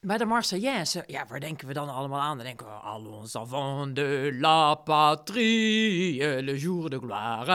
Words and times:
Maar 0.00 0.18
de 0.18 0.24
Marseillaise, 0.24 1.04
ja, 1.06 1.26
waar 1.28 1.40
denken 1.40 1.66
we 1.66 1.72
dan 1.72 1.88
allemaal 1.88 2.20
aan? 2.20 2.36
Dan 2.36 2.46
denken 2.46 2.66
we, 2.66 2.72
allons 2.72 3.36
avant 3.36 3.96
de 3.96 4.36
la 4.40 4.74
patrie, 4.74 6.42
le 6.42 6.58
jour 6.58 6.90
de 6.90 6.98
gloire 6.98 7.52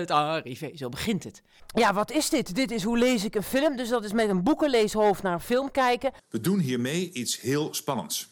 est 0.00 0.10
arrivé. 0.10 0.70
Zo 0.74 0.88
begint 0.88 1.24
het. 1.24 1.42
Ja, 1.66 1.94
wat 1.94 2.10
is 2.10 2.28
dit? 2.28 2.54
Dit 2.54 2.70
is 2.70 2.82
hoe 2.82 2.98
lees 2.98 3.24
ik 3.24 3.34
een 3.34 3.42
film. 3.42 3.76
Dus 3.76 3.88
dat 3.88 4.04
is 4.04 4.12
met 4.12 4.28
een 4.28 4.42
boekenleeshoofd 4.42 5.22
naar 5.22 5.32
een 5.32 5.40
film 5.40 5.70
kijken. 5.70 6.12
We 6.28 6.40
doen 6.40 6.58
hiermee 6.58 7.12
iets 7.12 7.40
heel 7.40 7.74
spannends. 7.74 8.28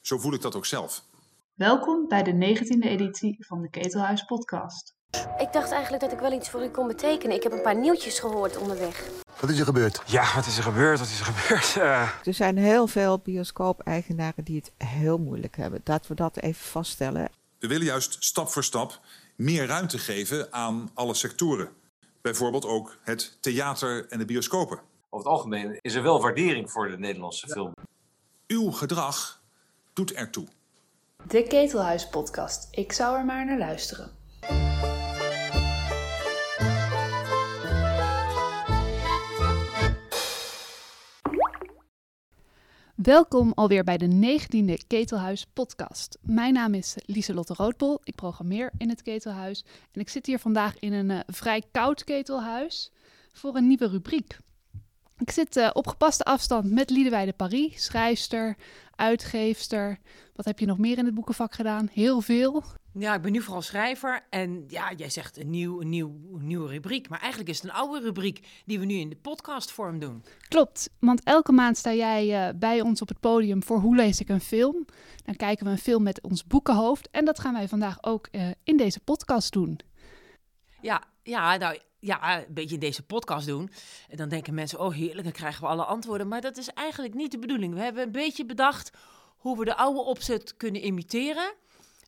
Zo 0.00 0.18
voel 0.18 0.32
ik 0.32 0.40
dat 0.40 0.56
ook 0.56 0.66
zelf. 0.66 1.04
Welkom 1.54 2.08
bij 2.08 2.22
de 2.22 2.32
19e 2.32 2.88
editie 2.88 3.36
van 3.46 3.62
de 3.62 3.70
Ketelhuis 3.70 4.24
podcast. 4.24 4.94
Ik 5.38 5.52
dacht 5.52 5.70
eigenlijk 5.70 6.02
dat 6.02 6.12
ik 6.12 6.18
wel 6.18 6.32
iets 6.32 6.50
voor 6.50 6.64
u 6.64 6.68
kon 6.68 6.86
betekenen. 6.86 7.36
Ik 7.36 7.42
heb 7.42 7.52
een 7.52 7.62
paar 7.62 7.76
nieuwtjes 7.76 8.18
gehoord 8.18 8.58
onderweg. 8.58 9.08
Wat 9.40 9.50
is 9.50 9.58
er 9.58 9.64
gebeurd? 9.64 10.02
Ja, 10.06 10.34
wat 10.34 10.46
is 10.46 10.56
er 10.56 10.62
gebeurd? 10.62 10.98
Wat 10.98 11.08
is 11.08 11.18
er 11.20 11.24
gebeurd? 11.24 11.76
Uh... 11.76 12.10
Er 12.26 12.34
zijn 12.34 12.56
heel 12.56 12.86
veel 12.86 13.18
bioscoop-eigenaren 13.18 14.44
die 14.44 14.56
het 14.56 14.88
heel 14.88 15.18
moeilijk 15.18 15.56
hebben. 15.56 15.80
Laten 15.84 16.10
we 16.10 16.16
dat 16.16 16.36
even 16.36 16.64
vaststellen. 16.64 17.30
We 17.58 17.66
willen 17.66 17.86
juist 17.86 18.16
stap 18.24 18.48
voor 18.48 18.64
stap 18.64 19.00
meer 19.36 19.66
ruimte 19.66 19.98
geven 19.98 20.52
aan 20.52 20.90
alle 20.94 21.14
sectoren. 21.14 21.68
Bijvoorbeeld 22.20 22.64
ook 22.66 22.96
het 23.02 23.36
theater 23.40 24.06
en 24.08 24.18
de 24.18 24.24
bioscopen. 24.24 24.80
Over 25.10 25.26
het 25.26 25.36
algemeen 25.36 25.78
is 25.80 25.94
er 25.94 26.02
wel 26.02 26.20
waardering 26.20 26.70
voor 26.70 26.88
de 26.88 26.98
Nederlandse 26.98 27.48
film. 27.48 27.72
Uw 28.46 28.70
gedrag 28.70 29.40
doet 29.92 30.12
ertoe. 30.12 30.46
De 31.26 31.42
Ketelhuis 31.42 32.08
podcast. 32.08 32.68
Ik 32.70 32.92
zou 32.92 33.16
er 33.18 33.24
maar 33.24 33.46
naar 33.46 33.58
luisteren. 33.58 34.19
Welkom 43.02 43.52
alweer 43.54 43.84
bij 43.84 43.98
de 43.98 44.38
19e 44.38 44.86
Ketelhuis 44.86 45.46
podcast. 45.52 46.18
Mijn 46.20 46.52
naam 46.52 46.74
is 46.74 46.96
Lieselotte 47.04 47.54
Roodbol. 47.54 48.00
Ik 48.02 48.14
programmeer 48.14 48.70
in 48.78 48.88
het 48.88 49.02
Ketelhuis. 49.02 49.64
En 49.92 50.00
ik 50.00 50.08
zit 50.08 50.26
hier 50.26 50.38
vandaag 50.38 50.78
in 50.78 50.92
een 50.92 51.10
uh, 51.10 51.20
vrij 51.26 51.62
koud 51.72 52.04
ketelhuis 52.04 52.90
voor 53.32 53.56
een 53.56 53.66
nieuwe 53.66 53.88
rubriek. 53.88 54.38
Ik 55.20 55.30
zit 55.30 55.56
uh, 55.56 55.70
op 55.72 55.86
gepaste 55.86 56.24
afstand 56.24 56.70
met 56.70 56.90
Liedewijde 56.90 57.32
Paris, 57.32 57.84
schrijfster, 57.84 58.56
uitgeefster. 58.94 59.98
Wat 60.34 60.44
heb 60.44 60.58
je 60.58 60.66
nog 60.66 60.78
meer 60.78 60.98
in 60.98 61.04
het 61.04 61.14
boekenvak 61.14 61.54
gedaan? 61.54 61.88
Heel 61.92 62.20
veel. 62.20 62.62
Ja, 62.92 63.14
ik 63.14 63.22
ben 63.22 63.32
nu 63.32 63.40
vooral 63.42 63.62
schrijver. 63.62 64.26
En 64.30 64.64
ja, 64.68 64.92
jij 64.92 65.10
zegt 65.10 65.38
een, 65.38 65.50
nieuw, 65.50 65.80
een, 65.80 65.88
nieuw, 65.88 66.20
een 66.34 66.46
nieuwe 66.46 66.68
rubriek. 66.68 67.08
Maar 67.08 67.18
eigenlijk 67.18 67.50
is 67.50 67.56
het 67.56 67.70
een 67.70 67.76
oude 67.76 68.00
rubriek 68.00 68.46
die 68.66 68.78
we 68.78 68.84
nu 68.84 68.94
in 68.94 69.08
de 69.08 69.16
podcastvorm 69.16 69.98
doen. 69.98 70.24
Klopt, 70.48 70.90
want 70.98 71.22
elke 71.24 71.52
maand 71.52 71.76
sta 71.76 71.92
jij 71.92 72.48
uh, 72.48 72.58
bij 72.58 72.80
ons 72.80 73.02
op 73.02 73.08
het 73.08 73.20
podium 73.20 73.62
voor 73.62 73.78
Hoe 73.78 73.96
lees 73.96 74.20
ik 74.20 74.28
een 74.28 74.40
film? 74.40 74.84
Dan 75.24 75.36
kijken 75.36 75.64
we 75.66 75.72
een 75.72 75.78
film 75.78 76.02
met 76.02 76.22
ons 76.22 76.44
boekenhoofd. 76.44 77.08
En 77.10 77.24
dat 77.24 77.38
gaan 77.38 77.54
wij 77.54 77.68
vandaag 77.68 78.02
ook 78.02 78.28
uh, 78.32 78.48
in 78.64 78.76
deze 78.76 79.00
podcast 79.00 79.52
doen. 79.52 79.80
Ja, 80.80 81.02
ja, 81.22 81.56
nou, 81.56 81.78
ja, 82.00 82.38
een 82.38 82.54
beetje 82.54 82.74
in 82.74 82.80
deze 82.80 83.02
podcast 83.02 83.46
doen. 83.46 83.70
En 84.08 84.16
dan 84.16 84.28
denken 84.28 84.54
mensen, 84.54 84.80
oh 84.80 84.92
heerlijk, 84.92 85.22
dan 85.22 85.32
krijgen 85.32 85.62
we 85.62 85.68
alle 85.68 85.84
antwoorden. 85.84 86.28
Maar 86.28 86.40
dat 86.40 86.56
is 86.56 86.68
eigenlijk 86.68 87.14
niet 87.14 87.30
de 87.30 87.38
bedoeling. 87.38 87.74
We 87.74 87.80
hebben 87.80 88.02
een 88.02 88.12
beetje 88.12 88.46
bedacht 88.46 88.90
hoe 89.36 89.58
we 89.58 89.64
de 89.64 89.76
oude 89.76 90.00
opzet 90.00 90.56
kunnen 90.56 90.84
imiteren. 90.84 91.54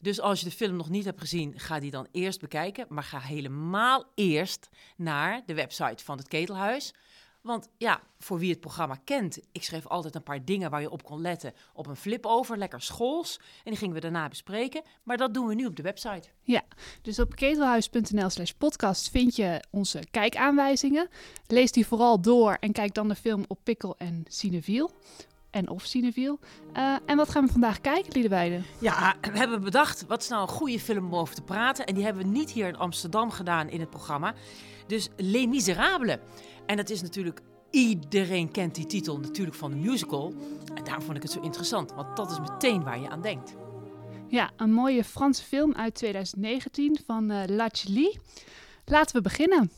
Dus 0.01 0.21
als 0.21 0.41
je 0.41 0.49
de 0.49 0.57
film 0.57 0.77
nog 0.77 0.89
niet 0.89 1.05
hebt 1.05 1.21
gezien, 1.21 1.59
ga 1.61 1.81
die 1.81 1.91
dan 1.91 2.07
eerst 2.13 2.41
bekijken. 2.41 2.87
Maar 2.89 3.03
ga 3.03 3.19
helemaal 3.19 4.05
eerst 4.15 4.69
naar 4.97 5.43
de 5.47 5.55
website 5.55 6.05
van 6.05 6.19
het 6.19 6.29
Ketelhuis. 6.29 6.95
Want 7.43 7.69
ja, 7.79 8.01
voor 8.19 8.39
wie 8.39 8.51
het 8.51 8.61
programma 8.61 8.99
kent, 9.05 9.39
ik 9.53 9.63
schreef 9.63 9.87
altijd 9.87 10.15
een 10.15 10.23
paar 10.23 10.45
dingen 10.45 10.71
waar 10.71 10.81
je 10.81 10.91
op 10.91 11.05
kon 11.05 11.21
letten 11.21 11.53
op 11.75 11.87
een 11.87 11.97
flip 11.97 12.27
over, 12.27 12.59
lekker 12.59 12.81
schools. 12.81 13.41
En 13.65 13.71
die 13.71 13.77
gingen 13.77 13.95
we 13.95 14.01
daarna 14.01 14.29
bespreken. 14.29 14.83
Maar 15.03 15.17
dat 15.17 15.35
doen 15.35 15.47
we 15.47 15.55
nu 15.55 15.67
op 15.67 15.77
de 15.77 15.83
website. 15.83 16.29
Ja, 16.43 16.63
dus 17.03 17.19
op 17.19 17.35
ketelhuis.nl 17.35 18.31
slash 18.31 18.51
podcast 18.51 19.11
vind 19.11 19.37
je 19.37 19.65
onze 19.71 20.03
kijkaanwijzingen. 20.11 21.09
Lees 21.47 21.73
die 21.73 21.87
vooral 21.87 22.21
door 22.21 22.57
en 22.61 22.73
kijk 22.73 22.95
dan 22.95 23.09
de 23.09 23.15
film 23.15 23.45
op 23.49 23.59
Pikkel 23.63 23.97
en 23.97 24.25
Cineviel 24.29 24.91
en 25.53 25.69
of 25.69 25.85
cineviel. 25.85 26.39
Uh, 26.77 26.97
en 27.07 27.17
wat 27.17 27.29
gaan 27.29 27.47
we 27.47 27.53
vandaag 27.53 27.81
kijken, 27.81 28.13
Liedewijde? 28.13 28.61
Ja, 28.79 29.15
we 29.21 29.39
hebben 29.39 29.63
bedacht, 29.63 30.07
wat 30.07 30.23
is 30.23 30.29
nou 30.29 30.43
een 30.43 30.49
goede 30.49 30.81
film 30.81 31.07
om 31.07 31.15
over 31.15 31.35
te 31.35 31.43
praten? 31.43 31.87
En 31.87 31.95
die 31.95 32.05
hebben 32.05 32.23
we 32.23 32.29
niet 32.29 32.51
hier 32.51 32.69
in 32.69 32.77
Amsterdam 32.77 33.31
gedaan 33.31 33.69
in 33.69 33.81
het 33.81 33.91
programma. 33.91 34.35
Dus 34.87 35.09
Les 35.17 35.47
Miserables. 35.47 36.17
En 36.73 36.79
dat 36.79 36.91
is 36.91 37.03
natuurlijk, 37.03 37.41
iedereen 37.71 38.51
kent 38.51 38.75
die 38.75 38.87
titel 38.87 39.19
natuurlijk 39.19 39.57
van 39.57 39.71
de 39.71 39.77
musical. 39.77 40.35
En 40.75 40.85
daarom 40.85 41.05
vond 41.05 41.17
ik 41.17 41.23
het 41.23 41.33
zo 41.33 41.41
interessant, 41.41 41.93
want 41.93 42.17
dat 42.17 42.31
is 42.31 42.41
meteen 42.41 42.83
waar 42.83 43.01
je 43.01 43.09
aan 43.09 43.23
denkt. 43.23 43.55
Ja, 44.29 44.51
een 44.57 44.73
mooie 44.73 45.05
Franse 45.05 45.45
film 45.45 45.75
uit 45.75 45.95
2019 45.95 46.99
van 47.07 47.31
uh, 47.31 47.43
Lachlie. 47.47 48.19
Laten 48.85 49.17
we 49.17 49.23
beginnen. 49.23 49.71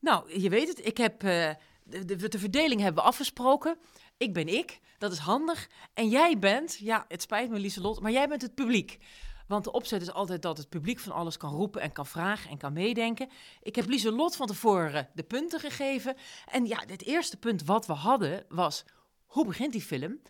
Nou, 0.00 0.40
je 0.40 0.48
weet 0.48 0.68
het, 0.68 0.86
ik 0.86 0.96
heb... 0.96 1.22
Uh, 1.22 1.50
de, 1.82 2.04
de, 2.04 2.28
de 2.28 2.38
verdeling 2.38 2.80
hebben 2.80 3.02
we 3.02 3.08
afgesproken. 3.08 3.76
Ik 4.16 4.32
ben 4.32 4.48
ik, 4.48 4.80
dat 4.98 5.12
is 5.12 5.18
handig. 5.18 5.68
En 5.94 6.08
jij 6.08 6.38
bent, 6.38 6.76
ja, 6.80 7.04
het 7.08 7.22
spijt 7.22 7.50
me 7.50 7.58
Lieselot, 7.58 8.00
maar 8.00 8.12
jij 8.12 8.28
bent 8.28 8.42
het 8.42 8.54
publiek. 8.54 8.98
Want 9.46 9.64
de 9.64 9.72
opzet 9.72 10.02
is 10.02 10.12
altijd 10.12 10.42
dat 10.42 10.58
het 10.58 10.68
publiek 10.68 10.98
van 10.98 11.12
alles 11.12 11.36
kan 11.36 11.50
roepen 11.50 11.80
en 11.80 11.92
kan 11.92 12.06
vragen 12.06 12.50
en 12.50 12.58
kan 12.58 12.72
meedenken. 12.72 13.28
Ik 13.62 13.76
heb 13.76 13.88
Lieselot 13.88 14.36
van 14.36 14.46
tevoren 14.46 15.08
de 15.14 15.22
punten 15.22 15.60
gegeven. 15.60 16.16
En 16.50 16.66
ja, 16.66 16.82
het 16.86 17.02
eerste 17.02 17.36
punt 17.36 17.64
wat 17.64 17.86
we 17.86 17.92
hadden 17.92 18.44
was, 18.48 18.84
hoe 19.26 19.46
begint 19.46 19.72
die 19.72 19.82
film? 19.82 20.20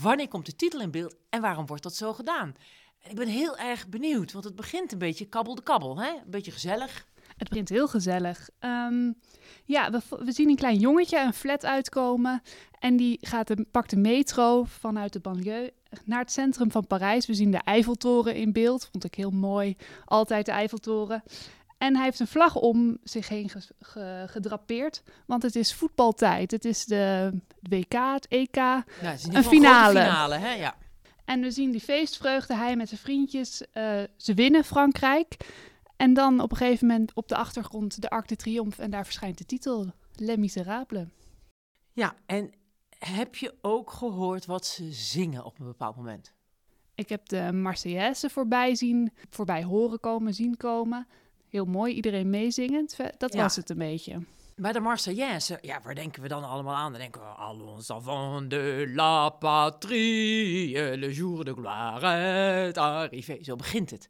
Wanneer 0.00 0.28
komt 0.28 0.46
de 0.46 0.56
titel 0.56 0.80
in 0.80 0.90
beeld 0.90 1.16
en 1.28 1.40
waarom 1.40 1.66
wordt 1.66 1.82
dat 1.82 1.94
zo 1.94 2.12
gedaan? 2.12 2.54
Ik 3.08 3.16
ben 3.16 3.28
heel 3.28 3.56
erg 3.56 3.88
benieuwd, 3.88 4.32
want 4.32 4.44
het 4.44 4.56
begint 4.56 4.92
een 4.92 4.98
beetje 4.98 5.24
kabbel 5.24 5.54
de 5.54 5.62
kabbel, 5.62 5.98
hè? 6.00 6.08
Een 6.08 6.30
beetje 6.30 6.50
gezellig. 6.50 7.06
Het 7.36 7.48
begint 7.48 7.68
heel 7.68 7.88
gezellig. 7.88 8.48
Um, 8.60 9.18
ja, 9.64 9.90
we, 9.90 10.32
zien 10.32 10.48
een 10.48 10.56
klein 10.56 10.78
jongetje 10.78 11.20
een 11.20 11.32
flat 11.32 11.64
uitkomen. 11.64 12.42
En 12.78 12.96
die 12.96 13.18
gaat 13.20 13.54
pakt 13.70 13.90
de 13.90 13.96
metro 13.96 14.64
vanuit 14.64 15.12
de 15.12 15.20
banlieue 15.20 15.72
naar 16.04 16.20
het 16.20 16.32
centrum 16.32 16.70
van 16.70 16.86
Parijs. 16.86 17.26
We 17.26 17.34
zien 17.34 17.50
de 17.50 17.60
Eiffeltoren 17.64 18.34
in 18.34 18.52
beeld. 18.52 18.88
Vond 18.92 19.04
ik 19.04 19.14
heel 19.14 19.30
mooi. 19.30 19.76
Altijd 20.04 20.46
de 20.46 20.52
Eiffeltoren. 20.52 21.22
En 21.78 21.94
hij 21.94 22.04
heeft 22.04 22.20
een 22.20 22.26
vlag 22.26 22.56
om 22.56 22.98
zich 23.02 23.28
heen 23.28 23.48
ge, 23.48 23.60
ge, 23.80 24.24
gedrapeerd. 24.26 25.02
Want 25.26 25.42
het 25.42 25.56
is 25.56 25.74
voetbaltijd. 25.74 26.50
Het 26.50 26.64
is 26.64 26.84
de, 26.84 27.32
WK, 27.60 27.92
het 27.92 28.28
EK. 28.28 28.54
Het 28.54 29.34
een 29.34 29.44
finale. 29.44 30.00
finale 30.00 30.36
hè? 30.36 30.52
Ja. 30.52 30.74
En 31.24 31.40
we 31.40 31.50
zien 31.50 31.70
die 31.70 31.80
feestvreugde. 31.80 32.54
Hij 32.54 32.76
met 32.76 32.88
zijn 32.88 33.00
vriendjes. 33.00 33.62
Uh, 33.74 34.02
ze 34.16 34.34
winnen 34.34 34.64
Frankrijk. 34.64 35.36
En 35.96 36.14
dan 36.14 36.40
op 36.40 36.50
een 36.50 36.56
gegeven 36.56 36.86
moment 36.86 37.14
op 37.14 37.28
de 37.28 37.36
achtergrond 37.36 38.02
de 38.02 38.10
Arc 38.10 38.28
de 38.28 38.36
Triomphe 38.36 38.82
en 38.82 38.90
daar 38.90 39.04
verschijnt 39.04 39.38
de 39.38 39.46
titel 39.46 39.92
Les 40.14 40.36
Miserables. 40.36 41.06
Ja, 41.92 42.14
en 42.26 42.50
heb 43.00 43.34
je 43.34 43.54
ook 43.60 43.90
gehoord 43.90 44.46
wat 44.46 44.66
ze 44.66 44.92
zingen 44.92 45.44
op 45.44 45.58
een 45.58 45.66
bepaald 45.66 45.96
moment? 45.96 46.32
Ik 46.94 47.08
heb 47.08 47.28
de 47.28 47.52
Marseillaise 47.52 48.30
voorbij 48.30 48.74
zien, 48.74 49.12
voorbij 49.30 49.62
horen 49.62 50.00
komen, 50.00 50.34
zien 50.34 50.56
komen. 50.56 51.06
Heel 51.48 51.64
mooi, 51.64 51.94
iedereen 51.94 52.30
meezingend. 52.30 52.96
Dat 53.18 53.32
ja. 53.32 53.42
was 53.42 53.56
het 53.56 53.70
een 53.70 53.78
beetje. 53.78 54.24
Bij 54.56 54.72
de 54.72 54.80
Marseillaise, 54.80 55.58
ja, 55.60 55.80
waar 55.82 55.94
denken 55.94 56.22
we 56.22 56.28
dan 56.28 56.44
allemaal 56.44 56.74
aan? 56.74 56.92
Dan 56.92 57.00
denken 57.00 57.20
we, 57.20 57.26
allons 57.26 57.90
avant 57.90 58.50
de 58.50 58.92
la 58.94 59.30
patrie, 59.30 60.96
le 60.96 61.12
jour 61.12 61.44
de 61.44 61.52
gloire 61.52 62.66
est 62.66 62.76
arrivé. 62.76 63.38
Zo 63.42 63.56
begint 63.56 63.90
het. 63.90 64.08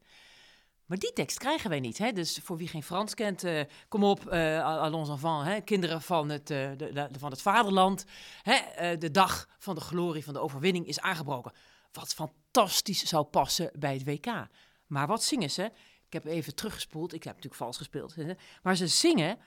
Maar 0.90 0.98
die 0.98 1.12
tekst 1.12 1.38
krijgen 1.38 1.70
wij 1.70 1.80
niet. 1.80 1.98
Hè? 1.98 2.12
Dus 2.12 2.40
voor 2.42 2.56
wie 2.56 2.68
geen 2.68 2.82
Frans 2.82 3.14
kent, 3.14 3.44
uh, 3.44 3.60
kom 3.88 4.04
op, 4.04 4.32
uh, 4.32 4.64
allons 4.64 5.08
enfants, 5.08 5.48
hè? 5.48 5.60
kinderen 5.60 6.02
van 6.02 6.28
het, 6.28 6.50
uh, 6.50 6.70
de, 6.76 7.08
van 7.18 7.30
het 7.30 7.42
vaderland. 7.42 8.04
Hè? 8.42 8.96
de 8.98 9.10
dag 9.10 9.48
van 9.58 9.74
de 9.74 9.80
glorie, 9.80 10.24
van 10.24 10.34
de 10.34 10.40
overwinning 10.40 10.86
is 10.86 11.00
aangebroken. 11.00 11.52
Wat 11.92 12.14
fantastisch 12.14 13.04
zou 13.04 13.24
passen 13.24 13.70
bij 13.78 13.92
het 13.92 14.04
WK. 14.04 14.26
Maar 14.86 15.06
wat 15.06 15.22
zingen 15.22 15.50
ze? 15.50 15.62
Ik 16.06 16.12
heb 16.12 16.24
even 16.24 16.54
teruggespoeld, 16.54 17.12
ik 17.12 17.24
heb 17.24 17.34
natuurlijk 17.34 17.62
vals 17.62 17.76
gespeeld. 17.76 18.14
Maar 18.62 18.76
ze 18.76 18.86
zingen... 18.86 19.38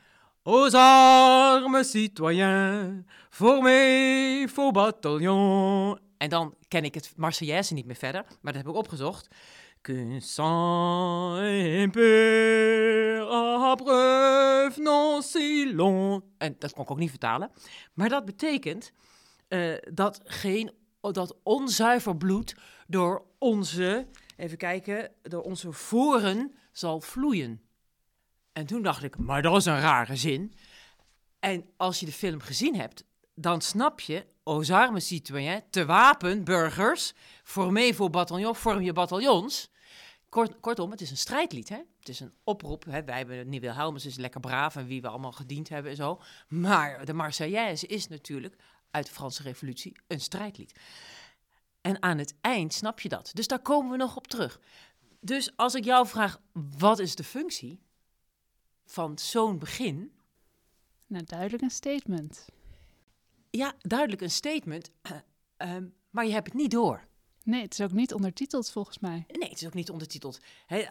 Aux 0.43 0.73
armes 0.73 1.91
citoyens, 1.91 3.05
formez 3.29 4.51
vos 4.51 4.71
bataillons. 4.71 5.99
En 6.17 6.29
dan 6.29 6.55
ken 6.67 6.83
ik 6.83 6.93
het 6.93 7.13
Marseillaise 7.15 7.73
niet 7.73 7.85
meer 7.85 7.95
verder, 7.95 8.23
maar 8.41 8.53
dat 8.53 8.61
heb 8.61 8.71
ik 8.71 8.77
opgezocht. 8.77 9.27
Que 9.83 10.19
sang 10.19 11.43
imper 11.43 13.19
non 14.77 15.21
si 15.21 15.75
long. 15.75 16.23
En 16.37 16.55
dat 16.59 16.73
kon 16.73 16.83
ik 16.83 16.91
ook 16.91 16.97
niet 16.97 17.09
vertalen. 17.09 17.51
Maar 17.93 18.09
dat 18.09 18.25
betekent 18.25 18.91
uh, 19.49 19.75
dat, 19.93 20.21
geen, 20.23 20.71
dat 21.01 21.35
onzuiver 21.43 22.17
bloed 22.17 22.55
door 22.87 23.25
onze, 23.37 24.07
even 24.37 24.57
kijken, 24.57 25.11
door 25.21 25.41
onze 25.41 25.71
voren 25.71 26.55
zal 26.71 26.99
vloeien. 26.99 27.61
En 28.53 28.65
toen 28.65 28.81
dacht 28.81 29.03
ik, 29.03 29.17
maar 29.17 29.41
dat 29.41 29.57
is 29.57 29.65
een 29.65 29.79
rare 29.79 30.15
zin. 30.15 30.53
En 31.39 31.65
als 31.77 31.99
je 31.99 32.05
de 32.05 32.11
film 32.11 32.39
gezien 32.39 32.75
hebt, 32.75 33.05
dan 33.35 33.61
snap 33.61 33.99
je, 33.99 34.25
aux 34.43 34.71
armes 34.71 35.07
citoyens, 35.07 35.61
te 35.69 35.85
wapen, 35.85 36.43
burgers, 36.43 37.13
formez 37.43 37.95
vos 37.95 38.09
bataillons, 38.09 38.57
vorm 38.57 38.81
je 38.81 38.93
bataljons. 38.93 39.71
Kort, 40.33 40.59
kortom, 40.59 40.91
het 40.91 41.01
is 41.01 41.11
een 41.11 41.17
strijdlied, 41.17 41.69
hè? 41.69 41.81
Het 41.99 42.09
is 42.09 42.19
een 42.19 42.33
oproep. 42.43 42.85
Hè? 42.85 43.03
Wij 43.03 43.17
hebben 43.17 43.49
Nieuw 43.49 43.59
Wilhelmus 43.59 44.05
is 44.05 44.15
lekker 44.15 44.39
braaf 44.39 44.75
en 44.75 44.85
wie 44.85 45.01
we 45.01 45.07
allemaal 45.07 45.31
gediend 45.31 45.69
hebben 45.69 45.91
en 45.91 45.97
zo. 45.97 46.21
Maar 46.47 47.05
de 47.05 47.13
Marseillaise 47.13 47.87
is 47.87 48.07
natuurlijk 48.07 48.55
uit 48.91 49.05
de 49.05 49.11
Franse 49.11 49.43
Revolutie 49.43 49.95
een 50.07 50.19
strijdlied. 50.19 50.79
En 51.81 52.01
aan 52.01 52.17
het 52.17 52.35
eind 52.41 52.73
snap 52.73 52.99
je 52.99 53.09
dat. 53.09 53.31
Dus 53.33 53.47
daar 53.47 53.61
komen 53.61 53.91
we 53.91 53.97
nog 53.97 54.15
op 54.15 54.27
terug. 54.27 54.59
Dus 55.19 55.57
als 55.57 55.75
ik 55.75 55.83
jou 55.83 56.07
vraag, 56.07 56.41
wat 56.77 56.99
is 56.99 57.15
de 57.15 57.23
functie 57.23 57.81
van 58.85 59.17
zo'n 59.17 59.59
begin? 59.59 60.11
Nou, 61.07 61.23
duidelijk 61.23 61.63
een 61.63 61.71
statement. 61.71 62.45
Ja, 63.49 63.73
duidelijk 63.79 64.21
een 64.21 64.31
statement, 64.31 64.89
ehm, 65.57 65.85
maar 66.09 66.25
je 66.25 66.31
hebt 66.31 66.47
het 66.47 66.55
niet 66.55 66.71
door. 66.71 67.07
Nee, 67.43 67.61
het 67.61 67.73
is 67.73 67.81
ook 67.81 67.91
niet 67.91 68.13
ondertiteld 68.13 68.71
volgens 68.71 68.99
mij. 68.99 69.25
Nee, 69.27 69.49
het 69.49 69.61
is 69.61 69.67
ook 69.67 69.73
niet 69.73 69.89
ondertiteld. 69.89 70.39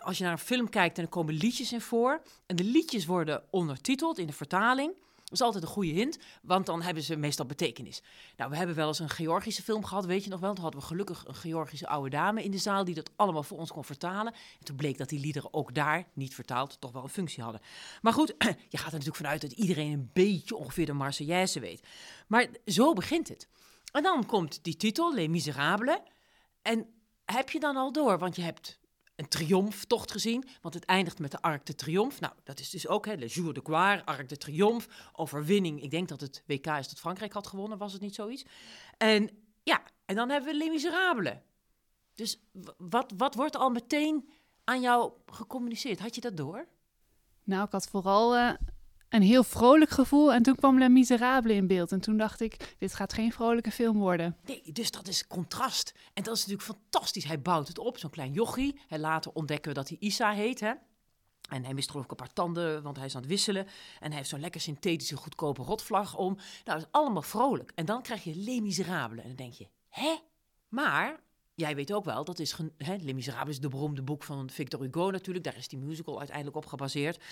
Als 0.02 0.19
je 0.19 0.25
naar 0.25 0.32
een 0.32 0.38
film 0.38 0.69
kijkt 0.69 0.99
en 0.99 1.04
er 1.04 1.10
komen 1.10 1.34
liedjes 1.34 1.72
in 1.72 1.81
voor. 1.81 2.22
En 2.46 2.56
de 2.56 2.64
liedjes 2.64 3.06
worden 3.06 3.43
ondertiteld 3.50 4.19
in 4.19 4.26
de 4.26 4.32
vertaling. 4.32 4.94
Dat 5.32 5.40
is 5.40 5.46
altijd 5.46 5.64
een 5.64 5.70
goede 5.70 5.90
hint, 5.93 6.19
want 6.43 6.66
dan 6.66 6.82
hebben 6.82 7.02
ze 7.02 7.16
meestal 7.16 7.46
betekenis. 7.46 8.02
Nou, 8.37 8.50
we 8.50 8.56
hebben 8.56 8.76
wel 8.76 8.88
eens 8.88 8.99
een 8.99 9.08
Georgische 9.08 9.62
film 9.62 9.84
gehad, 9.84 10.04
weet 10.04 10.25
je 10.25 10.31
nog 10.31 10.40
wel? 10.40 10.54
Toen 10.54 10.62
hadden 10.62 10.81
we 10.81 10.87
gelukkig 10.87 11.25
een 11.26 11.34
Georgische 11.34 11.88
oude 11.88 12.10
dame 12.10 12.44
in 12.44 12.50
de 12.50 12.58
zaal 12.58 12.84
die 12.84 12.94
dat 12.94 13.10
allemaal 13.16 13.43
voor 13.43 13.58
ons 13.58 13.70
kon 13.70 13.84
vertalen. 13.84 14.32
En 14.32 14.64
toen 14.64 14.76
bleek 14.76 14.99
dat 14.99 15.08
die 15.08 15.20
liederen 15.20 15.54
ook 15.54 15.75
daar, 15.75 16.06
niet 16.12 16.34
vertaald, 16.34 16.76
toch 16.81 16.93
wel 16.93 17.02
een 17.02 17.08
functie 17.08 17.43
hadden. 17.43 17.60
Maar 18.02 18.12
goed, 18.12 18.34
je 18.69 18.78
gaat 18.78 18.87
er 18.87 18.93
natuurlijk 18.93 19.16
vanuit 19.16 19.40
dat 19.40 19.52
iedereen 19.52 19.93
een 19.93 20.10
beetje 20.12 20.56
ongeveer 20.56 20.87
de 20.87 20.93
Marseillaise 20.93 21.60
weet. 21.60 21.81
Maar 22.26 22.49
zo 22.66 22.93
begint 22.93 23.28
het. 23.28 23.49
En 23.93 24.02
dan 24.02 24.26
komt 24.26 24.58
die 24.62 24.76
titel, 24.76 25.14
Les 25.14 25.28
Miserables. 25.28 25.99
En 26.62 26.87
heb 27.25 27.50
je 27.50 27.61
dan 27.61 27.76
al 27.76 27.93
door, 27.93 28.19
want 28.19 28.37
je 28.37 28.43
hebt 28.43 28.81
een 29.17 29.29
triomftocht 29.29 30.11
gezien, 30.11 30.44
want 30.61 30.75
het 30.75 30.85
eindigt 30.85 31.19
met 31.19 31.31
de 31.31 31.41
Arc 31.41 31.67
de 31.67 31.75
Triomphe. 31.75 32.20
Nou, 32.20 32.32
dat 32.43 32.61
is 32.61 32.70
dus 32.70 32.88
ook 32.88 33.06
hè, 33.06 33.14
Le 33.14 33.26
Jour 33.26 33.55
de 33.55 33.61
Gloire, 33.64 34.05
Arc 34.05 34.29
de 34.29 34.37
Triomphe, 34.37 34.88
overwinning. 35.12 35.82
Ik 35.82 35.91
denk 35.91 36.09
dat 36.09 36.20
het 36.20 36.43
WK 36.47 36.67
is 36.67 36.88
dat 36.88 36.99
Frankrijk 36.99 37.32
had 37.32 37.47
gewonnen, 37.47 37.79
was 37.79 37.93
het 37.93 38.03
niet 38.03 38.14
zoiets? 38.14 38.44
En 38.97 39.31
ja, 39.62 39.82
en 40.05 40.14
dan 40.14 40.31
hebben 40.31 40.53
we 40.53 40.59
Les 40.59 40.69
Miserables. 40.69 41.38
Dus 42.14 42.41
wat, 42.76 43.12
wat 43.17 43.35
wordt 43.35 43.56
al 43.56 43.70
meteen 43.70 44.31
aan 44.64 44.81
jou 44.81 45.12
gecommuniceerd? 45.26 46.00
Had 46.00 46.14
je 46.14 46.20
dat 46.20 46.37
door? 46.37 46.69
Nou, 47.44 47.64
ik 47.64 47.73
had 47.73 47.87
vooral 47.87 48.37
uh, 48.37 48.53
een 49.12 49.23
heel 49.23 49.44
vrolijk 49.44 49.91
gevoel. 49.91 50.32
En 50.32 50.43
toen 50.43 50.55
kwam 50.55 50.79
Les 50.79 50.88
Miserables 50.88 51.56
in 51.56 51.67
beeld. 51.67 51.93
En 51.93 52.00
toen 52.00 52.17
dacht 52.17 52.41
ik, 52.41 52.75
dit 52.79 52.94
gaat 52.94 53.12
geen 53.12 53.32
vrolijke 53.32 53.70
film 53.70 53.99
worden. 53.99 54.37
Nee, 54.44 54.73
dus 54.73 54.91
dat 54.91 55.09
is 55.09 55.26
contrast. 55.26 55.93
En 56.14 56.23
dat 56.23 56.37
is 56.37 56.47
natuurlijk 56.47 56.79
fantastisch. 56.79 57.25
Hij 57.25 57.41
bouwt 57.41 57.69
het 57.69 57.79
op, 57.79 57.99
zo'n 57.99 58.11
klein 58.11 58.32
jochie. 58.32 58.81
En 58.88 59.00
later 59.00 59.32
ontdekken 59.32 59.69
we 59.69 59.76
dat 59.76 59.88
hij 59.88 59.97
Isa 60.00 60.32
heet, 60.32 60.61
hè. 60.61 60.73
En 61.49 61.64
hij 61.64 61.75
mist 61.75 61.91
geloof 61.91 62.05
ik 62.05 62.11
een 62.11 62.17
paar 62.17 62.32
tanden, 62.32 62.82
want 62.82 62.97
hij 62.97 63.06
is 63.06 63.14
aan 63.14 63.20
het 63.20 63.31
wisselen. 63.31 63.67
En 64.00 64.09
hij 64.09 64.17
heeft 64.17 64.29
zo'n 64.29 64.41
lekker 64.41 64.61
synthetische, 64.61 65.17
goedkope 65.17 65.62
rotvlag 65.62 66.17
om. 66.17 66.35
Nou, 66.35 66.44
dat 66.64 66.79
is 66.79 66.87
allemaal 66.91 67.23
vrolijk. 67.23 67.73
En 67.75 67.85
dan 67.85 68.03
krijg 68.03 68.25
je 68.25 68.37
Les 68.37 68.61
Miserables. 68.61 69.20
En 69.23 69.26
dan 69.26 69.37
denk 69.37 69.53
je, 69.53 69.69
hè? 69.88 70.17
Maar 70.69 71.20
jij 71.55 71.75
weet 71.75 71.93
ook 71.93 72.05
wel, 72.05 72.25
dat 72.25 72.38
is 72.38 72.56
hè, 72.76 72.97
Les 72.97 73.12
Miserables 73.12 73.55
is 73.55 73.61
de 73.61 73.69
beroemde 73.69 74.03
boek 74.03 74.23
van 74.23 74.50
Victor 74.50 74.82
Hugo 74.82 75.11
natuurlijk. 75.11 75.44
Daar 75.44 75.56
is 75.56 75.69
die 75.69 75.79
musical 75.79 76.19
uiteindelijk 76.19 76.56
op 76.56 76.67
gebaseerd. 76.67 77.23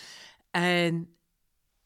En 0.51 1.15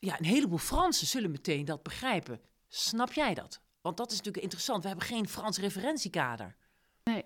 ja, 0.05 0.19
een 0.19 0.25
heleboel 0.25 0.59
Fransen 0.59 1.07
zullen 1.07 1.31
meteen 1.31 1.65
dat 1.65 1.83
begrijpen. 1.83 2.41
Snap 2.69 3.13
jij 3.13 3.35
dat? 3.35 3.61
Want 3.81 3.97
dat 3.97 4.11
is 4.11 4.17
natuurlijk 4.17 4.43
interessant. 4.43 4.83
We 4.83 4.89
hebben 4.89 5.07
geen 5.07 5.29
Frans 5.29 5.59
referentiekader. 5.59 6.57
Nee. 7.05 7.25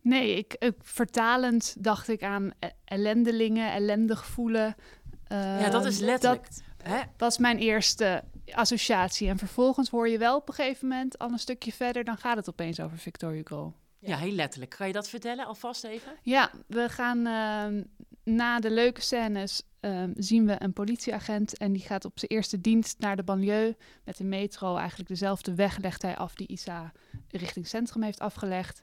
Nee, 0.00 0.36
ik, 0.36 0.54
ik 0.58 0.74
vertalend 0.82 1.84
dacht 1.84 2.08
ik 2.08 2.22
aan 2.22 2.52
e- 2.58 2.68
ellendelingen, 2.84 3.72
ellendig 3.72 4.26
voelen. 4.26 4.74
Uh, 5.32 5.60
ja, 5.60 5.70
dat 5.70 5.84
is 5.84 5.98
letterlijk. 5.98 6.48
Dat 6.76 6.86
hè? 6.86 7.00
was 7.16 7.38
mijn 7.38 7.58
eerste 7.58 8.24
associatie. 8.52 9.28
En 9.28 9.38
vervolgens 9.38 9.90
hoor 9.90 10.08
je 10.08 10.18
wel 10.18 10.36
op 10.36 10.48
een 10.48 10.54
gegeven 10.54 10.88
moment, 10.88 11.18
al 11.18 11.30
een 11.30 11.38
stukje 11.38 11.72
verder, 11.72 12.04
dan 12.04 12.16
gaat 12.16 12.36
het 12.36 12.48
opeens 12.48 12.80
over 12.80 12.98
Victor 12.98 13.32
Hugo. 13.32 13.74
Ja, 14.00 14.16
heel 14.16 14.32
letterlijk. 14.32 14.70
Kan 14.70 14.86
je 14.86 14.92
dat 14.92 15.08
vertellen 15.08 15.46
alvast 15.46 15.84
even? 15.84 16.12
Ja, 16.22 16.50
we 16.66 16.88
gaan 16.88 17.18
uh, 17.18 17.82
na 18.24 18.60
de 18.60 18.70
leuke 18.70 19.00
scènes 19.00 19.62
um, 19.80 20.12
zien 20.16 20.46
we 20.46 20.56
een 20.58 20.72
politieagent 20.72 21.56
en 21.56 21.72
die 21.72 21.82
gaat 21.82 22.04
op 22.04 22.18
zijn 22.18 22.30
eerste 22.30 22.60
dienst 22.60 22.98
naar 22.98 23.16
de 23.16 23.22
banlieue 23.22 23.76
met 24.04 24.16
de 24.16 24.24
metro. 24.24 24.76
Eigenlijk 24.76 25.08
dezelfde 25.08 25.54
weg 25.54 25.78
legt 25.78 26.02
hij 26.02 26.16
af 26.16 26.34
die 26.34 26.46
Isa 26.46 26.92
richting 27.28 27.66
centrum 27.66 28.02
heeft 28.02 28.20
afgelegd. 28.20 28.82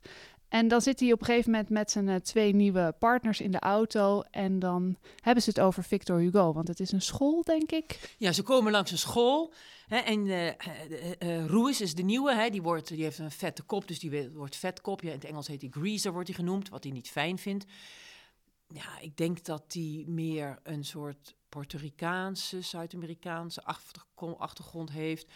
En 0.56 0.68
dan 0.68 0.82
zit 0.82 1.00
hij 1.00 1.12
op 1.12 1.20
een 1.20 1.26
gegeven 1.26 1.52
moment 1.52 1.70
met 1.70 1.92
zijn 1.92 2.08
uh, 2.08 2.16
twee 2.16 2.54
nieuwe 2.54 2.96
partners 3.00 3.42
in 3.42 3.52
de 3.52 3.60
auto. 3.60 4.22
En 4.22 4.60
dan 4.60 4.98
hebben 5.20 5.44
ze 5.44 5.50
het 5.50 5.60
over 5.60 5.84
Victor 5.84 6.20
Hugo. 6.20 6.54
Want 6.54 6.68
het 6.68 6.80
is 6.80 6.92
een 6.92 7.02
school, 7.02 7.44
denk 7.44 7.72
ik. 7.72 8.16
Ja, 8.18 8.32
ze 8.32 8.44
komen 8.44 8.72
langs 8.72 8.92
een 8.92 8.98
school. 8.98 9.54
Hè, 9.88 9.98
en 9.98 10.26
uh, 10.26 11.80
is 11.80 11.96
de 11.96 12.04
nieuwe. 12.04 12.36
Hè, 12.36 12.50
die, 12.50 12.62
wordt, 12.62 12.88
die 12.88 13.04
heeft 13.04 13.20
een 13.20 13.32
vette 13.32 13.64
kop, 13.64 13.88
dus 13.88 14.00
die 14.00 14.30
wordt 14.34 14.56
vetkop. 14.56 15.02
Ja, 15.02 15.10
in 15.10 15.16
het 15.16 15.26
Engels 15.26 15.48
heet 15.48 15.62
hij 15.62 15.70
Greaser, 15.70 16.12
wordt 16.12 16.28
hij 16.28 16.38
genoemd. 16.38 16.70
Wat 16.70 16.84
hij 16.84 16.94
niet 16.94 17.10
fijn 17.10 17.38
vindt 17.38 17.66
ja, 18.68 19.00
ik 19.00 19.18
denk 19.18 19.44
dat 19.44 19.72
die 19.72 20.08
meer 20.08 20.60
een 20.64 20.86
soort 20.86 21.36
Puerto 21.56 21.78
Ricaanse, 21.78 22.62
Zuid-Amerikaanse 22.62 23.64
achtergrond 24.38 24.92
heeft. 24.92 25.28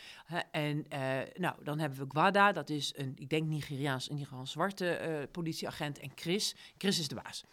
En 0.51 0.85
uh, 0.93 1.19
nou, 1.33 1.63
dan 1.63 1.79
hebben 1.79 1.99
we 1.99 2.05
Guada, 2.07 2.51
dat 2.51 2.69
is 2.69 2.93
een, 2.95 3.13
ik 3.15 3.29
denk 3.29 3.47
Nigeriaans, 3.47 4.05
in 4.05 4.11
ieder 4.11 4.27
geval 4.27 4.41
een 4.41 4.47
zwarte 4.47 4.99
uh, 5.07 5.31
politieagent. 5.31 5.99
En 5.99 6.11
Chris, 6.15 6.55
Chris 6.77 6.99
is 6.99 7.07
de 7.07 7.15
baas. 7.15 7.43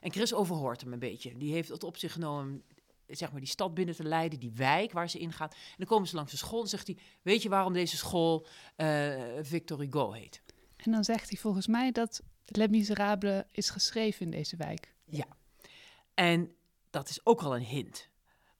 En 0.00 0.12
Chris 0.12 0.34
overhoort 0.34 0.80
hem 0.80 0.92
een 0.92 0.98
beetje. 0.98 1.36
Die 1.36 1.52
heeft 1.52 1.68
het 1.68 1.84
op 1.84 1.96
zich 1.96 2.12
genomen, 2.12 2.62
zeg 3.06 3.30
maar, 3.30 3.40
die 3.40 3.48
stad 3.48 3.74
binnen 3.74 3.94
te 3.94 4.04
leiden, 4.04 4.40
die 4.40 4.52
wijk 4.52 4.92
waar 4.92 5.10
ze 5.10 5.18
ingaan. 5.18 5.48
En 5.48 5.76
dan 5.76 5.86
komen 5.86 6.08
ze 6.08 6.16
langs 6.16 6.30
de 6.30 6.36
school 6.36 6.62
en 6.62 6.68
zegt 6.68 6.86
hij, 6.86 6.96
weet 7.22 7.42
je 7.42 7.48
waarom 7.48 7.72
deze 7.72 7.96
school 7.96 8.46
uh, 8.76 9.22
Victor 9.40 9.80
Hugo 9.80 10.12
heet? 10.12 10.42
En 10.76 10.92
dan 10.92 11.04
zegt 11.04 11.28
hij 11.28 11.38
volgens 11.38 11.66
mij 11.66 11.92
dat 11.92 12.22
Les 12.44 12.68
Miserables 12.68 13.42
is 13.50 13.70
geschreven 13.70 14.24
in 14.24 14.30
deze 14.30 14.56
wijk. 14.56 14.94
Ja. 15.04 15.26
En 16.14 16.54
dat 16.90 17.08
is 17.08 17.26
ook 17.26 17.42
al 17.42 17.56
een 17.56 17.64
hint. 17.64 18.10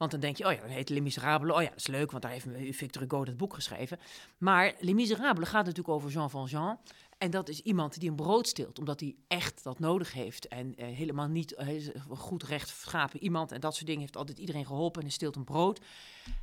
Want 0.02 0.14
dan 0.14 0.20
denk 0.20 0.36
je, 0.36 0.46
oh 0.46 0.52
ja, 0.52 0.60
dat 0.60 0.70
heet 0.70 0.88
Les. 0.88 1.18
Oh 1.18 1.62
ja, 1.62 1.68
dat 1.68 1.72
is 1.76 1.86
leuk, 1.86 2.10
want 2.10 2.22
daar 2.22 2.32
heeft 2.32 2.46
Victor 2.76 3.02
Hugo 3.02 3.24
dat 3.24 3.36
boek 3.36 3.54
geschreven. 3.54 3.98
Maar 4.38 4.74
Les 4.78 5.12
gaat 5.12 5.36
natuurlijk 5.36 5.88
over 5.88 6.10
Jean 6.10 6.30
Valjean. 6.30 6.78
En 7.18 7.30
dat 7.30 7.48
is 7.48 7.60
iemand 7.60 8.00
die 8.00 8.10
een 8.10 8.16
brood 8.16 8.48
steelt, 8.48 8.78
omdat 8.78 9.00
hij 9.00 9.14
echt 9.28 9.62
dat 9.62 9.78
nodig 9.78 10.12
heeft. 10.12 10.48
En 10.48 10.66
uh, 10.66 10.96
helemaal 10.96 11.28
niet 11.28 11.54
uh, 11.58 11.88
goed 12.08 12.42
rechtschapen 12.42 13.22
iemand 13.22 13.52
en 13.52 13.60
dat 13.60 13.74
soort 13.74 13.86
dingen. 13.86 14.00
Heeft 14.00 14.16
altijd 14.16 14.38
iedereen 14.38 14.66
geholpen 14.66 15.00
en 15.00 15.06
hij 15.06 15.16
steelt 15.16 15.36
een 15.36 15.44
brood. 15.44 15.80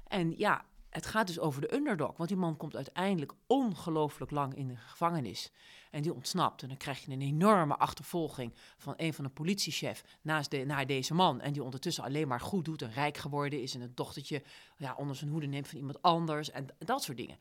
En 0.08 0.34
ja, 0.38 0.66
het 0.90 1.06
gaat 1.06 1.28
dus 1.28 1.40
over 1.40 1.62
de 1.62 1.74
underdog. 1.74 2.18
Want 2.18 2.30
die 2.30 2.38
man 2.38 2.58
komt 2.58 2.76
uiteindelijk 2.76 3.34
ongelooflijk 3.48 4.32
lang 4.32 4.56
in 4.56 4.68
de 4.68 4.76
gevangenis. 4.76 5.52
En 5.92 6.02
die 6.02 6.14
ontsnapt. 6.14 6.62
En 6.62 6.68
dan 6.68 6.78
krijg 6.78 7.06
je 7.06 7.12
een 7.12 7.22
enorme 7.22 7.78
achtervolging 7.78 8.54
van 8.78 8.94
een 8.98 9.14
van 9.14 9.24
de 9.24 9.30
politiechef 9.30 10.04
naast 10.22 10.52
de, 10.52 10.66
naar 10.66 10.86
deze 10.86 11.14
man. 11.14 11.42
En 11.42 11.54
die 11.54 11.64
ondertussen 11.64 12.04
alleen 12.04 12.28
maar 12.28 12.40
goed 12.40 12.66
doet 12.66 12.82
en 12.82 12.92
rijk 12.92 13.18
geworden 13.18 13.62
is. 13.62 13.76
En 13.76 13.82
het 13.82 13.98
dochtertje 13.98 14.44
ja, 14.78 14.96
onder 14.98 15.16
zijn 15.16 15.30
hoede 15.30 15.48
neemt 15.48 15.68
van 15.68 15.78
iemand 15.78 16.02
anders. 16.02 16.52
En 16.52 16.68
dat 16.78 17.04
soort 17.04 17.18
dingen. 17.18 17.38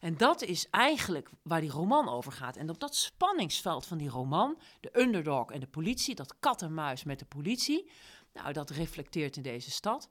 En 0.00 0.16
dat 0.16 0.42
is 0.42 0.70
eigenlijk 0.70 1.30
waar 1.42 1.60
die 1.60 1.70
roman 1.70 2.08
over 2.08 2.32
gaat. 2.32 2.56
En 2.56 2.70
op 2.70 2.80
dat 2.80 2.94
spanningsveld 2.94 3.86
van 3.86 3.98
die 3.98 4.08
roman, 4.08 4.58
de 4.80 5.00
underdog 5.00 5.50
en 5.50 5.60
de 5.60 5.66
politie, 5.66 6.14
dat 6.14 6.38
kat 6.40 6.62
en 6.62 6.74
muis 6.74 7.04
met 7.04 7.18
de 7.18 7.24
politie. 7.24 7.90
Nou, 8.32 8.52
dat 8.52 8.70
reflecteert 8.70 9.36
in 9.36 9.42
deze 9.42 9.70
stad, 9.70 10.08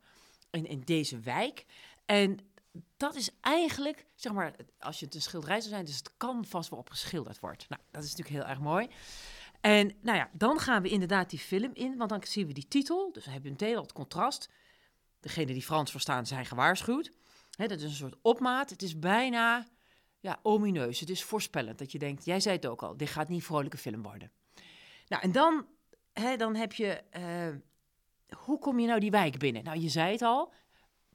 in, 0.52 0.66
in 0.66 0.82
deze 0.82 1.20
wijk. 1.20 1.66
En 2.06 2.40
dat 2.98 3.16
is 3.16 3.30
eigenlijk, 3.42 4.06
zeg 4.16 4.34
maar, 4.34 4.56
als 4.80 5.00
je 5.00 5.06
het 5.06 5.16
een 5.16 5.22
schilderij 5.22 5.60
zou 5.60 5.74
zijn, 5.74 5.86
dus 5.86 5.98
het 5.98 6.18
kan 6.18 6.46
vast 6.46 6.70
waarop 6.70 6.90
geschilderd 6.90 7.40
wordt. 7.40 7.70
Nou, 7.70 7.82
dat 7.92 8.04
is 8.04 8.10
natuurlijk 8.10 8.38
heel 8.38 8.50
erg 8.54 8.60
mooi. 8.60 8.88
En 9.62 9.96
nou 10.02 10.18
ja, 10.18 10.30
dan 10.34 10.60
gaan 10.60 10.82
we 10.82 10.90
inderdaad 10.90 11.30
die 11.30 11.40
film 11.40 11.72
in, 11.74 11.98
want 11.98 12.10
dan 12.10 12.24
zien 12.24 12.48
we 12.48 12.54
die 12.54 12.68
titel. 12.68 13.12
Dus 13.12 13.24
dan 13.24 13.34
heb 13.34 13.44
je 13.44 13.50
meteen 13.50 13.76
al 13.76 13.82
het 13.82 13.94
contrast. 13.94 14.50
Degenen 15.20 15.54
die 15.54 15.64
Frans 15.64 15.92
verstaan 15.92 16.26
zijn 16.26 16.46
gewaarschuwd. 16.46 17.12
Dat 17.50 17.72
is 17.72 17.84
een 17.84 17.92
soort 17.92 18.16
opmaat. 18.22 18.70
Het 18.70 18.82
is 18.82 19.00
bijna 19.00 19.68
ja, 20.20 20.40
omineus. 20.42 21.00
Het 21.00 21.10
is 21.10 21.24
voorspellend 21.24 21.78
dat 21.78 21.92
je 21.92 22.00
denkt, 22.00 22.26
jij 22.26 22.40
zei 22.40 22.56
het 22.56 22.66
ook 22.66 22.84
al, 22.84 22.98
dit 22.98 23.10
gaat 23.10 23.30
niet 23.30 23.44
vrolijke 23.44 23.78
film 23.78 24.02
worden. 24.02 24.32
Nou, 25.08 25.24
en 25.24 25.32
dan, 25.32 25.66
dan 26.38 26.56
heb 26.56 26.74
je, 26.74 27.04
uh, 27.18 28.38
hoe 28.38 28.60
kom 28.60 28.80
je 28.80 28.88
nou 28.88 29.00
die 29.00 29.12
wijk 29.12 29.40
binnen? 29.40 29.64
Nou, 29.64 29.80
je 29.80 29.90
zei 29.90 30.12
het 30.12 30.22
al, 30.22 30.54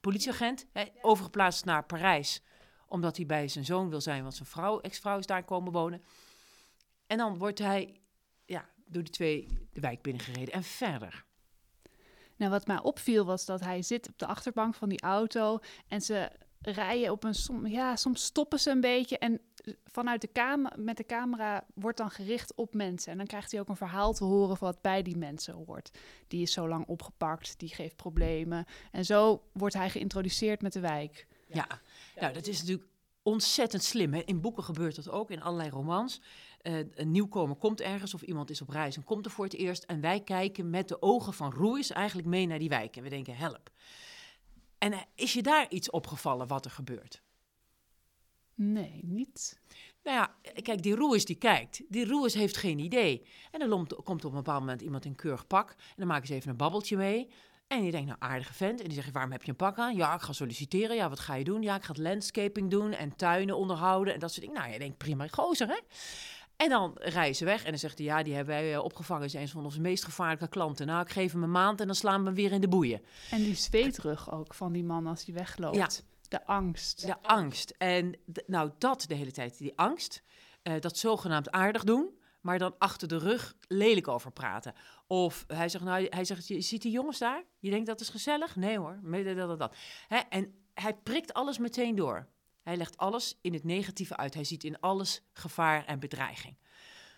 politieagent, 0.07 0.67
hè, 0.73 0.85
overgeplaatst 1.01 1.65
naar 1.65 1.85
Parijs, 1.85 2.43
omdat 2.89 3.17
hij 3.17 3.27
bij 3.27 3.49
zijn 3.49 3.65
zoon 3.65 3.89
wil 3.91 4.01
zijn, 4.01 4.23
want 4.23 4.35
zijn 4.35 4.49
vrouw, 4.49 4.81
ex-vrouw 4.81 5.19
is 5.19 5.27
daar 5.27 5.45
komen 5.45 5.73
wonen. 5.73 6.03
En 7.07 7.19
dan 7.19 7.39
wordt 7.39 7.59
hij 7.59 8.01
ja, 8.45 8.69
door 8.85 9.03
die 9.03 9.13
twee 9.13 9.49
de 9.73 9.81
wijk 9.81 10.03
binnengereden 10.03 10.55
en 10.55 10.63
verder. 10.63 11.25
Nou, 12.37 12.51
wat 12.51 12.67
mij 12.67 12.83
opviel 12.83 13.25
was 13.25 13.45
dat 13.45 13.61
hij 13.61 13.83
zit 13.83 14.09
op 14.09 14.19
de 14.19 14.27
achterbank 14.27 14.75
van 14.75 14.89
die 14.89 15.01
auto 15.01 15.59
en 15.89 16.01
ze 16.01 16.31
rijden 16.61 17.11
op 17.11 17.25
een... 17.25 17.35
Som, 17.35 17.67
ja, 17.67 17.97
soms 17.97 18.25
stoppen 18.25 18.61
ze 18.61 18.71
een 18.71 18.81
beetje 18.81 19.19
en 19.19 19.41
vanuit 19.85 20.21
de 20.21 20.33
camera, 20.33 20.77
met 20.79 20.97
de 20.97 21.07
camera 21.07 21.65
wordt 21.75 21.99
dan 21.99 22.11
gericht 22.11 22.55
op 22.55 22.75
mensen. 22.75 23.13
En 23.13 23.19
dan 23.19 23.27
krijgt 23.27 23.51
hij 23.51 23.61
ook 23.61 23.69
een 23.69 23.77
verhaal 23.77 24.13
te 24.13 24.25
horen 24.25 24.57
van 24.57 24.69
wat 24.69 24.81
bij 24.81 25.03
die 25.03 25.17
mensen 25.17 25.55
hoort. 25.55 25.99
Die 26.29 26.43
is 26.43 26.53
zo 26.53 26.69
lang 26.69 26.87
opgepakt, 26.87 27.59
die 27.59 27.69
geeft 27.69 27.97
problemen. 27.97 28.65
En 28.93 29.05
zo 29.05 29.43
wordt 29.53 29.75
hij 29.75 29.91
geïntroduceerd 29.91 30.63
met 30.63 30.73
de 30.73 30.81
wijk. 30.81 31.27
Ja, 31.49 31.67
nou, 32.21 32.33
dat 32.33 32.47
is 32.47 32.61
natuurlijk 32.61 32.89
ontzettend 33.23 33.83
slim. 33.83 34.15
Hè? 34.15 34.23
In 34.25 34.41
boeken 34.41 34.65
gebeurt 34.65 34.97
dat 34.97 35.11
ook, 35.11 35.31
in 35.31 35.43
allerlei 35.43 35.71
romans. 35.71 36.21
Eh, 36.61 36.79
een 36.95 37.11
nieuwkomer 37.11 37.57
komt 37.57 37.81
ergens 37.81 38.15
of 38.15 38.23
iemand 38.23 38.51
is 38.51 38.63
op 38.63 38.69
reis 38.69 38.97
en 38.97 39.05
komt 39.05 39.25
er 39.25 39.31
voor 39.31 39.45
het 39.45 39.55
eerst. 39.55 39.83
En 39.83 40.01
wij 40.01 40.21
kijken 40.21 40.71
met 40.71 40.89
de 40.89 41.03
ogen 41.03 41.33
van 41.33 41.55
Ruiz 41.59 41.91
eigenlijk 41.91 42.29
mee 42.29 42.47
naar 42.47 42.59
die 42.59 42.69
wijk. 42.69 42.97
En 42.97 43.03
we 43.03 43.09
denken, 43.09 43.37
help. 43.37 43.71
En 44.78 44.92
eh, 44.92 45.00
is 45.14 45.33
je 45.33 45.42
daar 45.42 45.66
iets 45.68 45.90
opgevallen 45.90 46.47
wat 46.47 46.64
er 46.64 46.71
gebeurt? 46.71 47.23
Nee, 48.54 49.00
niet. 49.02 49.61
Nou 50.02 50.16
ja, 50.16 50.50
kijk, 50.62 50.83
die 50.83 50.95
Ruiz 50.95 51.25
die 51.25 51.37
kijkt. 51.37 51.83
Die 51.88 52.06
Ruiz 52.06 52.35
heeft 52.35 52.56
geen 52.56 52.78
idee. 52.78 53.26
En 53.50 53.59
dan 53.59 53.88
komt 54.04 54.25
op 54.25 54.30
een 54.30 54.37
bepaald 54.37 54.61
moment 54.61 54.83
iemand 54.83 55.04
in 55.04 55.14
keurig 55.14 55.47
pak. 55.47 55.71
En 55.71 55.95
dan 55.97 56.06
maken 56.06 56.26
ze 56.26 56.35
even 56.35 56.50
een 56.50 56.56
babbeltje 56.56 56.97
mee. 56.97 57.30
En 57.66 57.85
je 57.85 57.90
denkt, 57.90 58.06
nou, 58.06 58.18
aardige 58.21 58.54
vent. 58.54 58.80
En 58.80 58.87
die 58.87 58.95
zegt, 58.95 59.12
waarom 59.12 59.33
heb 59.33 59.42
je 59.42 59.50
een 59.50 59.56
pak 59.56 59.78
aan? 59.78 59.97
Ja, 59.97 60.14
ik 60.14 60.21
ga 60.21 60.33
solliciteren. 60.33 60.97
Ja, 60.97 61.09
wat 61.09 61.21
ga 61.21 61.35
je 61.35 61.45
doen? 61.45 61.62
Ja, 61.62 61.76
ik 61.76 61.85
ga 61.85 61.92
landscaping 61.97 62.71
doen 62.71 62.92
en 62.92 63.16
tuinen 63.16 63.56
onderhouden 63.56 64.14
en 64.14 64.21
dat 64.21 64.33
soort 64.33 64.47
dingen. 64.47 64.61
Nou, 64.61 64.73
je 64.73 64.78
denkt, 64.78 64.99
prima, 64.99 65.26
gozer, 65.28 65.68
hè? 65.68 65.78
En 66.57 66.69
dan 66.69 66.93
rijden 66.95 67.37
ze 67.37 67.45
weg 67.45 67.65
en 67.65 67.71
dan 67.71 67.79
zegt 67.79 67.99
hij, 67.99 68.07
ja, 68.07 68.23
die 68.23 68.35
hebben 68.35 68.55
wij 68.55 68.75
eh, 68.75 68.85
opgevangen. 68.85 69.37
een 69.37 69.49
van 69.49 69.65
onze 69.65 69.81
meest 69.81 70.05
gevaarlijke 70.05 70.49
klanten. 70.49 70.87
Nou, 70.87 71.03
ik 71.03 71.11
geef 71.11 71.33
hem 71.33 71.43
een 71.43 71.51
maand 71.51 71.81
en 71.81 71.87
dan 71.87 71.97
slaan 71.97 72.21
we 72.21 72.27
hem 72.27 72.35
weer 72.35 72.53
in 72.53 72.61
de 72.61 72.69
boeien. 72.69 73.01
En 73.31 73.43
die 73.43 73.55
zweetrug 73.55 74.33
ook 74.33 74.55
van 74.55 74.73
die 74.73 74.85
man 74.85 75.07
als 75.07 75.25
hij 75.25 75.35
wegloopt. 75.35 75.77
Ja. 75.77 75.89
De 76.29 76.47
angst. 76.47 77.07
De 77.07 77.23
angst. 77.23 77.75
En 77.79 78.19
nou, 78.47 78.71
dat 78.79 79.05
de 79.09 79.15
hele 79.15 79.31
tijd, 79.33 79.59
die 79.59 79.73
angst. 79.79 80.23
eh, 80.63 80.81
dat 80.81 80.99
zogenaamd 80.99 81.51
aardig 81.51 81.85
doen, 81.85 82.19
maar 82.41 82.59
dan 82.59 82.75
achter 82.79 83.09
de 83.09 83.19
rug 83.19 83.55
lelijk 83.69 84.09
over 84.09 84.31
praten. 84.33 84.75
Of 85.07 85.45
hij 85.47 85.69
zegt, 85.69 85.85
nou, 85.85 86.07
hij 86.11 86.25
zegt, 86.25 86.49
je 86.49 86.61
ziet 86.61 86.83
die 86.83 86.93
jongens 86.93 87.19
daar? 87.19 87.45
Je 87.59 87.71
denkt 87.71 87.87
dat 87.87 88.01
is 88.01 88.09
gezellig? 88.09 88.57
Nee 88.57 88.79
hoor, 88.79 89.01
dat, 89.03 89.37
dat, 89.37 89.59
dat. 89.59 89.77
Hè? 90.09 90.17
En 90.17 90.55
hij 90.75 90.95
prikt 90.95 91.33
alles 91.33 91.59
meteen 91.59 91.95
door. 91.95 92.29
Hij 92.67 92.77
legt 92.77 92.97
alles 92.97 93.39
in 93.41 93.53
het 93.53 93.65
negatieve 93.65 94.17
uit. 94.17 94.35
Hij 94.35 94.45
ziet 94.45 94.65
in 94.65 94.81
alles 94.81 95.23
gevaar 95.33 95.85
en 95.85 95.99
bedreiging. 95.99 96.57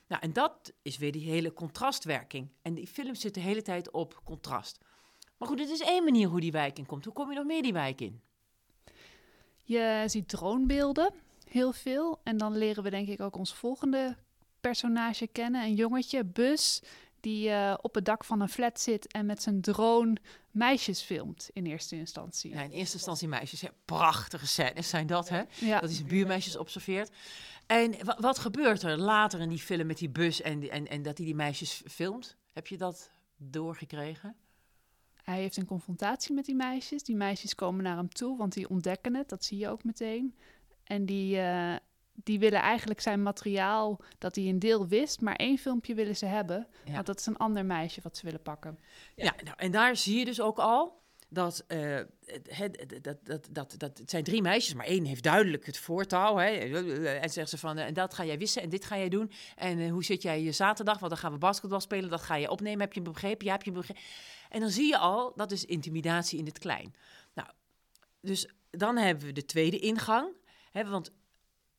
Nou, 0.07 0.23
en 0.23 0.33
dat 0.33 0.73
is 0.83 0.99
weer 0.99 1.13
die 1.13 1.31
hele 1.31 1.53
contrastwerking. 1.53 2.51
En 2.63 2.75
die 2.75 2.87
film 2.87 3.15
zit 3.15 3.35
de 3.35 3.41
hele 3.41 3.63
tijd 3.63 3.91
op 3.91 4.21
contrast. 4.25 4.79
Maar 5.37 5.49
goed, 5.49 5.59
dit 5.59 5.69
is 5.69 5.81
één 5.81 6.05
manier 6.05 6.29
hoe 6.29 6.41
die 6.41 6.53
wijk 6.53 6.79
in 6.79 6.87
komt. 6.87 7.05
Hoe 7.05 7.13
kom 7.13 7.31
je 7.31 7.37
nog 7.37 7.47
meer 7.47 7.63
die 7.63 7.73
wijk 7.73 8.01
in? 8.01 8.21
Je 9.65 10.05
ziet 10.07 10.29
dronebeelden, 10.29 11.13
heel 11.49 11.73
veel. 11.73 12.21
En 12.23 12.37
dan 12.37 12.57
leren 12.57 12.83
we 12.83 12.91
denk 12.91 13.09
ik 13.09 13.21
ook 13.21 13.37
ons 13.37 13.55
volgende 13.55 14.17
personage 14.61 15.27
kennen. 15.27 15.63
Een 15.63 15.75
jongetje, 15.75 16.25
Bus, 16.25 16.83
die 17.21 17.51
eh, 17.51 17.75
op 17.81 17.95
het 17.95 18.05
dak 18.05 18.25
van 18.25 18.41
een 18.41 18.49
flat 18.49 18.81
zit 18.81 19.13
en 19.13 19.27
met 19.27 19.43
zijn 19.43 19.61
drone 19.61 20.17
meisjes 20.51 21.01
filmt 21.03 21.51
in 21.53 21.67
eerste 21.67 21.97
instantie. 21.97 22.51
Ja, 22.55 22.63
in 22.63 22.71
eerste 22.71 22.95
instantie 22.97 23.29
meisjes. 23.29 23.61
Hè. 23.61 23.69
Prachtige 23.85 24.47
scènes 24.47 24.89
zijn 24.89 25.07
dat, 25.07 25.29
hè? 25.29 25.43
Ja. 25.59 25.81
Dat 25.81 25.89
hij 25.89 25.95
zijn 25.99 26.09
buurmeisjes 26.09 26.57
observeert. 26.57 27.11
En 27.67 28.05
wa- 28.05 28.17
wat 28.21 28.39
gebeurt 28.39 28.83
er 28.83 28.99
later 28.99 29.41
in 29.41 29.49
die 29.49 29.59
film 29.59 29.87
met 29.87 29.99
die 29.99 30.11
bus 30.11 30.41
en, 30.43 30.59
die- 30.59 30.71
en, 30.71 30.89
en 30.89 31.03
dat 31.03 31.17
hij 31.17 31.27
die 31.27 31.35
meisjes 31.35 31.83
filmt? 31.87 32.37
Heb 32.53 32.67
je 32.67 32.77
dat 32.77 33.11
doorgekregen? 33.37 34.37
Hij 35.23 35.41
heeft 35.41 35.57
een 35.57 35.65
confrontatie 35.67 36.35
met 36.35 36.45
die 36.45 36.55
meisjes. 36.55 37.03
Die 37.03 37.17
meisjes 37.17 37.55
komen 37.55 37.85
naar 37.85 37.97
hem 37.97 38.09
toe, 38.09 38.37
want 38.39 38.53
die 38.53 38.69
ontdekken 38.69 39.15
het. 39.15 39.29
Dat 39.29 39.45
zie 39.45 39.59
je 39.59 39.69
ook 39.69 39.85
meteen. 39.85 40.35
En 40.85 41.07
die, 41.07 41.39
eh, 41.39 41.75
die 42.25 42.39
willen 42.39 42.61
eigenlijk 42.61 43.01
zijn 43.01 43.23
materiaal 43.23 44.01
dat 44.19 44.35
hij 44.37 44.45
een 44.45 44.59
deel 44.59 44.87
wist, 44.89 45.21
maar 45.21 45.37
één 45.37 45.59
filmpje 45.59 45.95
willen 45.95 46.17
ze 46.17 46.27
hebben. 46.27 46.67
Ja. 46.85 46.93
Want 46.93 47.07
dat 47.07 47.19
is 47.19 47.27
een 47.27 47.37
ander 47.37 47.65
meisje 47.65 48.01
wat 48.03 48.17
ze 48.17 48.25
willen 48.25 48.43
pakken. 48.43 48.79
Ja, 49.17 49.35
nou, 49.45 49.57
en 49.57 49.71
daar 49.71 49.97
zie 49.97 50.19
je 50.19 50.25
dus 50.25 50.41
ook 50.41 50.59
al 50.59 50.97
dat, 51.31 51.65
eh, 51.67 51.95
het, 52.25 52.49
het- 52.51 52.99
dat, 53.05 53.17
dat, 53.27 53.49
dat, 53.51 53.75
dat 53.77 53.99
het 53.99 54.11
zijn 54.11 54.25
drie 54.25 54.43
meisjes, 54.43 54.75
maar 54.75 54.87
één 54.87 55.05
heeft 55.05 55.23
duidelijk 55.23 55.67
het 55.67 55.79
voortouw. 55.79 56.37
Hè, 56.37 56.47
en 56.49 57.31
zegt 57.31 57.51
ze 57.51 57.59
van, 57.59 57.79
en 57.79 57.95
dat 57.95 58.15
ga 58.15 58.25
jij 58.25 58.39
wissen 58.39 58.63
en 58.63 58.69
dit 58.69 58.85
ga 58.85 58.97
jij 58.99 59.09
doen. 59.09 59.31
En 59.57 59.79
eh, 59.79 59.91
hoe 59.91 60.05
zit 60.05 60.23
jij 60.23 60.43
je 60.43 60.53
zaterdag? 60.53 60.99
Want 60.99 61.11
dan 61.11 61.21
gaan 61.21 61.33
we 61.33 61.39
basketbal 61.39 61.81
spelen, 61.81 62.11
dat 62.11 62.23
ga 62.23 62.35
je 62.35 62.51
opnemen. 62.51 62.81
Heb 62.81 62.93
je 62.93 63.03
begrepen? 63.03 63.47
Ja, 63.47 63.53
heb 63.53 63.63
je 63.63 63.73
begrepen? 63.73 64.03
En 64.49 64.61
dan 64.61 64.71
zie 64.71 64.87
je 64.89 64.99
al, 64.99 65.33
dat 65.37 65.51
is 65.51 65.65
intimidatie 65.65 66.39
in 66.39 66.47
het 66.47 66.59
klein. 66.59 66.95
Nou, 67.35 67.49
dus 68.21 68.49
dan 68.71 68.97
hebben 68.97 69.27
we 69.27 69.33
de 69.33 69.45
tweede 69.45 69.79
ingang. 69.79 70.37
Hè, 70.71 70.89
want 70.89 71.13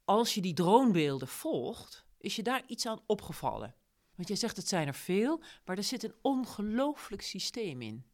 als 0.09 0.33
je 0.33 0.41
die 0.41 0.53
dronebeelden 0.53 1.27
volgt, 1.27 2.05
is 2.17 2.35
je 2.35 2.43
daar 2.43 2.63
iets 2.67 2.85
aan 2.85 3.01
opgevallen. 3.05 3.75
Want 4.15 4.27
jij 4.27 4.37
zegt, 4.37 4.57
het 4.57 4.67
zijn 4.67 4.87
er 4.87 4.93
veel, 4.93 5.41
maar 5.65 5.77
er 5.77 5.83
zit 5.83 6.03
een 6.03 6.15
ongelooflijk 6.21 7.21
systeem 7.21 7.81
in. 7.81 8.05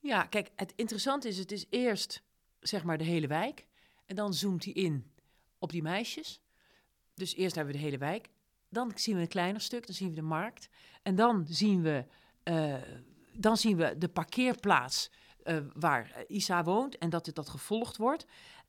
Ja, 0.00 0.22
kijk, 0.22 0.50
het 0.56 0.72
interessante 0.76 1.28
is, 1.28 1.38
het 1.38 1.52
is 1.52 1.66
eerst 1.70 2.22
zeg 2.60 2.84
maar 2.84 2.98
de 2.98 3.04
hele 3.04 3.26
wijk. 3.26 3.66
En 4.06 4.16
dan 4.16 4.34
zoomt 4.34 4.64
hij 4.64 4.72
in 4.72 5.12
op 5.58 5.70
die 5.70 5.82
meisjes. 5.82 6.40
Dus 7.14 7.34
eerst 7.34 7.54
hebben 7.54 7.74
we 7.74 7.80
de 7.80 7.84
hele 7.84 7.98
wijk. 7.98 8.28
Dan 8.68 8.92
zien 8.94 9.14
we 9.14 9.20
een 9.20 9.28
kleiner 9.28 9.60
stuk, 9.60 9.86
dan 9.86 9.94
zien 9.94 10.08
we 10.08 10.14
de 10.14 10.22
markt. 10.22 10.68
En 11.02 11.14
dan 11.14 11.46
zien 11.48 11.82
we, 11.82 12.06
eh, 12.42 12.82
dan 13.32 13.56
zien 13.56 13.76
we 13.76 13.98
de 13.98 14.08
parkeerplaats 14.08 15.10
eh, 15.42 15.58
waar 15.74 16.24
Isa 16.28 16.64
woont 16.64 16.98
en 16.98 17.10
dat 17.10 17.26
het 17.26 17.34
dat 17.34 17.48
gevolgd 17.48 17.96
wordt. 17.96 18.26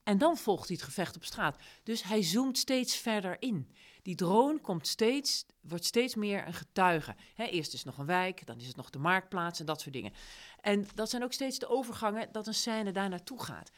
En 0.08 0.18
dan 0.18 0.38
volgt 0.38 0.68
hij 0.68 0.76
het 0.76 0.86
gevecht 0.86 1.16
op 1.16 1.24
straat. 1.24 1.58
Dus 1.84 2.04
hij 2.04 2.24
zoomt 2.24 2.58
steeds 2.58 2.96
verder 2.96 3.42
in. 3.42 3.72
Die 4.02 4.16
drone 4.16 4.60
komt 4.60 4.88
steeds, 4.88 5.46
wordt 5.62 5.86
steeds 5.86 6.16
meer 6.16 6.48
een 6.48 6.54
getuige. 6.54 7.16
Eerst 7.36 7.74
is 7.74 7.80
het 7.80 7.86
nog 7.86 7.98
een 7.98 8.06
wijk, 8.06 8.46
dan 8.46 8.60
is 8.60 8.68
het 8.68 8.76
nog 8.76 8.90
de 8.90 9.00
marktplaats 9.00 9.60
en 9.60 9.66
dat 9.66 9.82
soort 9.82 9.94
dingen. 9.94 10.14
En 10.62 10.88
dat 10.96 11.10
zijn 11.10 11.24
ook 11.24 11.34
steeds 11.34 11.60
de 11.60 11.68
overgangen 11.68 12.32
dat 12.32 12.48
een 12.48 12.54
scène 12.54 12.92
daar 12.92 13.10
naartoe 13.10 13.44
gaat. 13.44 13.72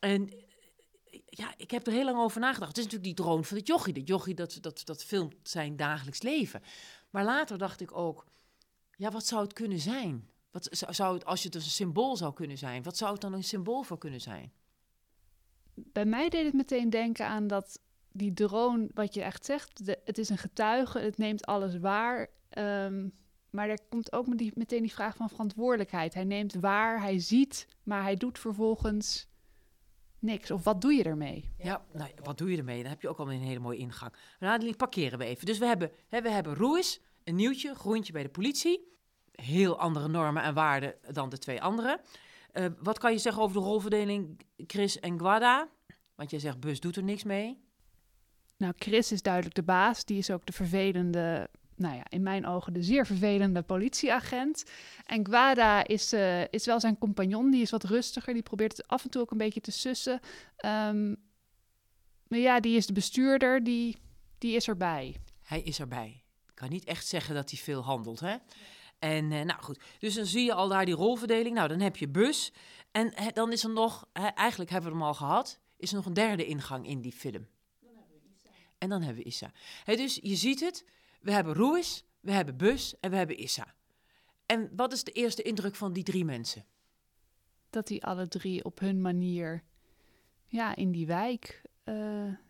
En 0.00 0.28
eh, 0.30 1.20
ja, 1.26 1.54
ik 1.56 1.70
heb 1.70 1.86
er 1.86 1.92
heel 1.92 2.04
lang 2.04 2.18
over 2.18 2.40
nagedacht. 2.40 2.68
Het 2.68 2.78
is 2.78 2.84
natuurlijk 2.84 3.16
die 3.16 3.24
drone 3.24 3.44
van 3.44 3.56
het 3.56 3.66
jochie. 3.66 3.94
Dat 3.94 4.08
jochie, 4.08 4.34
dat, 4.34 4.58
dat, 4.60 4.82
dat 4.84 5.04
filmt 5.04 5.34
zijn 5.42 5.76
dagelijks 5.76 6.22
leven. 6.22 6.62
Maar 7.10 7.24
later 7.24 7.58
dacht 7.58 7.80
ik 7.80 7.96
ook, 7.96 8.26
ja, 8.96 9.10
wat 9.10 9.26
zou 9.26 9.42
het 9.42 9.52
kunnen 9.52 9.80
zijn? 9.80 10.30
Wat 10.50 10.68
zou- 10.70 11.14
het, 11.14 11.24
als 11.24 11.40
je 11.40 11.46
het 11.46 11.56
als 11.56 11.64
een 11.64 11.70
symbool 11.70 12.16
zou 12.16 12.32
kunnen 12.32 12.58
zijn, 12.58 12.82
wat 12.82 12.96
zou 12.96 13.12
het 13.12 13.20
dan 13.20 13.32
een 13.32 13.44
symbool 13.44 13.82
voor 13.82 13.98
kunnen 13.98 14.20
zijn? 14.20 14.52
Bij 15.76 16.04
mij 16.04 16.28
deed 16.28 16.44
het 16.44 16.54
meteen 16.54 16.90
denken 16.90 17.26
aan 17.26 17.46
dat 17.46 17.80
die 18.12 18.32
drone, 18.32 18.88
wat 18.94 19.14
je 19.14 19.22
echt 19.22 19.44
zegt, 19.44 19.80
het 20.04 20.18
is 20.18 20.28
een 20.28 20.38
getuige, 20.38 20.98
het 20.98 21.18
neemt 21.18 21.46
alles 21.46 21.78
waar. 21.78 22.28
ehm, 22.48 23.08
maar 23.50 23.68
er 23.68 23.78
komt 23.88 24.12
ook 24.12 24.26
met 24.26 24.38
die, 24.38 24.52
meteen 24.54 24.82
die 24.82 24.92
vraag 24.92 25.16
van 25.16 25.28
verantwoordelijkheid. 25.28 26.14
Hij 26.14 26.24
neemt 26.24 26.54
waar, 26.54 27.00
hij 27.00 27.18
ziet, 27.18 27.68
maar 27.82 28.02
hij 28.02 28.16
doet 28.16 28.38
vervolgens 28.38 29.28
niks. 30.18 30.50
Of 30.50 30.64
wat 30.64 30.80
doe 30.80 30.92
je 30.92 31.02
ermee? 31.02 31.52
Ja, 31.58 31.84
nou, 31.92 32.10
wat 32.22 32.38
doe 32.38 32.50
je 32.50 32.56
ermee? 32.56 32.82
Dan 32.82 32.90
heb 32.90 33.02
je 33.02 33.08
ook 33.08 33.18
al 33.18 33.32
een 33.32 33.40
hele 33.40 33.60
mooie 33.60 33.78
ingang. 33.78 34.12
Die 34.58 34.76
parkeren 34.76 35.18
we 35.18 35.24
even. 35.24 35.46
Dus 35.46 35.58
we 35.58 35.66
hebben, 35.66 35.90
hè, 36.08 36.22
we 36.22 36.30
hebben 36.30 36.54
Ruiz, 36.54 36.98
een 37.24 37.34
nieuwtje, 37.34 37.74
groentje 37.74 38.12
bij 38.12 38.22
de 38.22 38.28
politie. 38.28 38.94
Heel 39.32 39.78
andere 39.78 40.08
normen 40.08 40.42
en 40.42 40.54
waarden 40.54 40.94
dan 41.12 41.28
de 41.28 41.38
twee 41.38 41.62
andere. 41.62 42.00
Eh, 42.56 42.66
wat 42.78 42.98
kan 42.98 43.12
je 43.12 43.18
zeggen 43.18 43.42
over 43.42 43.56
de 43.56 43.66
rolverdeling 43.66 44.40
Chris 44.66 45.00
en 45.00 45.18
Guada? 45.18 45.68
Want 46.14 46.30
jij 46.30 46.40
zegt, 46.40 46.60
Bus 46.60 46.80
doet 46.80 46.96
er 46.96 47.02
niks 47.02 47.24
mee. 47.24 47.64
Nou, 48.56 48.72
Chris 48.76 49.12
is 49.12 49.22
duidelijk 49.22 49.54
de 49.54 49.62
baas. 49.62 50.04
Die 50.04 50.18
is 50.18 50.30
ook 50.30 50.46
de 50.46 50.52
vervelende, 50.52 51.50
nou 51.74 51.96
ja, 51.96 52.02
in 52.08 52.22
mijn 52.22 52.46
ogen 52.46 52.72
de 52.72 52.82
zeer 52.82 53.06
vervelende 53.06 53.62
politieagent. 53.62 54.64
En 55.04 55.26
Guada 55.26 55.86
is, 55.86 56.12
eh, 56.12 56.48
is 56.48 56.66
wel 56.66 56.80
zijn 56.80 56.98
compagnon. 56.98 57.50
Die 57.50 57.62
is 57.62 57.70
wat 57.70 57.84
rustiger. 57.84 58.32
Die 58.32 58.42
probeert 58.42 58.76
het 58.76 58.88
af 58.88 59.04
en 59.04 59.10
toe 59.10 59.22
ook 59.22 59.30
een 59.30 59.38
beetje 59.38 59.60
te 59.60 59.72
sussen. 59.72 60.20
Ehm, 60.56 61.14
maar 62.28 62.38
ja, 62.38 62.60
die 62.60 62.76
is 62.76 62.86
de 62.86 62.92
bestuurder. 62.92 63.64
Die, 63.64 63.96
die 64.38 64.56
is 64.56 64.68
erbij. 64.68 65.16
Hij 65.42 65.62
is 65.62 65.80
erbij. 65.80 66.24
Ik 66.46 66.54
kan 66.54 66.68
niet 66.68 66.84
echt 66.84 67.06
zeggen 67.06 67.34
dat 67.34 67.50
hij 67.50 67.58
veel 67.58 67.82
handelt, 67.82 68.20
hè? 68.20 68.36
En 68.98 69.32
eh, 69.32 69.42
nou 69.44 69.62
goed, 69.62 69.80
dus 69.98 70.14
dan 70.14 70.26
zie 70.26 70.44
je 70.44 70.52
al 70.54 70.68
daar 70.68 70.84
die 70.84 70.94
rolverdeling. 70.94 71.54
Nou, 71.54 71.68
dan 71.68 71.80
heb 71.80 71.96
je 71.96 72.08
bus. 72.08 72.52
En 72.90 73.12
dan 73.34 73.52
is 73.52 73.64
er 73.64 73.70
nog, 73.70 74.08
eigenlijk 74.12 74.70
hebben 74.70 74.90
we 74.90 74.96
hem 74.96 75.06
al 75.06 75.14
gehad, 75.14 75.60
is 75.76 75.90
er 75.90 75.96
nog 75.96 76.06
een 76.06 76.14
derde 76.14 76.46
ingang 76.46 76.86
in 76.86 77.00
die 77.00 77.12
film. 77.12 77.46
En 78.78 78.88
dan 78.88 79.02
hebben 79.02 79.22
we 79.22 79.28
Issa. 79.28 79.52
Dus 79.84 80.18
je 80.22 80.34
ziet 80.36 80.60
het, 80.60 80.84
we 81.20 81.32
hebben 81.32 81.54
Ruiz, 81.54 82.02
we 82.20 82.32
hebben 82.32 82.56
Bus 82.56 82.94
en 83.00 83.10
we 83.10 83.16
hebben 83.16 83.36
Issa. 83.36 83.74
En 84.46 84.70
wat 84.76 84.92
is 84.92 85.04
de 85.04 85.12
eerste 85.12 85.42
indruk 85.42 85.74
van 85.74 85.92
die 85.92 86.02
drie 86.02 86.24
mensen? 86.24 86.64
Dat 87.70 87.86
die 87.86 88.04
alle 88.04 88.28
drie 88.28 88.64
op 88.64 88.78
hun 88.78 89.00
manier 89.00 89.62
ja, 90.46 90.76
in 90.76 90.90
die 90.92 91.06
wijk 91.06 91.62
eh, 91.84 91.94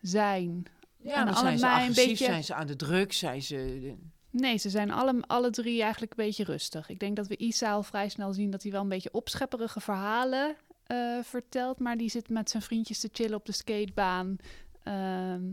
zijn. 0.01 0.65
Ja, 0.97 1.15
En 1.19 1.25
dan 1.25 1.35
zijn 1.35 1.59
ze 1.59 1.65
allebei 1.65 1.85
een 1.85 1.91
agressief, 1.91 2.07
beetje- 2.09 2.25
zijn 2.25 2.43
ze 2.43 2.53
aan 2.53 2.67
de 2.67 2.75
drugs, 2.75 3.17
zijn 3.17 3.41
ze... 3.41 3.95
Nee, 4.29 4.57
ze 4.57 4.69
zijn 4.69 4.91
alle, 4.91 5.23
alle 5.27 5.49
drie 5.49 5.81
eigenlijk 5.81 6.11
een 6.11 6.25
beetje 6.25 6.43
rustig. 6.43 6.89
Ik 6.89 6.99
denk 6.99 7.15
dat 7.15 7.27
we 7.27 7.37
Isa 7.37 7.71
al 7.71 7.83
vrij 7.83 8.09
snel 8.09 8.33
zien 8.33 8.51
dat 8.51 8.63
hij 8.63 8.71
wel 8.71 8.81
een 8.81 8.89
beetje 8.89 9.11
opschepperige 9.11 9.79
verhalen 9.79 10.55
eh, 10.83 11.19
vertelt, 11.23 11.79
maar 11.79 11.97
die 11.97 12.09
zit 12.09 12.29
met 12.29 12.49
zijn 12.49 12.63
vriendjes 12.63 12.99
te 12.99 13.09
chillen 13.11 13.37
op 13.37 13.45
de 13.45 13.51
skatebaan. 13.51 14.35
Ehm, 14.83 15.43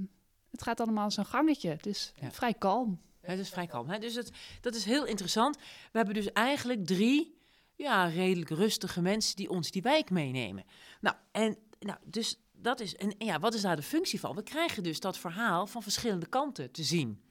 het 0.51 0.63
gaat 0.63 0.81
allemaal 0.81 1.11
zijn 1.11 1.27
gangetje, 1.27 1.79
dus 1.81 2.13
Ja. 2.21 2.31
vrij 2.31 2.55
kalm. 2.55 3.01
Het 3.21 3.39
is 3.39 3.49
vrij 3.49 3.67
kalm. 3.67 3.89
Hè? 3.89 3.99
Dus 3.99 4.15
het, 4.15 4.31
dat 4.61 4.75
is 4.75 4.85
heel 4.85 5.05
interessant. 5.07 5.57
We 5.57 5.63
hebben 5.99 6.15
dus 6.15 6.33
eigenlijk 6.33 6.87
drie 6.87 7.39
ja, 7.77 8.05
redelijk 8.07 8.51
rustige 8.51 9.01
mensen 9.03 9.37
die 9.37 9.51
ons 9.51 9.71
die 9.71 9.83
wijk 9.83 10.11
meenemen. 10.11 10.65
Nou, 11.01 11.17
en 11.33 11.57
nou, 11.79 11.99
dus 12.05 12.39
dat 12.53 12.81
is. 12.81 12.97
En 12.97 13.15
ja, 13.19 13.39
wat 13.39 13.55
is 13.55 13.61
daar 13.61 13.77
de 13.77 13.83
functie 13.83 14.21
van? 14.21 14.35
We 14.35 14.43
krijgen 14.43 14.83
dus 14.83 15.01
dat 15.01 15.19
verhaal 15.19 15.67
van 15.67 15.83
verschillende 15.83 16.27
kanten 16.27 16.71
te 16.71 16.83
zien. 16.83 17.23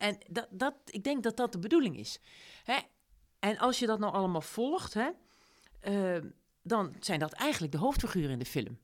En 0.00 0.18
dat, 0.28 0.46
dat, 0.50 0.74
ik 0.84 1.04
denk 1.04 1.22
dat 1.22 1.36
dat 1.36 1.52
de 1.52 1.58
bedoeling 1.58 1.96
is. 1.96 2.20
Hè? 2.64 2.78
En 3.38 3.58
als 3.58 3.78
je 3.78 3.86
dat 3.86 3.98
nou 3.98 4.12
allemaal 4.12 4.40
volgt, 4.40 4.94
hè, 4.94 5.10
eh, 5.80 6.22
dan 6.62 6.94
zijn 7.00 7.18
dat 7.18 7.32
eigenlijk 7.32 7.72
de 7.72 7.78
hoofdfiguren 7.78 8.30
in 8.30 8.38
de 8.38 8.44
film. 8.44 8.78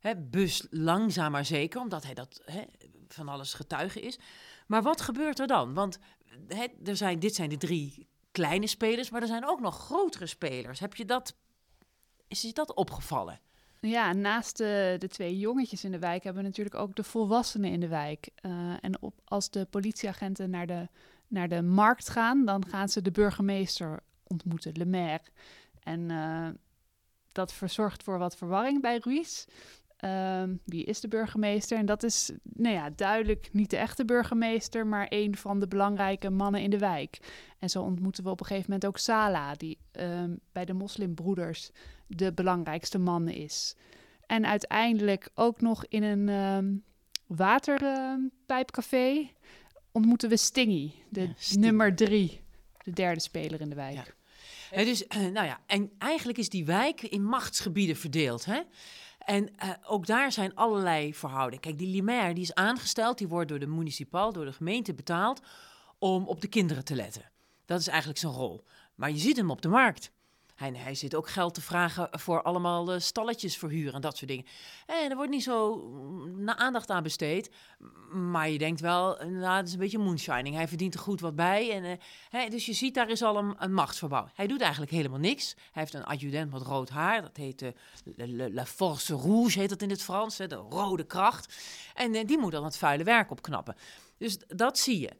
Hè, 0.00 0.16
Bus 0.16 0.66
langzaam 0.70 1.32
maar 1.32 1.44
zeker, 1.44 1.80
omdat 1.80 2.04
hij 2.04 2.14
dat 2.14 2.42
hè, 2.44 2.62
van 3.08 3.28
alles 3.28 3.54
getuige 3.54 4.00
is. 4.00 4.18
Maar 4.66 4.82
wat 4.82 5.00
gebeurt 5.00 5.38
er 5.38 5.46
dan? 5.46 5.74
Want 5.74 5.98
hè, 6.48 6.66
er 6.84 6.96
zijn, 6.96 7.18
dit 7.18 7.34
zijn 7.34 7.48
de 7.48 7.56
drie 7.56 8.08
kleine 8.30 8.66
spelers, 8.66 9.10
maar 9.10 9.20
er 9.20 9.26
zijn 9.26 9.48
ook 9.48 9.60
nog 9.60 9.78
grotere 9.78 10.26
spelers. 10.26 10.80
Heb 10.80 10.94
je 10.94 11.04
dat, 11.04 11.36
is 12.28 12.42
je 12.42 12.52
dat 12.52 12.74
opgevallen? 12.74 13.40
Ja, 13.80 14.12
naast 14.12 14.56
de, 14.56 14.96
de 14.98 15.08
twee 15.08 15.38
jongetjes 15.38 15.84
in 15.84 15.90
de 15.90 15.98
wijk 15.98 16.24
hebben 16.24 16.42
we 16.42 16.48
natuurlijk 16.48 16.76
ook 16.76 16.94
de 16.94 17.02
volwassenen 17.02 17.70
in 17.70 17.80
de 17.80 17.88
wijk. 17.88 18.28
Eh, 18.34 18.74
en 18.80 19.02
op, 19.02 19.14
als 19.24 19.50
de 19.50 19.64
politieagenten 19.70 20.50
naar 20.50 20.66
de, 20.66 20.88
naar 21.28 21.48
de 21.48 21.62
markt 21.62 22.08
gaan, 22.08 22.44
dan 22.44 22.66
gaan 22.66 22.88
ze 22.88 23.02
de 23.02 23.10
burgemeester 23.10 24.00
ontmoeten, 24.26 24.72
Le 24.76 24.86
Maire. 24.86 25.24
En 25.82 26.10
eh, 26.10 26.48
dat 27.32 27.52
verzorgt 27.52 28.02
voor 28.02 28.18
wat 28.18 28.36
verwarring 28.36 28.80
bij 28.80 29.00
Ruiz. 29.02 29.44
Ehm, 29.98 30.54
wie 30.64 30.84
is 30.84 31.00
de 31.00 31.08
burgemeester? 31.08 31.78
En 31.78 31.86
dat 31.86 32.02
is 32.02 32.30
nou 32.42 32.74
ja, 32.74 32.90
duidelijk 32.90 33.48
niet 33.52 33.70
de 33.70 33.76
echte 33.76 34.04
burgemeester, 34.04 34.86
maar 34.86 35.06
een 35.08 35.36
van 35.36 35.60
de 35.60 35.68
belangrijke 35.68 36.30
mannen 36.30 36.60
in 36.60 36.70
de 36.70 36.78
wijk. 36.78 37.18
En 37.58 37.70
zo 37.70 37.82
ontmoeten 37.82 38.24
we 38.24 38.30
op 38.30 38.40
een 38.40 38.46
gegeven 38.46 38.70
moment 38.70 38.88
ook 38.88 38.98
Sala, 38.98 39.54
die 39.54 39.78
ehm, 39.92 40.34
bij 40.52 40.64
de 40.64 40.72
moslimbroeders 40.72 41.70
de 42.06 42.32
belangrijkste 42.32 42.98
man 42.98 43.28
is. 43.28 43.74
En 44.26 44.46
uiteindelijk 44.46 45.30
ook 45.34 45.60
nog 45.60 45.86
in 45.86 46.02
een 46.02 46.28
ehm, 46.28 46.74
waterpijpcafé 47.26 49.30
ontmoeten 49.92 50.28
we 50.28 50.36
Stingy, 50.36 50.92
de 51.08 51.20
Ja, 51.20 51.58
nummer 51.58 51.94
drie, 51.94 52.40
de 52.84 52.90
derde 52.90 53.20
speler 53.20 53.60
in 53.60 53.68
de 53.68 53.74
wijk. 53.74 53.94
Ja. 53.94 54.04
Dus, 54.84 55.06
eh, 55.06 55.20
nou 55.20 55.46
ja, 55.46 55.60
en 55.66 55.90
eigenlijk 55.98 56.38
is 56.38 56.48
die 56.48 56.64
wijk 56.64 57.02
in 57.02 57.24
machtsgebieden 57.24 57.96
verdeeld. 57.96 58.44
Hè? 58.44 58.60
En 59.28 59.56
eh, 59.56 59.70
ook 59.86 60.06
daar 60.06 60.32
zijn 60.32 60.54
allerlei 60.54 61.14
verhoudingen. 61.14 61.60
Kijk, 61.60 61.78
die 61.78 61.88
Limaire 61.88 62.34
die 62.34 62.42
is 62.42 62.54
aangesteld, 62.54 63.18
die 63.18 63.28
wordt 63.28 63.48
door 63.48 63.58
de 63.58 63.66
municipaal, 63.66 64.32
door 64.32 64.44
de 64.44 64.52
gemeente 64.52 64.94
betaald 64.94 65.40
om 65.98 66.26
op 66.26 66.40
de 66.40 66.48
kinderen 66.48 66.84
te 66.84 66.94
letten. 66.94 67.30
Dat 67.64 67.80
is 67.80 67.86
eigenlijk 67.86 68.18
zijn 68.18 68.32
rol. 68.32 68.64
Maar 68.94 69.10
je 69.10 69.18
ziet 69.18 69.36
hem 69.36 69.50
op 69.50 69.62
de 69.62 69.68
markt. 69.68 70.12
Hij, 70.58 70.72
hij 70.74 70.94
zit 70.94 71.14
ook 71.14 71.28
geld 71.28 71.54
te 71.54 71.60
vragen 71.60 72.08
voor 72.10 72.42
allemaal 72.42 72.92
eh, 72.92 73.00
stalletjes 73.00 73.56
verhuren 73.56 73.92
en 73.92 74.00
dat 74.00 74.16
soort 74.16 74.30
dingen. 74.30 74.44
En 74.86 75.10
er 75.10 75.16
wordt 75.16 75.30
niet 75.30 75.42
zo 75.42 75.76
mm, 75.76 76.44
na 76.44 76.56
aandacht 76.56 76.90
aan 76.90 77.02
besteed. 77.02 77.50
Maar 78.12 78.48
je 78.50 78.58
denkt 78.58 78.80
wel, 78.80 79.18
eh, 79.18 79.28
nou, 79.28 79.56
dat 79.56 79.66
is 79.66 79.72
een 79.72 79.78
beetje 79.78 79.98
moonshining. 79.98 80.54
Hij 80.54 80.68
verdient 80.68 80.94
er 80.94 81.00
goed 81.00 81.20
wat 81.20 81.34
bij. 81.36 81.70
En, 81.70 81.98
eh, 82.30 82.50
dus 82.50 82.66
je 82.66 82.72
ziet, 82.72 82.94
daar 82.94 83.08
is 83.08 83.22
al 83.22 83.54
een, 83.58 83.72
machtsverbouw. 83.74 84.28
Hij 84.34 84.46
doet 84.46 84.60
eigenlijk 84.60 84.92
helemaal 84.92 85.18
niks. 85.18 85.54
Hij 85.54 85.82
heeft 85.82 85.94
een 85.94 86.04
adjudant 86.04 86.52
met 86.52 86.62
rood 86.62 86.88
haar. 86.88 87.22
Dat 87.22 87.36
heet 87.36 87.62
eh, 87.62 87.68
le- 88.04 88.26
le- 88.26 88.50
La 88.52 88.66
Force 88.66 89.14
Rouge, 89.14 89.58
heet 89.58 89.68
dat 89.68 89.82
in 89.82 89.90
het 89.90 90.02
Frans. 90.02 90.38
Hè, 90.38 90.46
de 90.46 90.54
rode 90.54 91.04
kracht. 91.06 91.54
En 91.94 92.14
eh, 92.14 92.26
die 92.26 92.38
moet 92.38 92.52
dan 92.52 92.64
het 92.64 92.76
vuile 92.78 93.04
werk 93.04 93.30
opknappen. 93.30 93.76
Dus 94.18 94.38
dat 94.46 94.78
zie 94.78 95.00
je. 95.00 95.10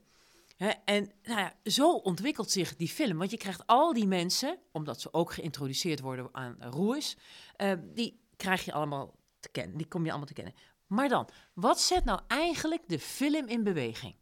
En 0.84 1.12
nou 1.22 1.40
ja, 1.40 1.52
zo 1.64 1.92
ontwikkelt 1.92 2.50
zich 2.50 2.76
die 2.76 2.88
film. 2.88 3.18
Want 3.18 3.30
je 3.30 3.36
krijgt 3.36 3.66
al 3.66 3.92
die 3.92 4.06
mensen, 4.06 4.58
omdat 4.72 5.00
ze 5.00 5.12
ook 5.12 5.32
geïntroduceerd 5.32 6.00
worden 6.00 6.28
aan 6.32 6.56
Roes, 6.60 7.16
eh, 7.56 7.72
die 7.94 8.20
krijg 8.36 8.64
je 8.64 8.72
allemaal 8.72 9.14
te 9.40 9.48
kennen. 9.48 9.76
Die 9.76 9.88
kom 9.88 10.02
je 10.02 10.08
allemaal 10.08 10.26
te 10.26 10.34
kennen. 10.34 10.54
Maar 10.86 11.08
dan, 11.08 11.28
wat 11.54 11.80
zet 11.80 12.04
nou 12.04 12.20
eigenlijk 12.26 12.88
de 12.88 12.98
film 12.98 13.46
in 13.46 13.62
beweging? 13.62 14.14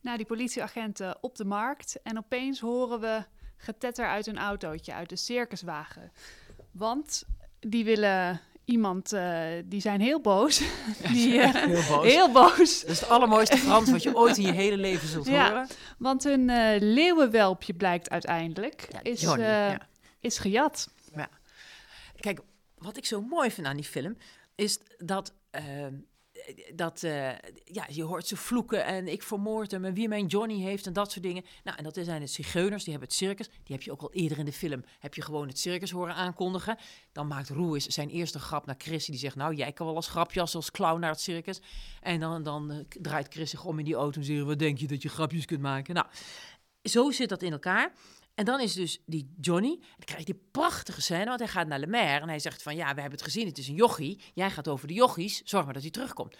Nou, 0.00 0.16
die 0.16 0.26
politieagenten 0.26 1.22
op 1.22 1.36
de 1.36 1.44
markt. 1.44 2.02
En 2.02 2.18
opeens 2.18 2.60
horen 2.60 3.00
we 3.00 3.24
getetter 3.56 4.06
uit 4.06 4.26
een 4.26 4.38
autootje, 4.38 4.92
uit 4.92 5.08
de 5.08 5.16
circuswagen. 5.16 6.12
Want 6.70 7.24
die 7.60 7.84
willen 7.84 8.40
iemand, 8.68 9.12
eh, 9.12 9.46
die 9.64 9.80
zijn 9.80 10.00
heel 10.00 10.20
boos. 10.20 10.58
die, 11.12 11.40
eh, 11.40 11.52
Heel 11.54 11.82
boos. 11.96 12.04
heel 12.12 12.32
boos. 12.32 12.80
Dat 12.80 12.90
is 12.90 13.00
het 13.00 13.08
allermooiste 13.08 13.56
Frans 13.56 13.90
wat 13.90 14.02
je 14.02 14.16
ooit 14.16 14.36
in 14.38 14.46
je 14.46 14.52
hele 14.52 14.76
leven 14.76 15.08
zult 15.08 15.26
Ja. 15.36 15.48
horen. 15.48 15.66
Want 15.98 16.24
hun 16.24 16.50
eh, 16.50 16.80
leeuwenwelpje 16.80 17.74
blijkt 17.74 18.10
uiteindelijk, 18.10 18.88
Ja, 18.92 19.00
is, 19.02 19.20
Johnny, 19.20 19.44
ja. 19.44 19.88
is 20.20 20.38
gejat. 20.38 20.88
Kijk, 22.20 22.40
wat 22.78 22.96
ik 22.96 23.04
zo 23.06 23.20
mooi 23.20 23.50
vind 23.50 23.66
aan 23.66 23.76
die 23.76 23.84
film 23.84 24.16
is 24.54 24.78
dat. 24.98 25.32
Dat, 26.74 27.02
eh, 27.02 27.30
ja, 27.64 27.86
je 27.88 28.02
hoort 28.02 28.26
ze 28.26 28.36
vloeken 28.36 28.84
en 28.84 29.08
ik 29.08 29.22
vermoord 29.22 29.70
hem 29.70 29.84
en 29.84 29.94
wie 29.94 30.08
mijn 30.08 30.26
Johnny 30.26 30.60
heeft 30.60 30.86
en 30.86 30.92
dat 30.92 31.12
soort 31.12 31.24
dingen. 31.24 31.44
Nou, 31.64 31.76
en 31.76 31.84
dat 31.84 31.98
zijn 32.02 32.20
de 32.20 32.26
zigeuners, 32.26 32.84
die 32.84 32.92
hebben 32.92 33.08
het 33.08 33.18
circus. 33.18 33.48
Die 33.48 33.76
heb 33.76 33.82
je 33.82 33.92
ook 33.92 34.02
al 34.02 34.12
eerder 34.12 34.38
in 34.38 34.44
de 34.44 34.52
film, 34.52 34.84
heb 34.98 35.14
je 35.14 35.22
gewoon 35.22 35.48
het 35.48 35.58
circus 35.58 35.90
horen 35.90 36.14
aankondigen. 36.14 36.78
Dan 37.12 37.26
maakt 37.26 37.48
Roes 37.48 37.86
zijn 37.86 38.08
eerste 38.08 38.38
grap 38.38 38.66
naar 38.66 38.74
Chris, 38.78 39.04
die 39.04 39.18
zegt, 39.18 39.36
nou, 39.36 39.54
jij 39.54 39.72
kan 39.72 39.86
wel 39.86 39.96
als 39.96 40.08
grapjas 40.08 40.54
als 40.54 40.70
clown 40.70 41.00
naar 41.00 41.10
het 41.10 41.20
circus. 41.20 41.60
En 42.00 42.20
dan, 42.20 42.42
dan 42.42 42.70
eh, 42.70 42.78
draait 42.88 43.32
Chris 43.32 43.50
zich 43.50 43.64
om 43.64 43.78
in 43.78 43.84
die 43.84 43.94
auto 43.94 44.20
en 44.20 44.26
zegt, 44.26 44.44
wat 44.44 44.58
denk 44.58 44.78
je 44.78 44.86
dat 44.86 45.02
je 45.02 45.08
grapjes 45.08 45.44
kunt 45.44 45.60
maken? 45.60 45.94
Nou, 45.94 46.06
zo 46.82 47.10
zit 47.10 47.28
dat 47.28 47.42
in 47.42 47.52
elkaar. 47.52 47.92
En 48.38 48.44
dan 48.44 48.60
is 48.60 48.74
dus 48.74 48.98
die 49.06 49.34
Johnny, 49.40 49.78
dan 49.78 50.04
krijg 50.04 50.18
je 50.18 50.32
die 50.32 50.42
prachtige 50.50 51.00
scène, 51.00 51.24
want 51.24 51.38
hij 51.38 51.48
gaat 51.48 51.66
naar 51.66 51.78
Le 51.78 51.86
Maire 51.86 52.20
en 52.20 52.28
hij 52.28 52.38
zegt 52.38 52.62
van, 52.62 52.76
ja, 52.76 52.94
we 52.94 53.00
hebben 53.00 53.18
het 53.18 53.22
gezien, 53.22 53.46
het 53.46 53.58
is 53.58 53.68
een 53.68 53.74
jochie. 53.74 54.20
Jij 54.34 54.50
gaat 54.50 54.68
over 54.68 54.88
de 54.88 54.94
jochies, 54.94 55.42
zorg 55.44 55.64
maar 55.64 55.74
dat 55.74 55.82
hij 55.82 55.90
terugkomt. 55.90 56.36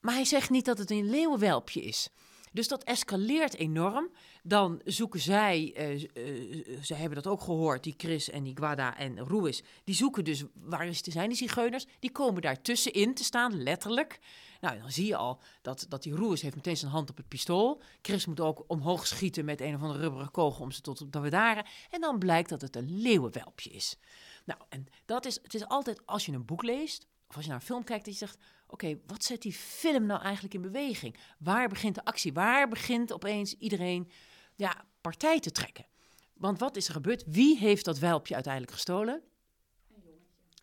Maar 0.00 0.14
hij 0.14 0.24
zegt 0.24 0.50
niet 0.50 0.64
dat 0.64 0.78
het 0.78 0.90
een 0.90 1.10
leeuwenwelpje 1.10 1.82
is. 1.82 2.08
Dus 2.52 2.68
dat 2.68 2.84
escaleert 2.84 3.54
enorm. 3.54 4.10
Dan 4.42 4.80
zoeken 4.84 5.20
zij, 5.20 5.72
eh, 5.76 5.92
eh, 5.92 6.82
ze 6.82 6.94
hebben 6.94 7.22
dat 7.22 7.32
ook 7.32 7.40
gehoord, 7.40 7.82
die 7.84 7.94
Chris 7.96 8.30
en 8.30 8.42
die 8.42 8.56
Guada 8.56 8.96
en 8.96 9.28
Ruiz. 9.28 9.60
Die 9.84 9.94
zoeken 9.94 10.24
dus, 10.24 10.44
waar 10.54 10.86
is 10.86 11.00
zijn, 11.00 11.28
die 11.28 11.38
zigeuners? 11.38 11.86
Die 11.98 12.12
komen 12.12 12.42
daar 12.42 12.62
tussenin 12.62 13.14
te 13.14 13.24
staan, 13.24 13.62
letterlijk. 13.62 14.18
Nou, 14.60 14.78
dan 14.78 14.90
zie 14.90 15.06
je 15.06 15.16
al 15.16 15.40
dat, 15.62 15.86
dat 15.88 16.02
die 16.02 16.14
Ruiz 16.14 16.42
heeft 16.42 16.54
meteen 16.54 16.76
zijn 16.76 16.90
hand 16.90 17.10
op 17.10 17.16
het 17.16 17.28
pistool. 17.28 17.82
Chris 18.02 18.26
moet 18.26 18.40
ook 18.40 18.64
omhoog 18.66 19.06
schieten 19.06 19.44
met 19.44 19.60
een 19.60 19.74
of 19.74 19.82
andere 19.82 20.00
rubberen 20.00 20.30
kogel 20.30 20.64
om 20.64 20.70
ze 20.70 20.80
tot 20.80 21.00
op 21.00 21.12
de 21.12 21.20
bedaren. 21.20 21.66
En 21.90 22.00
dan 22.00 22.18
blijkt 22.18 22.48
dat 22.48 22.60
het 22.60 22.76
een 22.76 23.00
leeuwenwelpje 23.00 23.70
is. 23.70 23.96
Nou, 24.44 24.60
en 24.68 24.86
dat 25.04 25.26
is, 25.26 25.38
het 25.42 25.54
is 25.54 25.66
altijd 25.66 26.06
als 26.06 26.26
je 26.26 26.32
een 26.32 26.44
boek 26.44 26.62
leest, 26.62 27.06
of 27.28 27.36
als 27.36 27.44
je 27.44 27.50
naar 27.50 27.60
een 27.60 27.66
film 27.66 27.84
kijkt, 27.84 28.04
dat 28.04 28.18
je 28.18 28.26
zegt, 28.26 28.38
oké, 28.70 28.98
wat 29.06 29.24
zet 29.24 29.42
die 29.42 29.52
film 29.52 30.06
nou 30.06 30.22
eigenlijk 30.22 30.54
in 30.54 30.60
beweging? 30.62 31.16
Waar 31.38 31.68
begint 31.68 31.94
de 31.94 32.04
actie? 32.04 32.32
Waar 32.32 32.68
begint 32.68 33.12
opeens 33.12 33.54
iedereen 33.54 34.10
ja, 34.56 34.84
partij 35.00 35.40
te 35.40 35.52
trekken? 35.52 35.86
Want 36.34 36.58
wat 36.58 36.76
is 36.76 36.86
er 36.86 36.92
gebeurd? 36.92 37.24
Wie 37.26 37.58
heeft 37.58 37.84
dat 37.84 37.98
welpje 37.98 38.34
uiteindelijk 38.34 38.72
gestolen? 38.72 39.22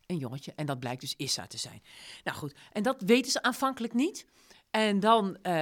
Een 0.06 0.18
jongetje. 0.18 0.54
En 0.56 0.66
dat 0.66 0.80
blijkt 0.80 1.02
dus 1.02 1.16
Issa 1.16 1.48
te 1.48 1.58
zijn. 1.58 1.82
Nou 2.24 2.38
goed, 2.38 2.56
en 2.72 2.84
dat 2.84 3.02
weten 3.02 3.32
ze 3.32 3.42
aanvankelijk 3.42 3.94
niet. 3.94 4.26
En 4.72 5.00
dan, 5.00 5.38
eh, 5.42 5.54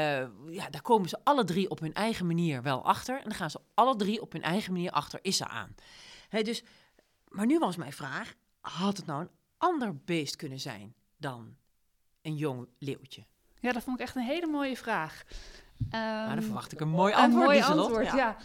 ja, 0.47 0.69
daar 0.69 0.81
komen 0.81 1.09
ze 1.09 1.19
alle 1.23 1.43
drie 1.43 1.69
op 1.69 1.79
hun 1.79 1.93
eigen 1.93 2.25
manier 2.25 2.61
wel 2.61 2.85
achter. 2.85 3.17
En 3.17 3.23
dan 3.23 3.33
gaan 3.33 3.49
ze 3.49 3.59
alle 3.73 3.95
drie 3.95 4.21
op 4.21 4.31
hun 4.31 4.41
eigen 4.41 4.73
manier 4.73 4.91
achter 4.91 5.19
Issa 5.21 5.47
aan. 5.47 5.75
Dus, 6.29 6.63
maar 7.27 7.45
nu 7.45 7.59
was 7.59 7.75
mijn 7.75 7.93
vraag, 7.93 8.33
had 8.61 8.97
het 8.97 9.05
nou 9.05 9.21
een 9.21 9.31
ander 9.57 9.97
beest 9.97 10.35
kunnen 10.35 10.59
zijn 10.59 10.95
dan 11.17 11.55
een 12.25 12.35
jong 12.35 12.67
leeuwtje? 12.79 13.23
Ja, 13.59 13.71
dat 13.71 13.83
vond 13.83 13.99
ik 13.99 14.05
echt 14.05 14.15
een 14.15 14.21
hele 14.21 14.47
mooie 14.47 14.77
vraag. 14.77 15.23
Nou, 15.89 16.27
dan 16.27 16.37
Ehm, 16.37 16.41
verwacht 16.45 16.71
ik 16.71 16.79
een 16.79 16.89
mooi 16.89 17.13
Een 17.13 17.19
antwoord, 17.19 17.45
mooi 17.45 17.57
Lieselot. 17.57 17.79
antwoord, 17.85 18.05
Ja. 18.05 18.15
ja. 18.15 18.37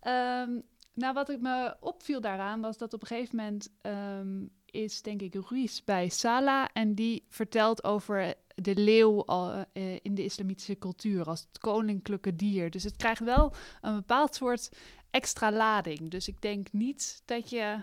Ehm, 0.00 0.50
nou, 0.94 1.14
wat 1.14 1.28
ik 1.30 1.40
me 1.40 1.76
opviel 1.80 2.20
daaraan 2.20 2.60
was 2.60 2.78
dat 2.78 2.92
op 2.92 3.00
een 3.00 3.06
gegeven 3.06 3.36
moment 3.36 3.68
ehm, 3.80 4.42
is, 4.66 5.02
denk 5.02 5.22
ik, 5.22 5.34
Ruiz 5.50 5.80
bij 5.80 6.08
Sala 6.08 6.68
en 6.72 6.94
die 6.94 7.24
vertelt 7.28 7.84
over 7.84 8.34
de 8.54 8.74
leeuw 8.76 9.24
al, 9.24 9.64
eh, 9.72 9.92
in 10.02 10.14
de 10.14 10.24
islamitische 10.24 10.78
cultuur 10.78 11.24
als 11.26 11.40
het 11.40 11.58
koninklijke 11.58 12.36
dier. 12.36 12.70
Dus 12.70 12.82
het 12.84 12.96
krijgt 12.96 13.20
wel 13.24 13.52
een 13.80 13.94
bepaald 13.94 14.34
soort 14.34 14.68
extra 15.10 15.52
lading. 15.52 16.10
Dus 16.10 16.28
ik 16.28 16.40
denk 16.40 16.72
niet 16.72 17.22
dat 17.24 17.50
je 17.50 17.76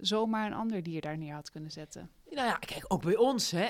zomaar 0.00 0.46
een 0.46 0.56
ander 0.56 0.82
dier 0.82 1.00
daar 1.00 1.18
neer 1.18 1.34
had 1.34 1.50
kunnen 1.50 1.70
zetten. 1.70 2.10
Nou 2.30 2.46
ja, 2.46 2.54
kijk, 2.54 2.84
ook 2.88 3.02
bij 3.02 3.16
ons. 3.16 3.50
Hè. 3.50 3.68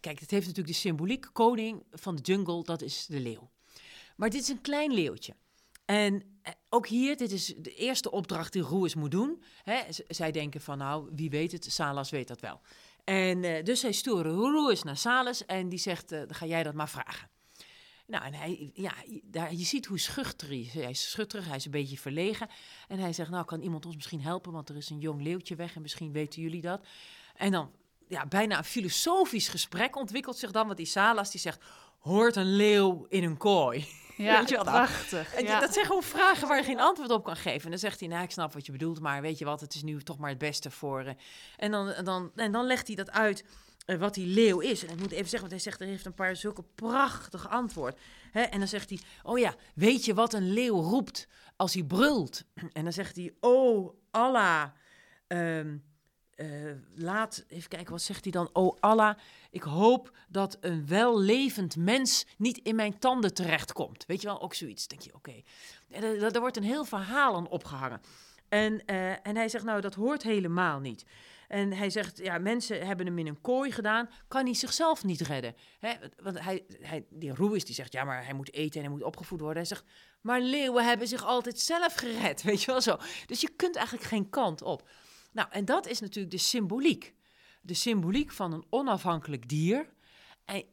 Kijk, 0.00 0.20
het 0.20 0.30
heeft 0.30 0.46
natuurlijk 0.46 0.74
de 0.74 0.80
symboliek. 0.80 1.26
Koning 1.32 1.82
van 1.90 2.16
de 2.16 2.22
jungle, 2.22 2.64
dat 2.64 2.82
is 2.82 3.06
de 3.06 3.20
leeuw. 3.20 3.50
Maar 4.16 4.30
dit 4.30 4.42
is 4.42 4.48
een 4.48 4.60
klein 4.60 4.92
leeuwtje. 4.92 5.34
En 5.84 6.22
eh, 6.42 6.52
ook 6.68 6.86
hier, 6.86 7.16
dit 7.16 7.32
is 7.32 7.54
de 7.58 7.74
eerste 7.74 8.10
opdracht 8.10 8.52
die 8.52 8.62
Roes 8.62 8.94
moet 8.94 9.10
doen. 9.10 9.42
Hè, 9.62 9.82
zij 10.08 10.32
denken 10.32 10.60
van, 10.60 10.78
nou, 10.78 11.08
wie 11.12 11.30
weet 11.30 11.52
het, 11.52 11.64
Salas 11.64 12.10
weet 12.10 12.28
dat 12.28 12.40
wel. 12.40 12.60
En 13.04 13.44
eh, 13.44 13.64
dus 13.64 13.80
zij 13.80 13.92
sturen 13.92 14.32
Roes 14.32 14.82
naar 14.82 14.96
Salas 14.96 15.46
en 15.46 15.68
die 15.68 15.78
zegt, 15.78 16.12
eh, 16.12 16.18
dan 16.18 16.34
ga 16.34 16.46
jij 16.46 16.62
dat 16.62 16.74
maar 16.74 16.88
vragen. 16.88 17.28
Nou, 18.06 18.24
en 18.24 18.34
hij, 18.34 18.70
ja, 18.74 18.92
daar, 19.22 19.54
je 19.54 19.64
ziet 19.64 19.86
hoe 19.86 19.98
schuchter 19.98 20.48
hij 20.48 20.58
is. 20.60 20.72
Hij 20.72 20.90
is 20.90 21.10
schutterig, 21.10 21.46
hij 21.46 21.56
is 21.56 21.64
een 21.64 21.70
beetje 21.70 21.98
verlegen. 21.98 22.48
En 22.88 22.98
hij 22.98 23.12
zegt, 23.12 23.30
nou, 23.30 23.44
kan 23.44 23.60
iemand 23.60 23.86
ons 23.86 23.94
misschien 23.94 24.20
helpen? 24.20 24.52
Want 24.52 24.68
er 24.68 24.76
is 24.76 24.90
een 24.90 24.98
jong 24.98 25.22
leeuwtje 25.22 25.54
weg 25.56 25.74
en 25.74 25.82
misschien 25.82 26.12
weten 26.12 26.42
jullie 26.42 26.60
dat. 26.60 26.80
En 27.34 27.52
dan, 27.52 27.70
ja, 28.08 28.26
bijna 28.26 28.58
een 28.58 28.64
filosofisch 28.64 29.48
gesprek 29.48 29.96
ontwikkelt 29.96 30.36
zich 30.36 30.50
dan. 30.50 30.64
Want 30.66 30.76
die 30.76 30.86
Salas, 30.86 31.30
die 31.30 31.40
zegt, 31.40 31.62
hoort 31.98 32.36
een 32.36 32.56
leeuw 32.56 33.06
in 33.08 33.24
een 33.24 33.36
kooi? 33.36 33.86
Ja, 34.16 34.38
Weet 34.38 34.48
je 34.48 34.54
nou? 34.54 34.66
prachtig. 34.66 35.34
En 35.34 35.44
ja. 35.44 35.60
Dat 35.60 35.72
zijn 35.72 35.86
gewoon 35.86 36.02
vragen 36.02 36.48
waar 36.48 36.56
je 36.56 36.62
geen 36.64 36.80
antwoord 36.80 37.10
op 37.10 37.24
kan 37.24 37.36
geven. 37.36 37.64
En 37.64 37.70
dan 37.70 37.78
zegt 37.78 38.00
hij, 38.00 38.08
nou, 38.08 38.22
ik 38.22 38.30
snap 38.30 38.52
wat 38.52 38.66
je 38.66 38.72
bedoelt, 38.72 39.00
maar 39.00 39.22
weet 39.22 39.38
je 39.38 39.44
wat, 39.44 39.60
het 39.60 39.74
is 39.74 39.82
nu 39.82 40.02
toch 40.02 40.18
maar 40.18 40.30
het 40.30 40.38
beste 40.38 40.70
voor... 40.70 41.00
eh. 41.00 41.12
En, 41.56 41.70
dan, 41.70 41.94
dan, 42.04 42.30
en 42.34 42.52
dan 42.52 42.66
legt 42.66 42.86
hij 42.86 42.96
dat 42.96 43.10
uit 43.10 43.44
eh, 43.86 43.96
wat 43.96 44.14
die 44.14 44.26
leeuw 44.26 44.60
is. 44.60 44.84
En 44.84 44.92
ik 44.92 44.98
moet 44.98 45.10
even 45.10 45.28
zeggen, 45.28 45.48
want 45.48 45.50
hij 45.50 45.60
zegt, 45.60 45.80
er 45.80 45.86
heeft 45.86 46.04
een 46.06 46.14
paar 46.14 46.36
zulke 46.36 46.64
prachtige 46.74 47.48
antwoord. 47.48 47.98
Hè? 48.30 48.42
En 48.42 48.58
dan 48.58 48.68
zegt 48.68 48.88
hij, 48.88 48.98
oh 49.22 49.38
ja, 49.38 49.54
weet 49.74 50.04
je 50.04 50.14
wat 50.14 50.32
een 50.32 50.52
leeuw 50.52 50.80
roept 50.80 51.28
als 51.56 51.74
hij 51.74 51.82
brult? 51.82 52.44
En 52.72 52.84
dan 52.84 52.92
zegt 52.92 53.16
hij, 53.16 53.34
oh 53.40 53.94
Allah, 54.10 54.70
ehm, 55.26 55.76
eh, 56.34 56.48
laat, 56.94 57.44
even 57.48 57.68
kijken, 57.68 57.92
wat 57.92 58.02
zegt 58.02 58.22
hij 58.22 58.32
dan? 58.32 58.50
Oh 58.52 58.76
Allah, 58.80 59.16
ik 59.50 59.62
hoop 59.62 60.16
dat 60.28 60.56
een 60.60 60.86
wellevend 60.86 61.76
mens 61.76 62.26
niet 62.38 62.58
in 62.58 62.76
mijn 62.76 62.98
tanden 62.98 63.34
terechtkomt. 63.34 64.06
Weet 64.06 64.20
je 64.20 64.26
wel, 64.26 64.42
ook 64.42 64.54
zoiets. 64.54 64.86
denk 64.86 65.02
je, 65.02 65.14
oké. 65.14 65.42
Er 65.88 66.40
wordt 66.40 66.56
een 66.56 66.62
heel 66.62 66.84
verhaal 66.84 67.36
aan 67.36 67.48
opgehangen. 67.48 68.00
En, 68.48 68.84
eh, 68.84 69.26
en 69.26 69.36
hij 69.36 69.48
zegt, 69.48 69.64
nou, 69.64 69.80
dat 69.80 69.94
hoort 69.94 70.22
helemaal 70.22 70.80
niet. 70.80 71.04
En 71.48 71.72
hij 71.72 71.90
zegt, 71.90 72.18
ja, 72.18 72.38
mensen 72.38 72.86
hebben 72.86 73.06
hem 73.06 73.18
in 73.18 73.26
een 73.26 73.40
kooi 73.40 73.70
gedaan, 73.72 74.08
kan 74.28 74.44
hij 74.44 74.54
zichzelf 74.54 75.04
niet 75.04 75.20
redden. 75.20 75.54
Hè? 75.78 75.94
Want 76.22 76.40
hij, 76.40 76.64
hij, 76.80 77.06
die 77.10 77.34
Roes 77.34 77.64
die 77.64 77.74
zegt, 77.74 77.92
ja, 77.92 78.04
maar 78.04 78.24
hij 78.24 78.34
moet 78.34 78.52
eten 78.52 78.80
en 78.80 78.86
hij 78.86 78.96
moet 78.96 79.02
opgevoed 79.02 79.40
worden. 79.40 79.56
Hij 79.56 79.66
zegt, 79.66 79.84
maar 80.20 80.40
leeuwen 80.40 80.84
hebben 80.84 81.08
zich 81.08 81.24
altijd 81.24 81.60
zelf 81.60 81.94
gered, 81.94 82.42
weet 82.48 82.62
je 82.62 82.70
wel 82.70 82.80
zo. 82.80 82.96
Dus 83.26 83.40
je 83.40 83.48
kunt 83.56 83.76
eigenlijk 83.76 84.06
geen 84.06 84.30
kant 84.30 84.62
op. 84.62 84.88
Nou, 85.32 85.48
en 85.50 85.64
dat 85.64 85.86
is 85.86 86.00
natuurlijk 86.00 86.34
de 86.34 86.40
symboliek. 86.40 87.14
De 87.60 87.74
symboliek 87.74 88.32
van 88.32 88.52
een 88.52 88.64
onafhankelijk 88.70 89.48
dier. 89.48 89.88
En 90.44 90.64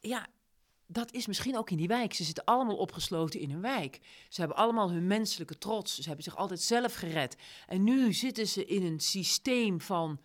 ja, 0.00 0.26
dat 0.92 1.12
is 1.12 1.26
misschien 1.26 1.56
ook 1.56 1.70
in 1.70 1.76
die 1.76 1.88
wijk. 1.88 2.14
Ze 2.14 2.24
zitten 2.24 2.44
allemaal 2.44 2.76
opgesloten 2.76 3.40
in 3.40 3.50
een 3.50 3.60
wijk. 3.60 4.00
Ze 4.28 4.40
hebben 4.40 4.58
allemaal 4.58 4.90
hun 4.90 5.06
menselijke 5.06 5.58
trots. 5.58 5.98
Ze 5.98 6.06
hebben 6.06 6.24
zich 6.24 6.36
altijd 6.36 6.60
zelf 6.60 6.94
gered. 6.94 7.36
En 7.66 7.84
nu 7.84 8.12
zitten 8.12 8.46
ze 8.46 8.64
in 8.64 8.84
een 8.84 9.00
systeem 9.00 9.80
van 9.80 10.20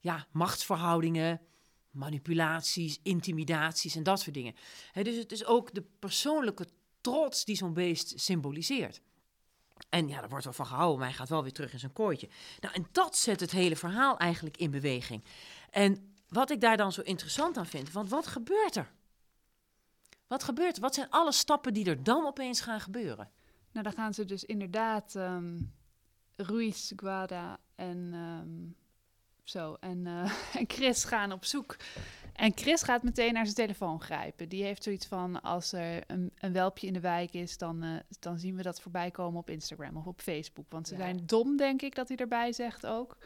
ja, 0.00 0.26
machtsverhoudingen, 0.32 1.40
manipulaties, 1.90 2.98
intimidaties 3.02 3.96
en 3.96 4.02
dat 4.02 4.20
soort 4.20 4.34
dingen. 4.34 4.54
Dus 4.92 5.16
het 5.16 5.32
is 5.32 5.44
ook 5.44 5.74
de 5.74 5.84
persoonlijke 5.98 6.66
trots 7.00 7.44
die 7.44 7.56
zo'n 7.56 7.74
beest 7.74 8.20
symboliseert. 8.20 9.00
En 9.88 10.08
ja, 10.08 10.20
daar 10.20 10.28
wordt 10.28 10.44
wel 10.44 10.52
van 10.52 10.66
gehouden, 10.66 10.98
maar 10.98 11.08
hij 11.08 11.16
gaat 11.16 11.28
wel 11.28 11.42
weer 11.42 11.52
terug 11.52 11.72
in 11.72 11.78
zijn 11.78 11.92
kooitje. 11.92 12.28
Nou, 12.60 12.74
en 12.74 12.86
dat 12.92 13.16
zet 13.16 13.40
het 13.40 13.50
hele 13.50 13.76
verhaal 13.76 14.18
eigenlijk 14.18 14.56
in 14.56 14.70
beweging. 14.70 15.24
En 15.70 16.14
wat 16.28 16.50
ik 16.50 16.60
daar 16.60 16.76
dan 16.76 16.92
zo 16.92 17.00
interessant 17.00 17.56
aan 17.56 17.66
vind, 17.66 17.92
want 17.92 18.08
wat 18.08 18.26
gebeurt 18.26 18.76
er? 18.76 18.94
Wat 20.26 20.42
gebeurt 20.42 20.76
er? 20.76 20.82
Wat 20.82 20.94
zijn 20.94 21.10
alle 21.10 21.32
stappen 21.32 21.74
die 21.74 21.84
er 21.86 22.02
dan 22.02 22.26
opeens 22.26 22.60
gaan 22.60 22.80
gebeuren? 22.80 23.30
Nou, 23.72 23.84
dan 23.84 23.92
gaan 23.96 24.14
ze 24.14 24.24
dus 24.24 24.44
inderdaad 24.44 25.14
ehm 25.14 25.58
Ruiz, 26.36 26.92
Guada 26.96 27.58
en 27.74 28.10
ehm, 28.12 28.72
zo. 29.44 29.76
En, 29.80 30.06
eh, 30.06 30.32
en 30.60 30.64
Chris 30.68 31.04
gaan 31.04 31.32
op 31.32 31.44
zoek. 31.44 31.76
En 32.32 32.52
Chris 32.54 32.82
gaat 32.82 33.02
meteen 33.02 33.32
naar 33.32 33.44
zijn 33.44 33.56
telefoon 33.56 34.00
grijpen. 34.00 34.48
Die 34.48 34.62
heeft 34.62 34.82
zoiets 34.82 35.06
van: 35.06 35.42
als 35.42 35.72
er 35.72 36.02
een, 36.06 36.32
een 36.38 36.52
welpje 36.52 36.86
in 36.86 36.92
de 36.92 37.00
wijk 37.00 37.32
is, 37.32 37.58
dan, 37.58 37.82
eh, 37.82 37.90
dan 38.18 38.38
zien 38.38 38.56
we 38.56 38.62
dat 38.62 38.80
voorbij 38.80 39.10
komen 39.10 39.40
op 39.40 39.50
Instagram 39.50 39.96
of 39.96 40.06
op 40.06 40.20
Facebook. 40.20 40.66
Want 40.68 40.88
ze 40.88 40.94
Ja. 40.94 41.00
zijn 41.00 41.26
dom, 41.26 41.56
denk 41.56 41.82
ik, 41.82 41.94
dat 41.94 42.08
hij 42.08 42.16
erbij 42.16 42.52
zegt 42.52 42.86
ook. 42.86 43.16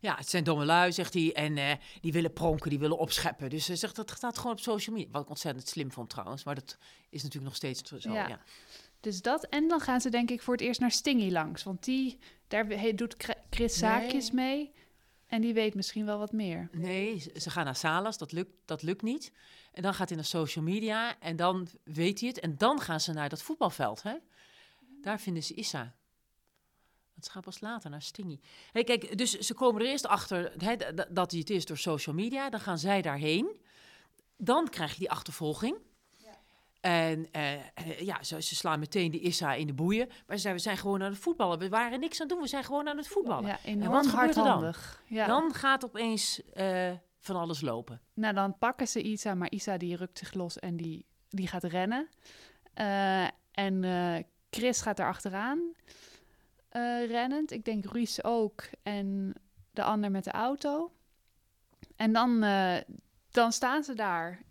Ja, 0.00 0.14
het 0.16 0.28
zijn 0.30 0.44
domme 0.44 0.64
lui, 0.64 0.92
zegt 0.92 1.14
hij. 1.14 1.32
En 1.34 1.58
eh, 1.58 1.72
die 2.00 2.12
willen 2.12 2.32
pronken, 2.32 2.70
die 2.70 2.78
willen 2.78 2.98
opscheppen. 2.98 3.50
Dus 3.50 3.66
hij 3.66 3.76
zegt, 3.76 3.96
dat 3.96 4.10
staat 4.16 4.36
gewoon 4.38 4.52
op 4.52 4.60
social 4.60 4.96
media. 4.96 5.10
Wat 5.12 5.22
ik 5.22 5.28
ontzettend 5.28 5.68
slim 5.68 5.92
vond 5.92 6.10
trouwens. 6.10 6.44
Maar 6.44 6.54
dat 6.54 6.76
is 7.10 7.22
natuurlijk 7.22 7.44
nog 7.44 7.56
steeds 7.56 7.82
zo. 7.82 8.12
Ja. 8.12 8.28
Ja. 8.28 8.40
Dus 9.00 9.22
dat. 9.22 9.44
En 9.46 9.68
dan 9.68 9.80
gaan 9.80 10.00
ze, 10.00 10.10
denk 10.10 10.30
ik, 10.30 10.42
voor 10.42 10.54
het 10.54 10.62
eerst 10.62 10.80
naar 10.80 10.90
Stingy 10.90 11.30
langs. 11.30 11.62
Want 11.62 11.84
die, 11.84 12.18
daar 12.48 12.66
he- 12.66 12.92
doet 12.94 13.14
Chr- 13.18 13.30
Chris 13.50 13.78
zaakjes 13.78 14.30
mee. 14.30 14.72
En 15.26 15.40
die 15.40 15.54
weet 15.54 15.74
misschien 15.74 16.04
wel 16.06 16.18
wat 16.18 16.32
meer. 16.32 16.68
Nee, 16.72 17.18
ze- 17.18 17.40
ze 17.40 17.50
gaan 17.50 17.64
naar 17.64 17.76
Salas, 17.76 18.18
dat 18.18 18.32
lukt, 18.32 18.50
dat 18.64 18.82
lukt 18.82 19.02
niet. 19.02 19.32
En 19.72 19.82
dan 19.82 19.94
gaat 19.94 20.08
hij 20.08 20.16
naar 20.16 20.26
social 20.26 20.64
media 20.64 21.18
en 21.20 21.36
dan 21.36 21.68
weet 21.84 22.20
hij 22.20 22.28
het. 22.28 22.40
En 22.40 22.56
dan 22.58 22.80
gaan 22.80 23.00
ze 23.00 23.12
naar 23.12 23.28
dat 23.28 23.42
voetbalveld. 23.42 24.02
Hè? 24.02 24.14
Daar 25.02 25.20
vinden 25.20 25.42
ze 25.42 25.54
Issa. 25.54 25.94
Dat 27.16 27.28
gaat 27.28 27.44
pas 27.44 27.60
later 27.60 27.90
naar 27.90 28.02
Stingy. 28.02 28.40
Hey, 28.72 28.84
kijk, 28.84 29.18
dus 29.18 29.38
ze 29.38 29.54
komen 29.54 29.82
er 29.82 29.88
eerst 29.88 30.06
achter 30.06 30.52
dat 31.08 31.30
hij 31.30 31.40
het 31.40 31.50
is 31.50 31.64
door 31.64 31.78
social 31.78 32.14
media. 32.14 32.50
Dan 32.50 32.60
gaan 32.60 32.78
zij 32.78 33.02
daarheen. 33.02 33.60
Dan 34.36 34.68
krijg 34.68 34.92
je 34.92 34.98
die 34.98 35.10
achtervolging. 35.10 35.76
En 36.86 37.30
eh, 37.32 38.00
ja, 38.00 38.22
ze, 38.22 38.42
ze 38.42 38.54
slaan 38.54 38.78
meteen 38.78 39.10
de 39.10 39.20
Issa 39.20 39.54
in 39.54 39.66
de 39.66 39.72
boeien. 39.72 40.06
Maar 40.06 40.36
ze 40.36 40.42
zeiden, 40.42 40.52
we 40.52 40.68
zijn 40.68 40.76
gewoon 40.76 41.02
aan 41.02 41.10
het 41.10 41.20
voetballen. 41.20 41.58
We 41.58 41.68
waren 41.68 42.00
niks 42.00 42.20
aan 42.20 42.26
het 42.26 42.34
doen, 42.34 42.44
we 42.44 42.48
zijn 42.48 42.64
gewoon 42.64 42.88
aan 42.88 42.96
het 42.96 43.08
voetballen. 43.08 43.46
Ja, 43.46 43.58
en 43.64 43.90
wat 43.90 44.06
gebeurt 44.06 44.28
er 44.28 44.34
dan? 44.34 44.44
hardhandig. 44.44 45.02
Ja. 45.06 45.26
Dan 45.26 45.54
gaat 45.54 45.84
opeens 45.84 46.42
eh, 46.52 46.92
van 47.18 47.36
alles 47.36 47.60
lopen. 47.60 48.00
Nou, 48.14 48.34
dan 48.34 48.58
pakken 48.58 48.88
ze 48.88 49.02
Isa, 49.02 49.34
maar 49.34 49.50
Isa 49.50 49.76
die 49.76 49.96
rukt 49.96 50.18
zich 50.18 50.34
los 50.34 50.58
en 50.58 50.76
die, 50.76 51.06
die 51.28 51.46
gaat 51.46 51.64
rennen. 51.64 52.08
Eh, 52.74 53.26
en 53.52 53.84
Chris 54.50 54.80
gaat 54.80 54.98
er 54.98 55.06
achteraan 55.06 55.74
eh, 56.76 57.06
rennend. 57.06 57.50
Ik 57.50 57.64
denk 57.64 57.84
Ruiz 57.84 58.18
ook. 58.22 58.62
En 58.82 59.34
de 59.70 59.82
ander 59.82 60.10
met 60.10 60.24
de 60.24 60.30
auto. 60.30 60.92
En 61.96 62.12
dan, 62.12 62.42
eh, 62.42 62.76
dan 63.30 63.52
staan 63.52 63.84
ze 63.84 63.94
daar 63.94 64.42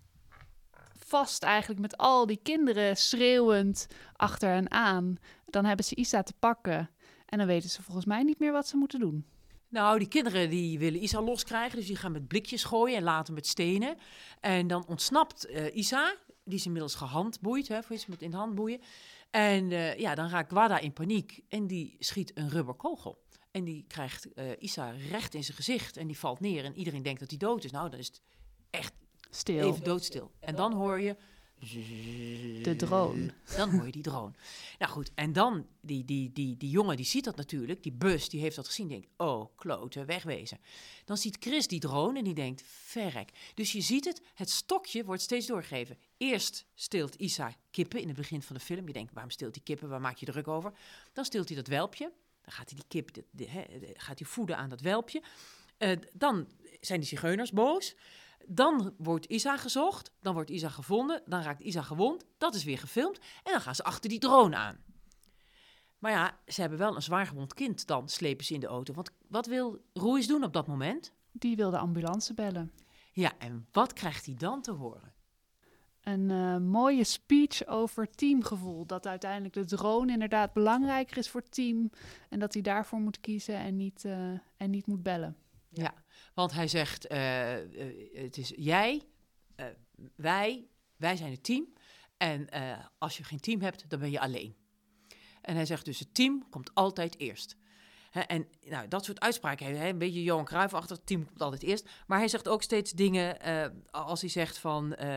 vast 1.00 1.44
eigenlijk 1.44 1.82
met 1.82 1.98
al 1.98 2.26
die 2.26 2.40
kinderen 2.44 2.98
schreeuwend 2.98 3.88
achter 4.16 4.50
hen 4.50 4.72
aan. 4.72 5.18
Dan 5.46 5.66
hebben 5.66 5.86
ze 5.86 5.96
Isa 5.96 6.24
te 6.24 6.34
pakken. 6.40 6.90
En 7.26 7.38
dan 7.38 7.48
weten 7.48 7.70
ze 7.70 7.84
volgens 7.84 8.06
mij 8.06 8.24
niet 8.24 8.40
meer 8.40 8.52
wat 8.52 8.68
ze 8.68 8.78
moeten 8.78 9.00
doen. 9.00 9.26
Nou, 9.70 10.00
die 10.00 10.08
kinderen 10.08 10.50
die 10.50 10.80
willen 10.80 11.04
Isa 11.04 11.22
loskrijgen, 11.22 11.78
dus 11.78 11.88
die 11.88 11.96
gaan 11.96 12.12
met 12.12 12.28
blikjes 12.28 12.64
gooien 12.64 12.98
en 12.98 13.04
later 13.04 13.34
met 13.34 13.48
stenen. 13.48 13.98
En 14.40 14.68
dan 14.68 14.86
ontsnapt 14.88 15.46
eh, 15.46 15.76
Isa, 15.76 16.16
die 16.44 16.58
is 16.58 16.66
inmiddels 16.66 16.96
gehandboeid, 16.96 17.68
hè, 17.68 17.84
voor 17.84 17.96
iets 17.96 18.06
met 18.06 18.22
in 18.22 18.32
de 18.32 18.38
hand 18.38 18.56
boeien. 18.56 18.82
En 19.30 19.72
eh, 19.72 19.98
ja, 19.98 20.16
dan 20.16 20.30
raakt 20.30 20.52
Gwada 20.52 20.80
in 20.80 20.94
paniek 20.94 21.40
en 21.50 21.68
die 21.68 21.96
schiet 22.00 22.38
een 22.38 22.50
rubberkogel. 22.50 23.24
En 23.52 23.64
die 23.64 23.86
krijgt 23.88 24.34
eh, 24.34 24.46
Isa 24.60 24.94
recht 25.10 25.34
in 25.34 25.44
zijn 25.44 25.58
gezicht 25.58 25.98
en 25.98 26.08
die 26.08 26.18
valt 26.18 26.40
neer 26.40 26.66
en 26.66 26.78
iedereen 26.78 27.04
denkt 27.04 27.20
dat 27.20 27.30
hij 27.30 27.38
dood 27.38 27.64
is. 27.64 27.72
Nou, 27.72 27.90
dan 27.90 28.00
is 28.00 28.08
het 28.08 28.22
echt 28.70 28.94
Stil. 29.30 29.68
even 29.68 29.84
doodstil. 29.84 30.32
En 30.40 30.56
dan 30.56 30.74
hoor 30.74 31.00
je... 31.00 31.16
De 31.60 32.74
drone. 32.78 33.34
Dan 33.56 33.70
hoor 33.70 33.86
je 33.86 33.92
die 33.92 34.02
drone. 34.02 34.34
Nou 34.80 34.92
goed, 34.92 35.12
en 35.16 35.34
dan, 35.34 35.68
die, 35.82 36.06
die, 36.06 36.32
die, 36.34 36.58
die 36.58 36.70
jongen 36.70 36.96
die 36.96 37.06
ziet 37.06 37.24
dat 37.24 37.36
natuurlijk, 37.36 37.84
die 37.84 37.92
bus, 37.92 38.30
die 38.30 38.42
heeft 38.42 38.56
dat 38.56 38.66
gezien, 38.66 38.88
denkt, 38.88 39.08
oh, 39.18 39.56
klote, 39.56 40.06
wegwezen. 40.06 40.60
Dan 41.06 41.18
ziet 41.18 41.38
Chris 41.40 41.68
die 41.68 41.80
drone 41.80 42.18
en 42.18 42.24
die 42.24 42.34
denkt, 42.34 42.64
verrek. 42.66 43.30
Dus 43.54 43.72
je 43.72 43.82
ziet 43.82 44.06
het, 44.06 44.22
het 44.34 44.50
stokje 44.50 45.04
wordt 45.04 45.22
steeds 45.22 45.46
doorgegeven. 45.46 45.98
Eerst 46.18 46.66
steelt 46.74 47.16
Isa 47.16 47.54
kippen 47.72 48.02
in 48.02 48.08
het 48.08 48.18
begin 48.18 48.42
van 48.42 48.56
de 48.56 48.62
film. 48.62 48.88
Je 48.88 48.94
denkt, 48.94 49.14
waarom 49.14 49.32
steelt 49.32 49.56
hij 49.56 49.64
kippen, 49.64 49.90
waar 49.90 50.02
maak 50.02 50.18
je 50.18 50.26
druk 50.26 50.48
over? 50.48 50.74
Dan 51.14 51.26
steelt 51.26 51.48
hij 51.48 51.58
dat 51.58 51.68
welpje. 51.68 52.12
Dan 52.42 52.54
gaat 52.54 52.70
hij 52.70 52.80
die 52.80 52.88
kip 52.88 53.24
gaat 53.94 54.20
hij 54.20 54.28
voeden 54.28 54.58
aan 54.58 54.70
dat 54.70 54.82
welpje. 54.82 55.22
Eh, 55.78 55.92
dan 56.14 56.48
zijn 56.82 57.00
die 57.00 57.10
zigeuners 57.10 57.52
boos. 57.52 57.96
Dan 58.48 58.94
wordt 58.98 59.26
Isa 59.26 59.58
gezocht. 59.58 60.12
Dan 60.22 60.34
wordt 60.34 60.50
Isa 60.50 60.70
gevonden. 60.70 61.22
Dan 61.26 61.42
raakt 61.42 61.62
Isa 61.62 61.82
gewond. 61.82 62.26
Dat 62.38 62.56
is 62.56 62.64
weer 62.64 62.78
gefilmd. 62.78 63.18
En 63.18 63.52
dan 63.52 63.62
gaan 63.62 63.76
ze 63.76 63.84
achter 63.84 64.10
die 64.10 64.20
drone 64.20 64.56
aan. 64.56 64.78
Maar 66.00 66.12
ja, 66.12 66.38
ze 66.48 66.62
hebben 66.62 66.80
wel 66.80 66.96
een 66.96 67.02
zwaargewond 67.02 67.54
kind. 67.54 67.88
Dan 67.88 68.10
slepen 68.10 68.46
ze 68.46 68.54
in 68.54 68.60
de 68.60 68.68
auto. 68.68 68.94
Want 68.94 69.12
wat 69.28 69.46
wil 69.46 69.82
Ruiz 69.94 70.28
doen 70.28 70.44
op 70.44 70.54
dat 70.54 70.68
moment? 70.68 71.14
Die 71.32 71.56
wil 71.56 71.70
de 71.70 71.78
ambulance 71.78 72.34
bellen. 72.34 72.72
Ja, 73.12 73.32
en 73.38 73.68
wat 73.72 73.94
krijgt 73.94 74.26
hij 74.26 74.36
dan 74.36 74.62
te 74.62 74.72
horen? 74.72 75.14
Een 76.02 76.32
eh, 76.32 76.58
mooie 76.58 77.04
speech 77.04 77.66
over 77.68 78.10
teamgevoel. 78.10 78.86
Dat 78.86 79.08
uiteindelijk 79.08 79.54
de 79.54 79.66
drone 79.66 80.12
inderdaad 80.12 80.54
belangrijker 80.54 81.18
is 81.18 81.30
voor 81.30 81.42
het 81.42 81.54
team. 81.54 81.90
En 82.30 82.40
dat 82.40 82.54
hij 82.54 82.62
daarvoor 82.62 83.00
moet 83.00 83.20
kiezen 83.20 83.56
en 83.56 83.76
niet, 83.76 84.06
eh, 84.06 84.30
en 84.58 84.70
niet 84.70 84.88
moet 84.88 85.04
bellen. 85.04 85.38
Ja, 85.76 85.94
want 86.34 86.52
hij 86.52 86.68
zegt: 86.68 87.08
eh, 87.08 87.62
eh, 87.62 88.14
Het 88.14 88.38
is 88.38 88.54
jij, 88.56 89.02
eh, 89.56 89.66
wij, 90.16 90.68
wij 90.96 91.16
zijn 91.16 91.32
het 91.32 91.44
team. 91.44 91.74
En 92.18 92.48
als 92.98 93.18
je 93.18 93.24
geen 93.24 93.40
team 93.40 93.62
hebt, 93.62 93.90
dan 93.90 94.00
ben 94.00 94.12
je 94.12 94.20
alleen. 94.20 94.56
En 95.42 95.56
hij 95.56 95.66
zegt 95.66 95.86
dus, 95.86 96.00
het 96.00 96.14
team 96.14 96.50
komt 96.50 96.74
altijd 96.74 97.20
eerst. 97.20 97.56
En 98.24 98.48
nou, 98.70 98.88
dat 98.88 99.06
soort 99.06 99.20
uitspraken, 99.20 99.78
hij, 99.78 99.90
een 99.90 99.98
beetje 99.98 100.24
Johan 100.24 100.46
Cruijff-achtig, 100.46 100.98
het 100.98 101.06
team 101.06 101.26
komt 101.26 101.42
altijd 101.42 101.64
eerst. 101.64 101.90
Maar 102.08 102.18
hij 102.18 102.28
zegt 102.28 102.48
ook 102.48 102.64
steeds 102.64 102.92
dingen, 102.92 103.42
eh, 103.42 103.66
als 103.92 104.22
hij 104.22 104.30
zegt 104.30 104.58
van, 104.58 104.96
eh, 104.96 105.08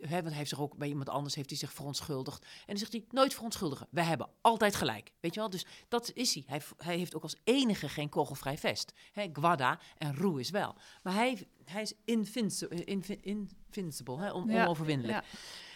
hè, 0.00 0.14
want 0.16 0.26
hij 0.26 0.36
heeft 0.36 0.48
zich 0.48 0.60
ook 0.60 0.76
bij 0.76 0.88
iemand 0.88 1.08
anders 1.08 1.34
heeft 1.34 1.50
hij 1.50 1.58
zich 1.58 1.72
verontschuldigd. 1.72 2.42
En 2.42 2.48
dan 2.66 2.76
zegt 2.76 2.92
hij, 2.92 3.04
nooit 3.10 3.34
verontschuldigen, 3.34 3.86
wij 3.90 4.04
hebben 4.04 4.28
altijd 4.40 4.74
gelijk. 4.74 5.12
Weet 5.20 5.34
je 5.34 5.40
wel, 5.40 5.50
dus 5.50 5.66
dat 5.88 6.10
is 6.14 6.34
hij. 6.34 6.44
Hij, 6.46 6.60
hij 6.76 6.96
heeft 6.96 7.14
ook 7.14 7.22
als 7.22 7.36
enige 7.44 7.88
geen 7.88 8.08
kogelvrij 8.08 8.58
vest. 8.58 8.92
Hè, 9.12 9.28
Guada 9.32 9.78
en 9.98 10.16
Roe 10.16 10.40
is 10.40 10.50
wel. 10.50 10.74
Maar 11.02 11.14
hij, 11.14 11.48
hij 11.64 11.82
is 11.82 11.92
invincible, 12.04 12.84
invincible 13.20 14.16
Ja, 14.22 14.30
onoverwinnelijk. 14.30 15.14
ja. 15.14 15.24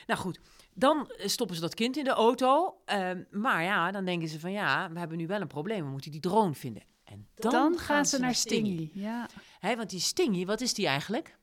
Nou 0.07 0.21
goed, 0.21 0.41
dan 0.81 1.11
stoppen 1.17 1.57
ze 1.57 1.63
dat 1.63 1.75
kind 1.75 1.97
in 1.97 2.05
de 2.05 2.11
auto. 2.11 2.81
ehm, 2.85 3.23
maar 3.31 3.63
ja, 3.63 3.91
dan 3.91 4.05
denken 4.05 4.29
ze 4.29 4.41
van 4.41 4.53
ja, 4.53 4.91
we 4.93 4.99
hebben 4.99 5.19
nu 5.19 5.27
wel 5.27 5.41
een 5.41 5.47
probleem. 5.47 5.85
We 5.85 5.91
moeten 5.91 6.11
die 6.11 6.21
drone 6.21 6.55
vinden. 6.55 6.83
En 7.05 7.29
dan, 7.35 7.53
Dan, 7.53 7.79
gaan 7.79 8.07
ze 8.07 8.19
naar 8.19 8.35
Stingy. 8.35 8.91
Ja. 8.93 9.29
Want 9.61 9.91
die 9.91 10.01
Stingy, 10.01 10.47
wat 10.47 10.61
is 10.61 10.75
die 10.75 10.87
eigenlijk? 10.87 11.39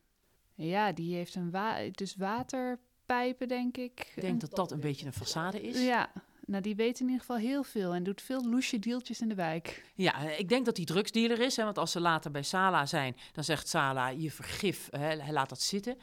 ja, 0.57 0.91
die 0.91 1.15
heeft 1.15 1.35
een 1.35 1.51
wa 1.51 1.77
dus 1.91 2.15
waterpijpen, 2.15 3.47
denk 3.47 3.77
ik. 3.77 4.11
Ik 4.15 4.21
denk 4.21 4.41
dat 4.41 4.55
dat 4.55 4.71
een 4.71 4.79
beetje 4.79 5.05
een 5.05 5.13
façade 5.13 5.61
is. 5.61 5.83
Ja, 5.83 6.11
nou 6.45 6.61
die 6.61 6.75
weet 6.75 6.99
in 6.99 7.05
ieder 7.05 7.19
geval 7.19 7.37
heel 7.37 7.63
veel 7.63 7.93
en 7.93 8.03
doet 8.03 8.21
veel 8.21 8.49
loesje 8.49 8.79
deeltjes 8.79 9.21
in 9.21 9.27
de 9.29 9.35
wijk. 9.35 9.83
Ja, 9.95 10.23
eh, 10.23 10.39
ik 10.39 10.49
denk 10.49 10.65
dat 10.65 10.77
hij 10.77 10.85
drugsdealer 10.85 11.39
is. 11.39 11.55
Hè, 11.55 11.63
want 11.63 11.77
als 11.77 11.91
ze 11.91 11.99
later 11.99 12.31
bij 12.31 12.43
Sala 12.43 12.85
zijn, 12.85 13.15
dan 13.31 13.43
zegt 13.43 13.67
Sala, 13.67 14.07
je 14.07 14.31
vergif, 14.31 14.87
hè, 14.91 15.21
hij 15.21 15.31
laat 15.31 15.49
dat 15.49 15.61
zitten. 15.61 15.97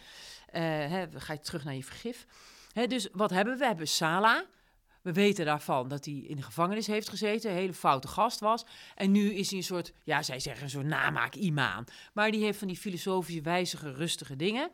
Eh 0.47 0.62
hè, 0.62 1.07
ga 1.20 1.33
je 1.33 1.40
terug 1.40 1.64
naar 1.64 1.75
je 1.75 1.85
vergif. 1.85 2.27
Dus 2.75 3.09
wat 3.13 3.31
hebben 3.31 3.53
we? 3.53 3.59
We 3.59 3.67
hebben 3.67 3.89
Sala. 3.89 4.45
We 5.03 5.13
weten 5.13 5.45
daarvan 5.45 5.89
dat 5.89 6.05
hij 6.05 6.15
in 6.15 6.37
de 6.37 6.43
gevangenis 6.43 6.87
heeft 6.87 7.09
gezeten, 7.09 7.51
een 7.51 7.57
hele 7.57 7.75
foute 7.75 8.09
gast 8.09 8.41
was. 8.41 8.65
En 8.95 9.11
nu 9.11 9.35
is 9.35 9.49
hij 9.49 9.59
een 9.59 9.65
soort, 9.65 9.93
ja, 10.05 10.23
zij 10.23 10.41
zeggen 10.41 10.65
een 10.65 10.71
soort 10.71 10.87
namaak-imaan. 10.87 11.85
Maar 12.13 12.31
die 12.31 12.45
heeft 12.45 12.59
van 12.59 12.69
die 12.69 12.77
filosofische, 12.77 13.41
wijzige, 13.41 13.93
rustige 13.93 14.37
dingen. 14.37 14.71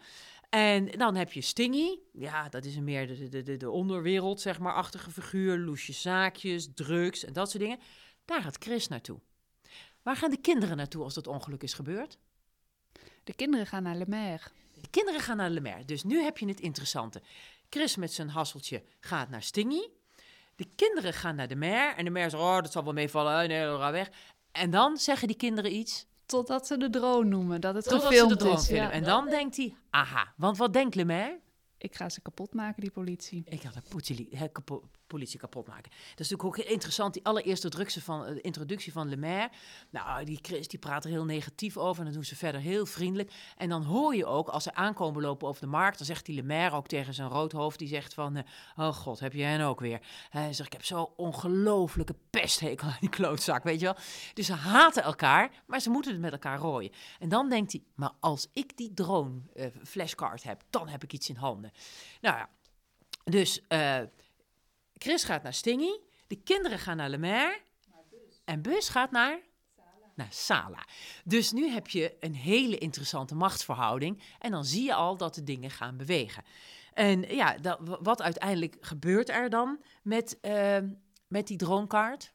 En 0.50 0.86
dan 0.90 1.14
heb 1.14 1.32
je 1.32 1.40
Stingy. 1.40 1.98
Ja, 2.12 2.48
dat 2.48 2.64
is 2.64 2.76
een 2.76 2.84
meer 2.84 3.06
de, 3.06 3.28
de, 3.28 3.42
de, 3.42 3.56
de 3.56 3.70
onderwereld, 3.70 4.40
zeg 4.40 4.58
maar, 4.58 4.74
achtige 4.74 5.10
figuur. 5.10 5.58
Loesje 5.58 5.92
zaakjes, 5.92 6.68
drugs 6.74 7.24
en 7.24 7.32
dat 7.32 7.50
soort 7.50 7.62
dingen. 7.62 7.78
Daar 8.24 8.42
gaat 8.42 8.56
Chris 8.58 8.88
naartoe. 8.88 9.20
Waar 10.02 10.16
gaan 10.16 10.30
de 10.30 10.40
kinderen 10.40 10.76
naartoe 10.76 11.02
als 11.02 11.14
dat 11.14 11.26
ongeluk 11.26 11.62
is 11.62 11.74
gebeurd? 11.74 12.18
De 13.24 13.34
kinderen 13.34 13.66
gaan 13.66 13.82
naar 13.82 13.96
Le 13.96 14.06
Maire. 14.08 14.44
De 14.80 14.90
kinderen 14.90 15.20
gaan 15.20 15.36
naar 15.36 15.50
Le 15.50 15.60
Maire. 15.60 15.84
Dus 15.84 16.02
nu 16.02 16.22
heb 16.22 16.38
je 16.38 16.46
het 16.46 16.60
interessante. 16.60 17.22
Chris 17.70 17.96
met 17.96 18.12
zijn 18.12 18.28
hasseltje 18.28 18.82
gaat 19.00 19.28
naar 19.28 19.42
Stingy. 19.42 19.88
De 20.56 20.66
kinderen 20.76 21.12
gaan 21.12 21.34
naar 21.36 21.48
de 21.48 21.56
Maire. 21.56 21.94
En 21.94 22.04
de 22.04 22.10
Maire 22.10 22.30
zegt, 22.30 22.42
oh, 22.42 22.54
dat 22.54 22.72
zal 22.72 22.84
wel 22.84 22.92
meevallen. 22.92 23.48
Nee, 23.48 23.78
ga 23.78 23.92
weg. 23.92 24.10
En 24.52 24.70
dan 24.70 24.96
zeggen 24.96 25.28
die 25.28 25.36
kinderen 25.36 25.74
iets. 25.74 26.06
Totdat 26.26 26.66
ze 26.66 26.76
de 26.76 26.90
drone 26.90 27.28
noemen, 27.28 27.60
dat 27.60 27.74
het 27.74 27.84
Totdat 27.84 28.00
ze 28.00 28.06
gefilmd 28.06 28.30
de 28.30 28.36
drone 28.36 28.60
is. 28.60 28.68
Ja. 28.68 28.90
En 28.90 29.02
dan 29.02 29.28
denkt 29.28 29.56
hij, 29.56 29.74
aha. 29.90 30.32
Want 30.36 30.56
wat 30.56 30.72
denkt 30.72 30.94
Le 30.94 31.04
Maire? 31.04 31.40
Ik 31.78 31.94
ga 31.94 32.08
ze 32.08 32.20
kapot 32.20 32.54
maken, 32.54 32.80
die 32.80 32.90
politie. 32.90 33.42
Ik 33.46 33.60
ga 33.60 33.70
de 33.70 33.82
politie, 33.88 34.28
politie 35.10 35.38
kapot 35.38 35.66
maken. 35.66 35.90
Dat 35.90 36.20
is 36.20 36.28
natuurlijk 36.28 36.44
ook 36.44 36.56
heel 36.56 36.72
interessant. 36.72 37.14
Die 37.14 37.24
allereerste 37.24 37.68
van, 38.00 38.24
eh, 38.24 38.34
de 38.34 38.40
introductie 38.40 38.92
van 38.92 39.08
Le 39.08 39.16
Maire. 39.16 39.50
Nou, 39.90 40.24
die 40.24 40.40
die 40.40 40.78
praat 40.78 41.04
er 41.04 41.10
heel 41.10 41.24
negatief 41.24 41.76
over. 41.76 41.98
En 41.98 42.04
dan 42.04 42.14
doen 42.14 42.24
ze 42.24 42.36
verder 42.36 42.60
heel 42.60 42.86
vriendelijk. 42.86 43.32
En 43.56 43.68
dan 43.68 43.82
hoor 43.82 44.14
je 44.14 44.26
ook, 44.26 44.48
als 44.48 44.62
ze 44.62 44.74
aankomen 44.74 45.22
lopen 45.22 45.48
over 45.48 45.60
de 45.60 45.66
markt... 45.66 45.98
dan 45.98 46.06
zegt 46.06 46.26
die 46.26 46.34
Le 46.34 46.42
Maire 46.42 46.76
ook 46.76 46.86
tegen 46.86 47.14
zijn 47.14 47.28
roodhoofd... 47.28 47.78
die 47.78 47.88
zegt 47.88 48.14
van, 48.14 48.36
eh, 48.36 48.44
oh 48.76 48.92
god, 48.94 49.20
heb 49.20 49.32
jij 49.32 49.50
hen 49.50 49.60
ook 49.60 49.80
weer. 49.80 50.00
Hij 50.30 50.52
zegt, 50.52 50.66
ik 50.66 50.72
heb 50.72 50.84
zo'n 50.84 51.08
ongelofelijke 51.16 52.14
pesthekel 52.30 52.88
aan 52.88 52.96
die 53.00 53.08
klootzak, 53.08 53.62
weet 53.64 53.80
je 53.80 53.84
wel. 53.84 53.96
Dus 54.34 54.46
ze 54.46 54.52
haten 54.52 55.02
elkaar, 55.02 55.62
maar 55.66 55.80
ze 55.80 55.90
moeten 55.90 56.12
het 56.12 56.20
met 56.20 56.32
elkaar 56.32 56.58
rooien. 56.58 56.92
En 57.18 57.28
dan 57.28 57.48
denkt 57.48 57.72
hij, 57.72 57.82
maar 57.94 58.12
als 58.20 58.48
ik 58.52 58.76
die 58.76 58.94
drone 58.94 59.40
eh, 59.54 59.66
flashcard 59.84 60.42
heb... 60.42 60.62
dan 60.70 60.88
heb 60.88 61.02
ik 61.02 61.12
iets 61.12 61.28
in 61.28 61.36
handen. 61.36 61.70
Nou 62.20 62.36
ja, 62.36 62.48
dus... 63.24 63.66
eh, 63.68 64.00
Chris 65.02 65.24
gaat 65.24 65.42
naar 65.42 65.54
Stingy. 65.54 66.00
De 66.26 66.36
kinderen 66.36 66.78
gaan 66.78 66.96
naar 66.96 67.08
Le 67.08 67.18
Maire. 67.18 67.60
En 68.44 68.62
Bus 68.62 68.88
gaat 68.88 69.10
naar? 69.10 69.40
Naar 70.14 70.28
Sala. 70.30 70.86
Dus 71.24 71.52
nu 71.52 71.68
heb 71.68 71.88
je 71.88 72.16
een 72.20 72.34
hele 72.34 72.78
interessante 72.78 73.34
machtsverhouding. 73.34 74.22
En 74.38 74.50
dan 74.50 74.64
zie 74.64 74.84
je 74.84 74.94
al 74.94 75.16
dat 75.16 75.34
de 75.34 75.44
dingen 75.44 75.70
gaan 75.70 75.96
bewegen. 75.96 76.44
En 76.92 77.22
ja, 77.22 77.58
dat, 77.58 77.78
wat 78.00 78.22
uiteindelijk 78.22 78.76
gebeurt 78.80 79.28
er 79.28 79.50
dan 79.50 79.84
met, 80.02 80.40
eh, 80.40 80.78
met 81.28 81.46
die 81.46 81.56
droomkaart? 81.56 82.32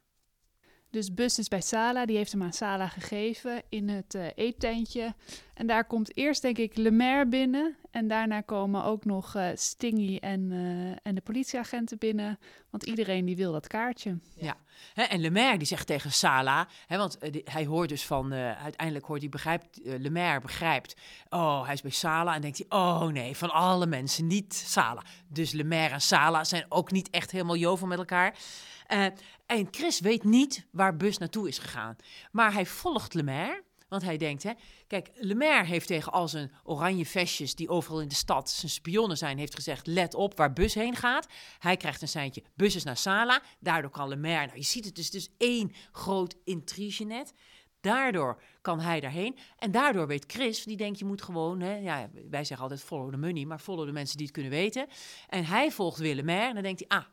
Dus 0.96 1.14
Bus 1.14 1.40
is 1.40 1.48
bij 1.48 1.62
Sala, 1.62 2.06
die 2.06 2.18
heeft 2.18 2.32
hem 2.32 2.44
aan 2.44 2.54
Sala 2.54 2.88
gegeven 2.88 3.62
in 3.70 3.90
het 3.90 4.16
eh, 4.16 4.28
eettentje. 4.36 5.16
En 5.54 5.68
daar 5.68 5.86
komt 5.86 6.18
eerst 6.18 6.42
denk 6.42 6.58
ik 6.58 6.78
Le 6.78 6.92
Maire 6.92 7.28
binnen. 7.28 7.78
En 7.96 8.08
daarna 8.08 8.42
komen 8.42 8.84
ook 8.84 9.06
nog 9.06 9.36
eh, 9.36 9.48
Stingy 9.54 10.18
en, 10.18 10.52
eh, 10.52 11.10
en 11.10 11.16
de 11.16 11.22
politieagenten 11.22 11.98
binnen. 11.98 12.40
Want 12.70 12.84
iedereen 12.84 13.26
die 13.26 13.36
wil 13.36 13.52
dat 13.52 13.68
kaartje. 13.68 14.18
Ja. 14.36 14.56
En 14.94 15.20
Le 15.20 15.30
Maire 15.30 15.58
die 15.58 15.68
zegt 15.68 15.88
tegen 15.88 16.12
Sala, 16.12 16.68
hè, 16.88 16.98
want 16.98 17.18
hij 17.44 17.66
hoort 17.66 17.90
dus 17.90 18.06
van, 18.06 18.34
uiteindelijk 18.34 19.06
hoort 19.06 19.22
hij, 19.22 19.30
begrijpt, 19.30 19.82
eh, 19.82 19.94
Le 20.00 20.10
Maire 20.10 20.40
begrijpt, 20.40 20.96
oh, 21.30 21.64
hij 21.66 21.74
is 21.74 21.82
bij 21.82 21.92
Sala 21.92 22.36
en 22.36 22.42
denkt 22.42 22.58
hij, 22.58 22.80
oh 22.80 23.06
nee, 23.06 23.38
van 23.38 23.50
alle 23.50 23.86
mensen 23.86 24.28
niet 24.28 24.54
Sala. 24.54 25.04
Dus 25.28 25.52
Le 25.52 25.64
Maire 25.64 25.94
en 25.94 26.02
Sala 26.02 26.44
zijn 26.44 26.66
ook 26.70 26.92
niet 26.92 27.10
echt 27.10 27.32
helemaal 27.32 27.56
jovel 27.56 27.88
met 27.88 27.98
elkaar. 27.98 28.38
Eh, 28.86 29.06
en 29.46 29.68
Chris 29.72 30.00
weet 30.00 30.24
niet 30.24 30.68
waar 30.72 30.98
Bus 30.98 31.18
naartoe 31.18 31.48
is 31.48 31.58
gegaan. 31.58 31.96
Maar 32.32 32.54
hij 32.54 32.66
volgt 32.66 33.14
Le 33.14 33.24
Maire. 33.24 33.64
Want 33.90 34.04
hij 34.04 34.18
denkt, 34.18 34.44
hè, 34.44 34.52
kijk, 34.88 35.10
Le 35.16 35.36
Maire 35.36 35.66
heeft 35.66 35.88
tegen 35.88 36.12
al 36.12 36.28
zijn 36.28 36.52
oranje 36.64 37.06
vestjes 37.06 37.56
die 37.56 37.70
overal 37.70 38.02
in 38.02 38.08
de 38.08 38.16
stad 38.16 38.50
zijn 38.50 38.72
spionnen 38.72 39.18
zijn, 39.18 39.38
heeft 39.38 39.56
gezegd, 39.56 39.88
let 39.88 40.14
op 40.14 40.38
waar 40.38 40.54
Bus 40.54 40.74
heen 40.74 40.96
gaat. 40.96 41.28
Hij 41.60 41.78
krijgt 41.78 42.02
een 42.02 42.08
seintje, 42.08 42.44
Bus 42.56 42.76
is 42.76 42.84
naar 42.84 42.98
Sala. 42.98 43.42
Daardoor 43.60 43.92
kan 43.92 44.10
Le 44.10 44.16
Maire, 44.16 44.46
nou 44.46 44.58
je 44.58 44.64
ziet 44.64 44.86
het 44.86 44.96
dus, 44.96 45.10
dus 45.10 45.30
één 45.38 45.72
groot 45.92 46.36
intrigenet. 46.44 47.34
Daardoor 47.82 48.42
kan 48.62 48.80
hij 48.80 49.00
daarheen. 49.00 49.38
En 49.58 49.72
daardoor 49.72 50.08
weet 50.08 50.32
Chris, 50.32 50.64
die 50.64 50.78
denkt 50.78 51.00
je 51.00 51.06
moet 51.06 51.22
gewoon, 51.22 51.60
hè, 51.60 51.76
ja, 51.76 52.10
wij 52.30 52.44
zeggen 52.44 52.70
altijd 52.70 52.84
follow 52.84 53.12
the 53.12 53.18
money, 53.18 53.46
maar 53.46 53.60
follow 53.60 53.86
de 53.86 53.92
mensen 53.92 54.18
die 54.18 54.26
het 54.26 54.36
kunnen 54.36 54.52
weten. 54.52 54.88
En 55.28 55.46
hij 55.46 55.72
volgt 55.72 55.98
weer 55.98 56.16
Le 56.16 56.24
Maire 56.24 56.48
en 56.48 56.54
dan 56.54 56.64
denkt 56.64 56.84
hij, 56.88 56.98
ah, 56.98 57.06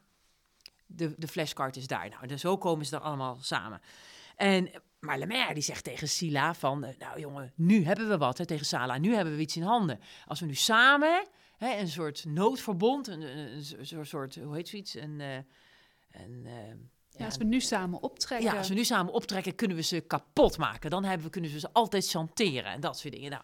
de, 0.96 1.14
de 1.16 1.28
flashcard 1.28 1.76
is 1.76 1.86
daar. 1.86 2.08
Nou, 2.08 2.26
en 2.28 2.38
zo 2.38 2.58
komen 2.58 2.86
ze 2.86 2.96
er 2.96 3.02
allemaal 3.02 3.38
samen. 3.40 3.80
En, 4.36 4.70
maar 5.00 5.18
Lemaire 5.18 5.54
die 5.54 5.62
zegt 5.62 5.84
tegen 5.84 6.08
Sila 6.08 6.54
van, 6.54 6.84
eh, 6.84 6.98
nou 6.98 7.20
jongen, 7.20 7.52
nu 7.56 7.84
hebben 7.84 8.08
we 8.08 8.18
wat, 8.18 8.38
hè, 8.38 8.46
tegen 8.46 8.66
Sala, 8.66 8.98
nu 8.98 9.14
hebben 9.14 9.34
we 9.36 9.40
iets 9.40 9.56
in 9.56 9.62
handen. 9.62 10.00
Als 10.26 10.40
we 10.40 10.46
nu 10.46 10.54
samen, 10.54 11.26
hè, 11.56 11.76
een 11.78 11.88
soort 11.88 12.24
noodverbond, 12.24 13.06
een, 13.08 13.20
een, 13.22 13.62
een 13.78 13.86
soort- 13.86 14.08
soort, 14.08 14.34
hoe 14.36 14.54
heet 14.54 14.68
zoiets, 14.68 14.94
een, 14.94 15.20
eh, 15.20 15.34
een, 16.10 16.42
eh, 16.46 16.74
Ja, 17.18 17.24
als 17.24 17.36
we 17.36 17.44
nu 17.44 17.60
samen 17.60 18.02
optrekken. 18.02 18.50
ja, 18.52 18.56
als 18.58 18.68
we 18.68 18.74
nu 18.74 18.84
samen 18.84 19.12
optrekken, 19.12 19.54
kunnen 19.54 19.76
we 19.76 19.82
ze 19.82 20.00
kapot 20.00 20.58
maken. 20.58 20.90
Dan 20.90 21.04
hebben 21.04 21.24
we, 21.26 21.30
kunnen 21.32 21.50
we 21.52 21.58
ze 21.58 21.72
altijd 21.72 22.08
chanteren 22.08 22.72
en 22.72 22.80
dat 22.80 22.98
soort 22.98 23.12
dingen. 23.14 23.30
Nou, 23.30 23.42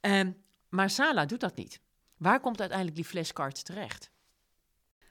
ehm, 0.00 0.32
maar 0.68 0.90
Sala 0.90 1.26
doet 1.26 1.40
dat 1.40 1.56
niet. 1.56 1.80
Waar 2.16 2.40
komt 2.40 2.58
uiteindelijk 2.60 2.96
die 2.98 3.06
flashcard 3.06 3.64
terecht? 3.64 4.09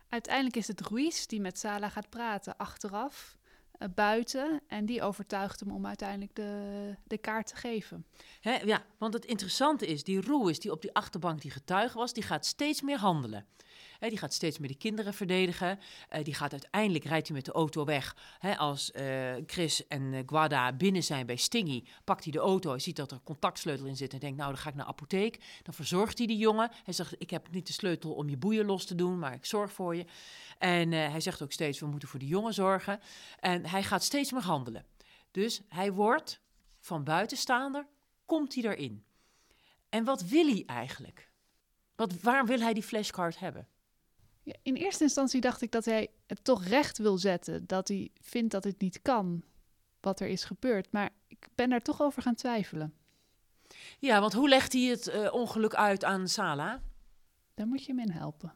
Uiteindelijk 0.10 0.56
is 0.56 0.68
het 0.68 0.82
Ruiz 0.82 1.26
die 1.26 1.42
met 1.42 1.60
Sala 1.60 1.90
gaat 1.90 2.10
praten 2.10 2.58
achteraf, 2.58 3.38
eh, 3.72 3.88
buiten. 3.96 4.62
En 4.68 4.86
die 4.86 5.02
overtuigt 5.02 5.60
hem 5.60 5.72
om 5.72 5.86
uiteindelijk 5.86 6.36
de, 6.36 6.96
de 7.08 7.18
kaart 7.18 7.48
te 7.48 7.56
geven. 7.56 8.06
Hè, 8.42 8.56
ja, 8.56 8.86
want 8.98 9.14
het 9.14 9.26
interessante 9.26 9.88
is, 9.88 10.04
die 10.04 10.22
Roes 10.22 10.60
die 10.60 10.72
op 10.72 10.82
die 10.82 10.94
achterbank 10.94 11.42
die 11.42 11.52
getuige 11.52 11.98
was, 11.98 12.14
die 12.14 12.24
gaat 12.24 12.46
steeds 12.46 12.82
meer 12.82 12.98
handelen. 12.98 13.46
Die 14.00 14.18
gaat 14.18 14.34
steeds 14.34 14.58
meer 14.58 14.68
de 14.68 14.76
kinderen 14.76 15.14
verdedigen. 15.14 15.80
Eh, 16.10 16.24
die 16.24 16.34
gaat 16.34 16.52
uiteindelijk, 16.52 17.04
rijdt 17.04 17.28
hij 17.28 17.36
met 17.36 17.46
de 17.46 17.52
auto 17.52 17.86
weg. 17.86 18.16
Als 18.58 18.92
eh, 18.92 19.34
Chris 19.46 19.88
en 19.88 20.14
eh, 20.14 20.24
Guada 20.26 20.74
binnen 20.74 21.04
zijn 21.04 21.26
bij 21.26 21.36
Stingy, 21.36 21.84
pakt 22.04 22.24
hij 22.24 22.34
de 22.34 22.40
auto. 22.40 22.70
Hij 22.70 22.80
ziet 22.80 22.96
dat 22.96 23.12
er 23.12 23.20
contactsleutel 23.24 23.86
in 23.86 23.98
zit 23.98 24.14
en 24.14 24.20
denkt, 24.20 24.38
nou 24.38 24.50
dan 24.50 24.60
ga 24.60 24.70
ik 24.70 24.76
naar 24.76 24.86
de 24.86 24.92
apotheek. 24.92 25.40
Dan 25.64 25.74
verzorgt 25.74 26.18
hij 26.18 26.28
die 26.28 26.38
jongen. 26.38 26.72
Hij 26.84 26.94
zegt, 26.94 27.16
ik 27.18 27.30
heb 27.30 27.52
niet 27.52 27.68
de 27.68 27.74
sleutel 27.74 28.14
om 28.14 28.30
je 28.30 28.38
boeien 28.38 28.66
los 28.66 28.86
te 28.86 28.96
doen, 28.96 29.20
maar 29.20 29.34
ik 29.34 29.46
zorg 29.46 29.72
voor 29.72 29.96
je. 29.96 30.06
En 30.58 30.92
hij 30.92 31.20
zegt 31.22 31.42
ook 31.42 31.52
steeds, 31.52 31.80
we 31.80 31.86
moeten 31.86 32.10
voor 32.10 32.20
de 32.20 32.28
jongen 32.28 32.54
zorgen. 32.54 33.00
En 33.40 33.66
hij 33.66 33.84
gaat 33.84 34.04
steeds 34.04 34.32
meer 34.32 34.44
handelen. 34.44 34.86
Dus 35.32 35.62
hij 35.68 35.92
wordt 35.92 36.42
van 36.80 37.04
buitenstaander 37.04 37.88
komt 38.30 38.56
hij 38.56 38.64
erin? 38.64 39.04
En 39.90 40.04
wat 40.04 40.22
wil 40.22 40.46
hij 40.46 40.64
eigenlijk? 40.66 41.32
Wat, 41.96 42.22
waarom 42.22 42.48
wil 42.48 42.60
hij 42.60 42.74
die 42.74 42.84
flashcard 42.84 43.40
hebben? 43.40 43.68
In 44.62 44.76
eerste 44.76 45.04
instantie 45.04 45.42
dacht 45.42 45.62
ik 45.62 45.72
dat 45.72 45.86
hij 45.86 46.08
het 46.28 46.44
toch 46.44 46.64
recht 46.64 46.98
wil 46.98 47.18
zetten. 47.18 47.68
Dat 47.68 47.88
hij 47.88 48.10
vindt 48.22 48.52
dat 48.52 48.64
het 48.64 48.80
niet 48.82 49.02
kan, 49.02 49.44
wat 50.00 50.20
er 50.20 50.28
is 50.28 50.44
gebeurd. 50.44 50.92
Maar 50.92 51.10
ik 51.28 51.48
ben 51.56 51.70
daar 51.70 51.82
toch 51.82 52.02
over 52.02 52.22
gaan 52.22 52.36
twijfelen. 52.36 52.94
Ja, 54.00 54.20
want 54.20 54.34
hoe 54.34 54.50
legt 54.50 54.74
hij 54.74 54.82
het 54.82 55.08
eh, 55.08 55.34
ongeluk 55.34 55.74
uit 55.74 56.04
aan 56.04 56.28
Sala? 56.28 56.82
Daar 57.54 57.68
moet 57.68 57.86
je 57.86 57.92
hem 57.94 58.02
in 58.02 58.12
helpen. 58.12 58.54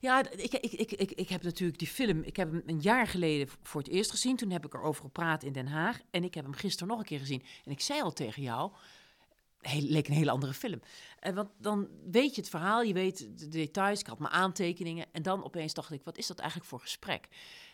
Ja, 0.00 0.30
ik, 0.30 0.52
ik, 0.52 0.72
ik, 0.72 0.92
ik, 0.92 1.12
ik 1.12 1.28
heb 1.28 1.42
natuurlijk 1.42 1.78
die 1.78 1.88
film, 1.88 2.22
ik 2.22 2.36
heb 2.36 2.50
hem 2.52 2.62
een 2.66 2.80
jaar 2.80 3.06
geleden 3.06 3.48
voor 3.62 3.80
het 3.80 3.90
eerst 3.90 4.10
gezien. 4.10 4.36
Toen 4.36 4.50
heb 4.50 4.64
ik 4.66 4.74
erover 4.74 5.02
gepraat 5.02 5.42
in 5.42 5.52
Den 5.52 5.66
Haag. 5.66 6.00
En 6.10 6.24
ik 6.24 6.34
heb 6.34 6.44
hem 6.44 6.54
gisteren 6.54 6.88
nog 6.88 6.98
een 6.98 7.04
keer 7.04 7.18
gezien. 7.18 7.42
En 7.64 7.72
ik 7.72 7.80
zei 7.80 8.02
al 8.02 8.12
tegen 8.12 8.42
jou, 8.42 8.72
heel, 9.60 9.82
leek 9.82 10.08
een 10.08 10.14
hele 10.14 10.30
andere 10.30 10.52
film. 10.52 10.80
En 11.18 11.34
want 11.34 11.50
dan 11.58 11.88
weet 12.10 12.34
je 12.34 12.40
het 12.40 12.50
verhaal, 12.50 12.82
je 12.82 12.92
weet 12.92 13.38
de 13.38 13.48
details. 13.48 14.00
Ik 14.00 14.06
had 14.06 14.18
mijn 14.18 14.32
aantekeningen. 14.32 15.06
En 15.12 15.22
dan 15.22 15.44
opeens 15.44 15.74
dacht 15.74 15.90
ik, 15.90 16.04
wat 16.04 16.18
is 16.18 16.26
dat 16.26 16.38
eigenlijk 16.38 16.70
voor 16.70 16.80
gesprek? 16.80 17.28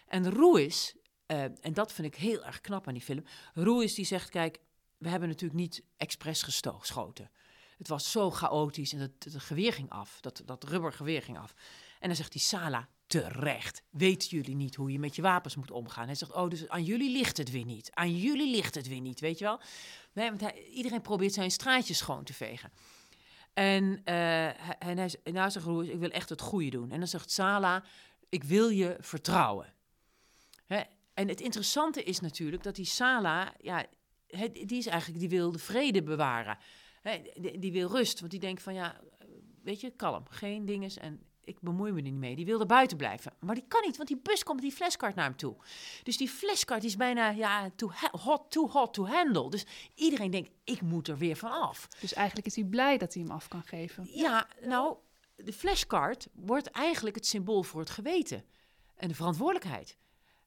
En 0.07 0.33
Ruiz, 0.33 0.93
eh, 1.27 1.43
en 1.43 1.73
dat 1.73 1.93
vind 1.93 2.07
ik 2.07 2.21
heel 2.21 2.45
erg 2.45 2.61
knap 2.61 2.87
aan 2.87 2.95
die 2.95 3.03
film. 3.03 3.25
Ruiz 3.55 3.95
die 3.95 4.05
zegt, 4.05 4.31
kijk, 4.31 4.59
we 4.99 5.09
hebben 5.09 5.29
natuurlijk 5.29 5.61
niet 5.61 5.83
expres 5.97 6.43
geschoten. 6.43 7.31
Het 7.79 7.89
was 7.89 8.11
zo 8.11 8.31
chaotisch 8.31 8.93
en 8.93 8.99
het, 8.99 9.25
het 9.25 9.43
geweer 9.43 9.73
ging 9.73 9.91
af. 9.91 10.21
Dat, 10.21 10.43
dat 10.45 10.65
rubbergeweer 10.65 11.23
ging 11.23 11.39
af. 11.39 11.55
En 12.01 12.07
dan 12.09 12.17
zegt 12.17 12.33
die 12.33 12.41
Sala, 12.41 12.89
terecht, 13.21 13.83
weten 13.91 14.29
jullie 14.29 14.55
niet 14.55 14.75
hoe 14.75 14.93
je 14.93 14.99
met 14.99 15.17
je 15.17 15.23
wapens 15.23 15.57
moet 15.57 15.71
omgaan? 15.71 16.07
Hij 16.07 16.15
zegt, 16.15 16.33
oh, 16.33 16.49
dus 16.51 16.69
aan 16.69 16.85
jullie 16.85 17.11
ligt 17.13 17.37
het 17.37 17.51
weer 17.51 17.65
niet. 17.65 17.91
Aan 17.91 18.17
jullie 18.17 18.51
ligt 18.51 18.75
het 18.75 18.89
weer 18.89 19.01
niet, 19.01 19.21
weet 19.21 19.39
je 19.39 19.45
wel? 19.45 19.61
Nee, 20.13 20.29
want 20.29 20.41
hij, 20.41 20.65
iedereen 20.65 21.01
probeert 21.01 21.33
zijn 21.33 21.51
straatjes 21.51 21.99
schoon 21.99 22.25
te 22.25 22.35
vegen. 22.35 22.73
En, 23.53 24.01
eh, 24.05 24.15
hij- 24.15 24.77
en 25.23 25.33
nou 25.33 25.51
zegt 25.51 25.67
Roes, 25.67 25.87
ik 25.89 25.99
wil 25.99 26.11
echt 26.11 26.29
het 26.29 26.41
goede 26.41 26.71
doen. 26.71 26.91
En 26.91 26.99
dan 26.99 27.09
zegt 27.09 27.31
Sala, 27.31 27.85
ik 28.29 28.45
wil 28.45 28.69
je 28.69 28.97
vertrouwen. 29.01 29.73
Hè? 30.67 30.81
En 31.15 31.29
het 31.29 31.41
interessante 31.41 32.03
is 32.03 32.21
natuurlijk 32.21 32.63
dat 32.63 32.75
die 32.75 32.85
Sala, 32.85 33.55
ja, 33.61 33.87
die 34.53 34.79
is 34.79 34.87
eigenlijk, 34.87 35.21
die 35.21 35.29
wil 35.29 35.53
de 35.53 35.59
vrede 35.59 36.03
bewaren. 36.03 36.59
Hè, 37.01 37.23
die, 37.35 37.59
die 37.59 37.73
wil 37.73 37.89
rust, 37.89 38.19
want 38.21 38.31
die 38.31 38.41
denkt 38.41 38.63
van, 38.63 38.75
ja, 38.75 39.01
weet 39.63 39.81
je, 39.81 39.91
kalm, 39.91 40.25
geen 40.29 40.65
dinges 40.65 40.97
en 40.99 41.23
ik 41.45 41.61
bemoei 41.61 41.91
me 41.93 41.97
er 41.97 42.03
niet 42.03 42.15
mee. 42.15 42.37
Die 42.37 42.45
wil 42.45 42.61
er 42.61 42.67
buiten 42.67 42.97
blijven. 42.97 43.33
Maar 43.41 43.55
die 43.55 43.65
kan 43.69 43.83
niet, 43.87 43.97
want 43.97 44.09
die 44.09 44.21
bus 44.23 44.43
komt 44.43 44.61
met 44.61 44.69
die 44.69 44.77
fleskart 44.77 45.15
naar 45.15 45.25
hem 45.25 45.37
toe. 45.37 45.57
Dus 46.03 46.17
die 46.17 46.29
fleskart 46.29 46.85
is 46.85 46.97
bijna 46.97 47.31
ja, 47.31 47.71
too, 47.77 47.91
hot, 48.11 48.51
too 48.51 48.69
hot 48.69 48.95
to 48.95 49.07
handle. 49.07 49.51
Dus 49.51 49.67
iedereen 49.95 50.31
denkt, 50.31 50.51
ik 50.65 50.81
moet 50.81 51.09
er 51.09 51.19
weer 51.19 51.37
van 51.37 51.51
af. 51.51 51.89
Dus 52.01 52.13
eigenlijk 52.13 52.47
is 52.47 52.55
hij 52.55 52.65
blij 52.65 52.99
dat 52.99 53.15
hij 53.15 53.23
hem 53.23 53.33
af 53.33 53.49
kan 53.49 53.63
geven. 53.63 54.09
Ja, 54.11 54.47
nou, 54.65 54.97
de 55.37 55.53
flashcard 55.53 56.29
wordt 56.33 56.71
eigenlijk 56.71 57.17
het 57.17 57.27
symbool 57.27 57.63
voor 57.63 57.81
het 57.81 57.91
geweten 57.91 58.45
en 58.97 59.09
de 59.09 59.15
verantwoordelijkheid. 59.15 59.97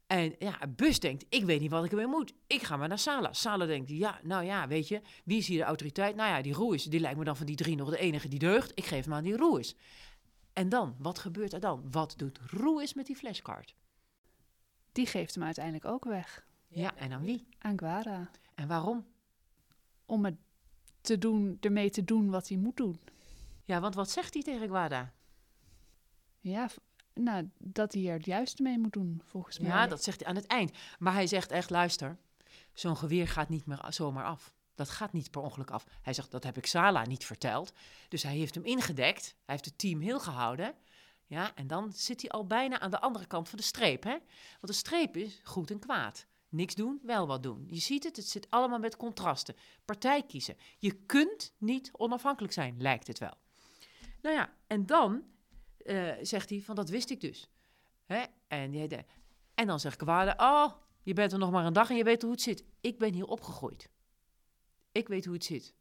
En 0.08 0.36
ja, 0.40 0.60
bus 0.76 1.00
denkt, 1.00 1.26
ik 1.30 1.46
weet 1.46 1.60
niet 1.60 1.72
wat 1.72 1.86
ik 1.86 1.92
ermee 1.92 2.08
moet. 2.08 2.34
Ik 2.48 2.64
ga 2.64 2.78
maar 2.78 2.88
naar 2.88 3.00
Sala. 3.00 3.34
Sala 3.34 3.66
denkt, 3.66 3.90
ja, 3.90 4.20
nou 4.24 4.46
ja, 4.46 4.68
weet 4.68 4.88
je, 4.88 5.02
wie 5.24 5.38
is 5.38 5.48
hier 5.48 5.58
de 5.58 5.64
autoriteit? 5.64 6.16
Nou 6.16 6.30
ja, 6.30 6.42
die 6.42 6.54
Roes, 6.54 6.84
die 6.84 7.00
lijkt 7.00 7.18
me 7.18 7.24
dan 7.24 7.38
van 7.38 7.46
die 7.46 7.56
drie 7.56 7.76
nog 7.76 7.90
de 7.90 7.98
enige 7.98 8.28
die 8.28 8.40
deugt. 8.40 8.72
Ik 8.76 8.86
geef 8.86 9.06
hem 9.06 9.14
aan 9.14 9.24
die 9.24 9.38
Roes. 9.38 9.76
En 10.56 10.70
dan, 10.70 10.96
wat 11.00 11.20
gebeurt 11.20 11.54
er 11.54 11.60
dan? 11.60 11.92
Wat 11.92 12.14
doet 12.18 12.40
Roes 12.52 12.94
met 12.94 13.06
die 13.06 13.16
flashcard? 13.16 13.76
Die 14.92 15.06
geeft 15.06 15.36
hem 15.36 15.44
uiteindelijk 15.44 15.86
ook 15.86 16.06
weg 16.06 16.46
Ja, 16.68 16.96
en 16.96 17.12
aan 17.12 17.22
wie? 17.22 17.48
aan 17.58 17.80
Guara. 17.80 18.30
En 18.54 18.68
waarom? 18.68 19.06
Om 20.06 20.26
het 20.26 20.36
te 21.02 21.18
doen, 21.18 21.58
ermee 21.62 21.90
te 21.90 22.04
doen 22.04 22.30
wat 22.30 22.48
hij 22.48 22.58
moet 22.58 22.78
doen. 22.78 23.00
Ja, 23.64 23.80
want 23.80 23.96
wat 23.96 24.10
zegt 24.10 24.34
hij 24.34 24.44
tegen 24.44 24.68
Guada? 24.68 25.14
Ja, 26.40 26.70
nou, 27.14 27.50
dat 27.58 27.94
hij 27.94 28.08
er 28.08 28.14
het 28.14 28.26
juiste 28.26 28.64
mee 28.64 28.80
moet 28.80 28.94
doen, 28.94 29.22
volgens 29.26 29.60
mij. 29.60 29.70
Ja, 29.70 29.88
dat 29.88 30.04
zegt 30.04 30.20
hij 30.20 30.30
aan 30.30 30.36
het 30.36 30.48
eind. 30.48 30.72
Maar 31.00 31.14
hij 31.14 31.28
zegt 31.28 31.52
echt, 31.52 31.70
luister, 31.70 32.18
zo'n 32.74 32.98
geweer 32.98 33.28
gaat 33.28 33.50
niet 33.50 33.66
meer 33.66 33.86
zomaar 33.90 34.26
af. 34.26 34.54
Dat 34.76 34.90
gaat 34.90 35.14
niet 35.14 35.32
per 35.32 35.42
ongeluk 35.42 35.72
af. 35.72 35.86
Hij 36.02 36.14
zegt, 36.14 36.32
dat 36.32 36.44
heb 36.44 36.58
ik 36.58 36.66
Sala 36.66 37.06
niet 37.06 37.26
verteld. 37.26 37.74
Dus 38.10 38.24
hij 38.24 38.36
heeft 38.36 38.56
hem 38.56 38.66
ingedekt. 38.66 39.24
Hij 39.24 39.56
heeft 39.56 39.66
het 39.66 39.78
team 39.78 40.00
heel 40.00 40.20
gehouden. 40.20 40.76
Ja, 41.28 41.56
en 41.56 41.68
dan 41.68 41.94
zit 41.94 42.22
hij 42.22 42.30
al 42.30 42.48
bijna 42.48 42.80
aan 42.80 42.92
de 42.92 43.00
andere 43.00 43.26
kant 43.26 43.50
van 43.50 43.58
de 43.58 43.64
streep. 43.64 44.04
Hè? 44.04 44.12
Want 44.12 44.68
de 44.68 44.74
streep 44.74 45.18
is 45.18 45.40
goed 45.44 45.72
en 45.72 45.80
kwaad. 45.80 46.26
Niks 46.50 46.76
doen, 46.76 47.00
wel 47.04 47.28
wat 47.28 47.44
doen. 47.44 47.66
Je 47.68 47.80
ziet 47.80 48.04
het, 48.04 48.16
het 48.16 48.28
zit 48.28 48.50
allemaal 48.50 48.80
met 48.80 48.98
contrasten. 48.98 49.56
Partij 49.86 50.24
kiezen. 50.24 50.58
Je 50.78 50.92
kunt 50.92 51.54
niet 51.58 51.90
onafhankelijk 51.92 52.54
zijn, 52.54 52.76
lijkt 52.82 53.08
het 53.08 53.20
wel. 53.20 53.34
Nou 54.22 54.36
ja, 54.36 54.54
en 54.68 54.86
dan 54.86 55.24
eh, 55.78 56.12
zegt 56.22 56.50
hij 56.50 56.62
van, 56.62 56.76
dat 56.76 56.90
wist 56.90 57.10
ik 57.10 57.22
dus. 57.22 57.50
Hè? 58.06 58.24
En, 58.48 58.90
en 59.56 59.68
dan 59.68 59.80
zegt 59.80 59.96
Kwade, 59.96 60.34
oh, 60.38 60.72
je 61.04 61.14
bent 61.14 61.32
er 61.32 61.40
nog 61.40 61.52
maar 61.52 61.66
een 61.66 61.74
dag 61.74 61.90
en 61.90 61.96
je 61.96 62.04
weet 62.04 62.22
hoe 62.22 62.32
het 62.32 62.42
zit. 62.42 62.64
Ik 62.82 62.98
ben 62.98 63.14
hier 63.14 63.26
opgegroeid. 63.26 63.90
Ik 64.96 65.08
weet 65.08 65.26
hoe 65.26 65.34
het 65.34 65.44
zit. 65.44 65.74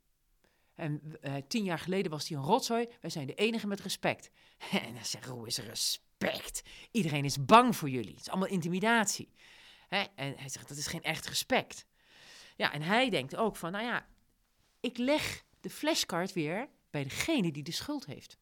En 0.75 1.17
eh, 1.21 1.35
tien 1.49 1.65
jaar 1.65 1.79
geleden 1.79 2.11
was 2.11 2.29
hij 2.29 2.39
een 2.39 2.45
rotzooi. 2.45 2.89
Wij 3.01 3.11
zijn 3.11 3.27
de 3.27 3.35
enige 3.35 3.67
met 3.67 3.81
respect. 3.81 4.31
En 4.71 4.95
dan 4.95 5.05
zegt 5.05 5.29
hoe 5.29 5.47
is 5.47 5.59
respect? 5.59 6.63
Iedereen 6.91 7.25
is 7.25 7.45
bang 7.45 7.77
voor 7.77 7.89
jullie. 7.89 8.11
Het 8.11 8.21
is 8.21 8.29
allemaal 8.29 8.49
intimidatie. 8.49 9.33
Hè? 9.89 10.05
En 10.15 10.35
hij 10.37 10.49
zegt, 10.49 10.69
dat 10.69 10.77
is 10.77 10.87
geen 10.87 11.03
echt 11.03 11.27
respect. 11.27 11.87
Ja, 12.57 12.73
en 12.73 12.83
hij 12.83 13.11
denkt 13.11 13.37
ook 13.37 13.57
van, 13.57 13.73
nou 13.73 13.85
ja, 13.85 14.07
ik 14.81 14.99
leg 14.99 15.45
de 15.61 15.71
flashcard 15.71 16.33
weer 16.33 16.69
bij 16.91 17.03
degene 17.03 17.53
die 17.53 17.63
de 17.63 17.73
schuld 17.73 18.07
heeft. 18.07 18.39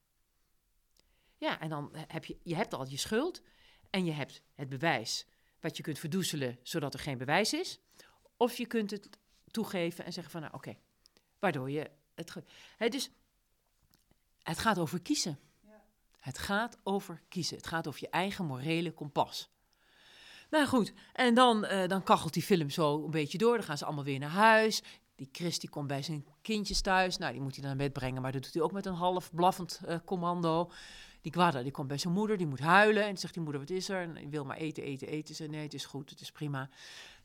Ja, 1.38 1.60
en 1.60 1.68
dan 1.68 1.90
heb 1.94 2.24
je, 2.24 2.38
je 2.42 2.54
hebt 2.54 2.74
al 2.74 2.88
je 2.88 2.96
schuld 2.96 3.42
en 3.90 4.04
je 4.04 4.12
hebt 4.12 4.42
het 4.54 4.68
bewijs 4.68 5.26
wat 5.60 5.76
je 5.76 5.82
kunt 5.82 5.98
verdoezelen 5.98 6.58
zodat 6.62 6.94
er 6.94 7.00
geen 7.00 7.18
bewijs 7.18 7.52
is. 7.52 7.78
Of 8.36 8.56
je 8.56 8.66
kunt 8.66 8.90
het 8.90 9.08
toegeven 9.52 10.04
en 10.04 10.12
zeggen 10.12 10.32
van, 10.32 10.40
nou 10.40 10.52
oké, 10.54 10.76
waardoor 11.38 11.70
je 11.70 11.90
het... 12.14 12.34
Hè, 12.76 12.88
dus 12.88 13.10
het 14.42 14.58
gaat 14.58 14.78
over 14.78 15.00
kiezen. 15.00 15.38
Het 16.18 16.38
gaat 16.38 16.78
over 16.82 17.22
kiezen. 17.28 17.56
Het 17.56 17.66
gaat 17.66 17.88
over 17.88 18.00
je 18.00 18.10
eigen 18.10 18.44
morele 18.44 18.92
kompas. 18.92 19.50
Nou 20.50 20.66
goed, 20.66 20.92
en 21.12 21.34
dan, 21.34 21.64
eh, 21.64 21.88
dan 21.88 22.02
kachelt 22.02 22.32
die 22.32 22.42
film 22.42 22.70
zo 22.70 23.04
een 23.04 23.10
beetje 23.10 23.38
door. 23.38 23.56
Dan 23.56 23.64
gaan 23.64 23.78
ze 23.78 23.84
allemaal 23.84 24.04
weer 24.04 24.18
naar 24.18 24.30
huis. 24.30 24.82
Die 25.14 25.28
Chris 25.32 25.58
die 25.58 25.70
komt 25.70 25.86
bij 25.86 26.02
zijn 26.02 26.26
kindjes 26.42 26.80
thuis. 26.80 27.18
Nou, 27.18 27.32
die 27.32 27.40
moet 27.40 27.54
hij 27.54 27.64
dan 27.64 27.76
naar 27.76 27.86
bed 27.86 27.92
brengen, 27.92 28.22
maar 28.22 28.32
dat 28.32 28.42
doet 28.42 28.54
hij 28.54 28.62
ook 28.62 28.72
met 28.72 28.86
een 28.86 28.94
half 28.94 29.34
blaffend 29.34 29.80
eh, 29.84 29.96
commando. 30.04 30.70
Die 31.20 31.32
Guada, 31.32 31.62
die 31.62 31.72
komt 31.72 31.88
bij 31.88 31.98
zijn 31.98 32.14
moeder, 32.14 32.36
die 32.36 32.46
moet 32.46 32.60
huilen. 32.60 33.04
En 33.04 33.16
zegt 33.16 33.34
die 33.34 33.42
moeder, 33.42 33.60
wat 33.60 33.70
is 33.70 33.88
er? 33.88 34.16
En 34.16 34.30
wil 34.30 34.44
maar 34.44 34.56
eten, 34.56 34.82
eten, 34.82 35.08
eten. 35.08 35.34
Ze, 35.34 35.46
nee, 35.46 35.62
het 35.62 35.74
is 35.74 35.84
goed, 35.84 36.10
het 36.10 36.20
is 36.20 36.32
prima. 36.32 36.70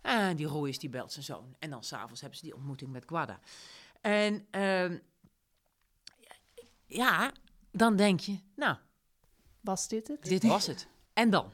En 0.07 0.35
die 0.35 0.45
Royce, 0.45 0.79
die 0.79 0.89
belt 0.89 1.11
zijn 1.11 1.25
zoon. 1.25 1.55
En 1.59 1.69
dan 1.69 1.83
s'avonds 1.83 2.21
hebben 2.21 2.39
ze 2.39 2.45
die 2.45 2.55
ontmoeting 2.55 2.91
met 2.91 3.03
Guada. 3.07 3.39
En 4.01 4.45
ehm, 4.51 4.97
ja, 6.85 7.31
dan 7.71 7.95
denk 7.95 8.19
je, 8.19 8.39
nou, 8.55 8.75
Was 9.61 9.87
dit 9.87 10.07
het? 10.07 10.23
dit 10.23 10.43
was 10.43 10.67
het. 10.67 10.87
En 11.13 11.29
dan? 11.29 11.51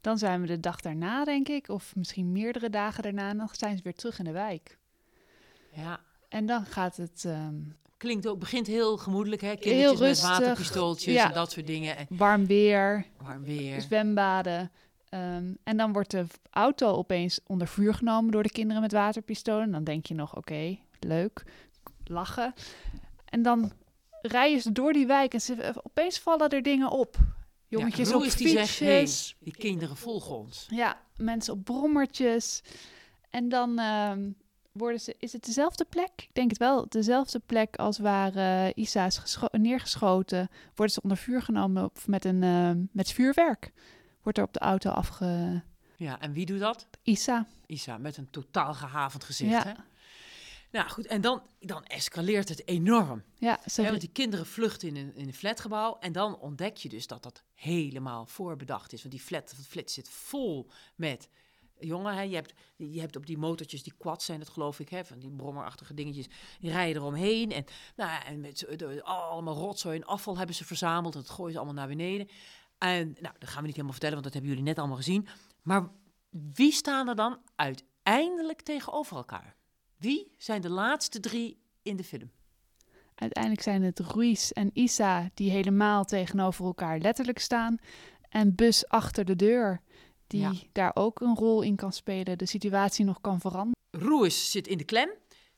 Dan 0.00 0.18
zijn 0.18 0.40
we 0.40 0.46
de 0.46 0.60
dag 0.60 0.80
daarna, 0.80 1.24
denk 1.24 1.48
ik, 1.48 1.68
of 1.68 1.96
misschien 1.96 2.32
meerdere 2.32 2.70
dagen 2.70 3.02
daarna, 3.02 3.34
dan 3.34 3.48
zijn 3.52 3.76
ze 3.76 3.82
weer 3.82 3.94
terug 3.94 4.18
in 4.18 4.24
de 4.24 4.32
wijk. 4.32 4.78
Ja, 5.72 6.00
En 6.28 6.46
dan 6.46 6.66
gaat 6.66 6.96
het 6.96 7.24
ehm, 7.24 7.58
klinkt 7.96 8.26
ook, 8.26 8.38
begint 8.38 8.66
heel 8.66 8.96
gemoedelijk, 8.96 9.42
hè? 9.42 9.56
Kindertjes 9.56 9.98
met 9.98 10.08
rustig, 10.08 10.28
waterpistooltjes 10.28 11.14
ja. 11.14 11.28
en 11.28 11.34
dat 11.34 11.50
soort 11.50 11.66
dingen. 11.66 11.96
En 11.96 12.06
warm 12.10 12.46
weer, 12.46 13.06
warm 13.22 13.44
weer. 13.44 13.80
zwembaden. 13.80 14.70
Ehm, 15.10 15.54
en 15.64 15.76
dan 15.76 15.92
wordt 15.92 16.10
de 16.10 16.26
auto 16.50 16.88
opeens 16.92 17.40
onder 17.46 17.68
vuur 17.68 17.94
genomen 17.94 18.32
door 18.32 18.42
de 18.42 18.50
kinderen 18.50 18.82
met 18.82 18.92
waterpistolen. 18.92 19.70
Dan 19.70 19.84
denk 19.84 20.06
je 20.06 20.14
nog, 20.14 20.36
oké, 20.36 20.78
leuk, 21.00 21.44
lachen. 22.04 22.54
En 23.24 23.42
dan 23.42 23.72
rijden 24.22 24.60
ze 24.60 24.72
door 24.72 24.92
die 24.92 25.06
wijk 25.06 25.34
en 25.34 25.40
ze, 25.40 25.74
opeens 25.82 26.18
vallen 26.18 26.48
er 26.48 26.62
dingen 26.62 26.90
op. 26.90 27.16
Jongetjes 27.66 28.08
ja, 28.08 28.14
op 28.14 28.20
Royce 28.20 28.36
die 28.36 28.48
zegt, 28.48 28.78
hey, 28.78 28.98
fietsjes. 28.98 29.36
die 29.38 29.56
kinderen 29.56 29.96
volgen 29.96 30.36
ons. 30.36 30.66
Ja, 30.70 31.00
mensen 31.16 31.52
op 31.52 31.64
brommertjes. 31.64 32.62
En 33.30 33.48
dan 33.48 33.78
ehm, 33.78 34.30
worden 34.72 35.00
ze, 35.00 35.14
is 35.18 35.32
het 35.32 35.44
dezelfde 35.44 35.84
plek? 35.84 36.10
Ik 36.16 36.30
denk 36.34 36.50
het 36.50 36.58
wel, 36.58 36.86
dezelfde 36.88 37.38
plek 37.38 37.76
als 37.76 37.98
waar 37.98 38.34
eh, 38.34 38.72
Isa 38.74 39.06
is 39.06 39.18
gescho- 39.18 39.48
neergeschoten. 39.52 40.48
Worden 40.74 40.94
ze 40.94 41.02
onder 41.02 41.18
vuur 41.18 41.42
genomen 41.42 41.84
op, 41.84 41.98
met, 42.06 42.24
een, 42.24 42.42
ehm, 42.42 42.84
met 42.92 43.12
vuurwerk. 43.12 43.72
Wordt 44.22 44.38
er 44.38 44.44
op 44.44 44.52
de 44.52 44.58
auto 44.58 44.90
afge... 44.90 45.62
Ja, 45.96 46.20
en 46.20 46.32
wie 46.32 46.46
doet 46.46 46.58
dat? 46.60 46.86
Isa. 47.02 47.46
Isa, 47.66 47.98
met 47.98 48.16
een 48.16 48.30
totaal 48.30 48.74
gehavend 48.74 49.24
gezicht, 49.24 49.50
Ja. 49.50 49.62
hè? 49.66 49.72
Nou 50.72 50.88
goed, 50.88 51.06
en 51.06 51.20
dan, 51.20 51.42
dan 51.60 51.84
escaleert 51.84 52.48
het 52.48 52.66
enorm. 52.68 53.22
Ja, 53.38 53.60
ze 53.66 53.82
want 53.82 54.00
die 54.00 54.10
kinderen 54.12 54.46
vluchten 54.46 54.88
in 54.88 54.96
een, 54.96 55.14
in 55.14 55.26
een 55.26 55.34
flatgebouw. 55.34 55.96
En 56.00 56.12
dan 56.12 56.38
ontdek 56.38 56.76
je 56.76 56.88
dus 56.88 57.06
dat 57.06 57.22
dat 57.22 57.42
helemaal 57.54 58.26
voorbedacht 58.26 58.92
is. 58.92 59.02
Want 59.02 59.14
die 59.14 59.22
flat, 59.24 59.54
dat 59.56 59.66
flat 59.66 59.90
zit 59.90 60.08
vol 60.08 60.70
met... 60.94 61.28
Jongen, 61.82 62.14
hè, 62.14 62.20
je, 62.22 62.34
hebt, 62.34 62.52
je 62.76 63.00
hebt 63.00 63.16
op 63.16 63.26
die 63.26 63.38
motortjes, 63.38 63.82
die 63.82 63.92
quads 63.98 64.24
zijn 64.24 64.40
het 64.40 64.48
geloof 64.48 64.80
ik, 64.80 64.88
hè, 64.88 65.04
van 65.04 65.18
die 65.18 65.30
brommerachtige 65.30 65.94
dingetjes, 65.94 66.26
die 66.60 66.70
rijden 66.70 67.02
eromheen. 67.02 67.52
En, 67.52 67.64
nou, 67.96 68.24
en 68.24 68.40
met 68.40 68.58
de- 68.76 69.02
allemaal 69.02 69.54
rotzooi 69.54 69.96
en 69.96 70.04
afval 70.06 70.36
hebben 70.36 70.54
ze 70.54 70.64
verzameld. 70.64 71.14
En 71.14 71.20
dat 71.20 71.30
gooien 71.30 71.52
ze 71.52 71.56
allemaal 71.58 71.76
naar 71.76 71.96
beneden. 71.96 72.28
En 72.80 73.16
nou, 73.20 73.34
dat 73.38 73.48
gaan 73.48 73.60
we 73.60 73.66
niet 73.66 73.70
helemaal 73.76 73.90
vertellen, 73.92 74.14
want 74.14 74.24
dat 74.24 74.32
hebben 74.32 74.50
jullie 74.50 74.66
net 74.66 74.78
allemaal 74.78 74.96
gezien. 74.96 75.26
Maar 75.62 75.88
wie 76.54 76.72
staan 76.72 77.08
er 77.08 77.14
dan 77.14 77.38
uiteindelijk 77.56 78.60
tegenover 78.60 79.16
elkaar? 79.16 79.54
Wie 79.96 80.34
zijn 80.38 80.60
de 80.60 80.70
laatste 80.70 81.20
drie 81.20 81.58
in 81.82 81.96
de 81.96 82.04
film? 82.04 82.30
Uiteindelijk 83.14 83.62
zijn 83.62 83.82
het 83.82 83.98
Ruiz 83.98 84.50
en 84.50 84.70
Isa 84.72 85.30
die 85.34 85.50
helemaal 85.50 86.04
tegenover 86.04 86.64
elkaar 86.64 86.98
letterlijk 86.98 87.38
staan. 87.38 87.76
En 88.28 88.54
Bus 88.54 88.88
achter 88.88 89.24
de 89.24 89.36
deur, 89.36 89.80
die 90.26 90.40
Ja. 90.40 90.52
daar 90.72 90.90
ook 90.94 91.20
een 91.20 91.34
rol 91.36 91.62
in 91.62 91.76
kan 91.76 91.92
spelen, 91.92 92.38
de 92.38 92.46
situatie 92.46 93.04
nog 93.04 93.20
kan 93.20 93.40
veranderen. 93.40 93.78
Roes 93.90 94.50
zit 94.50 94.66
in 94.66 94.78
de 94.78 94.84
klem. 94.84 95.10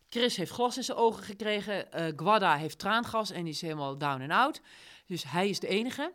Chris 0.09 0.37
heeft 0.37 0.51
glas 0.53 0.77
in 0.77 0.85
zijn 0.85 0.99
ogen 0.99 1.25
gekregen. 1.25 1.93
eh 1.93 2.13
Guada 2.17 2.57
heeft 2.57 2.79
traangas 2.79 3.31
en 3.31 3.47
is 3.47 3.61
helemaal 3.61 3.99
down 3.99 4.23
and 4.23 4.31
out. 4.31 4.61
Dus 5.07 5.31
hij 5.31 5.49
is 5.49 5.61
de 5.61 5.67
enige. 5.69 6.13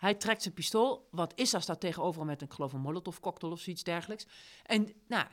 Hij 0.00 0.14
trekt 0.14 0.42
zijn 0.42 0.54
pistool. 0.54 1.08
Wat 1.10 1.32
Issa 1.34 1.60
staat 1.60 1.80
tegenover 1.80 2.24
met 2.24 2.42
een, 2.42 2.52
geloof 2.52 2.72
een 2.72 2.80
molotov 2.80 3.18
cocktail 3.18 3.52
of 3.52 3.60
zoiets 3.60 3.82
dergelijks. 3.82 4.26
En, 4.62 4.92
nou, 5.08 5.26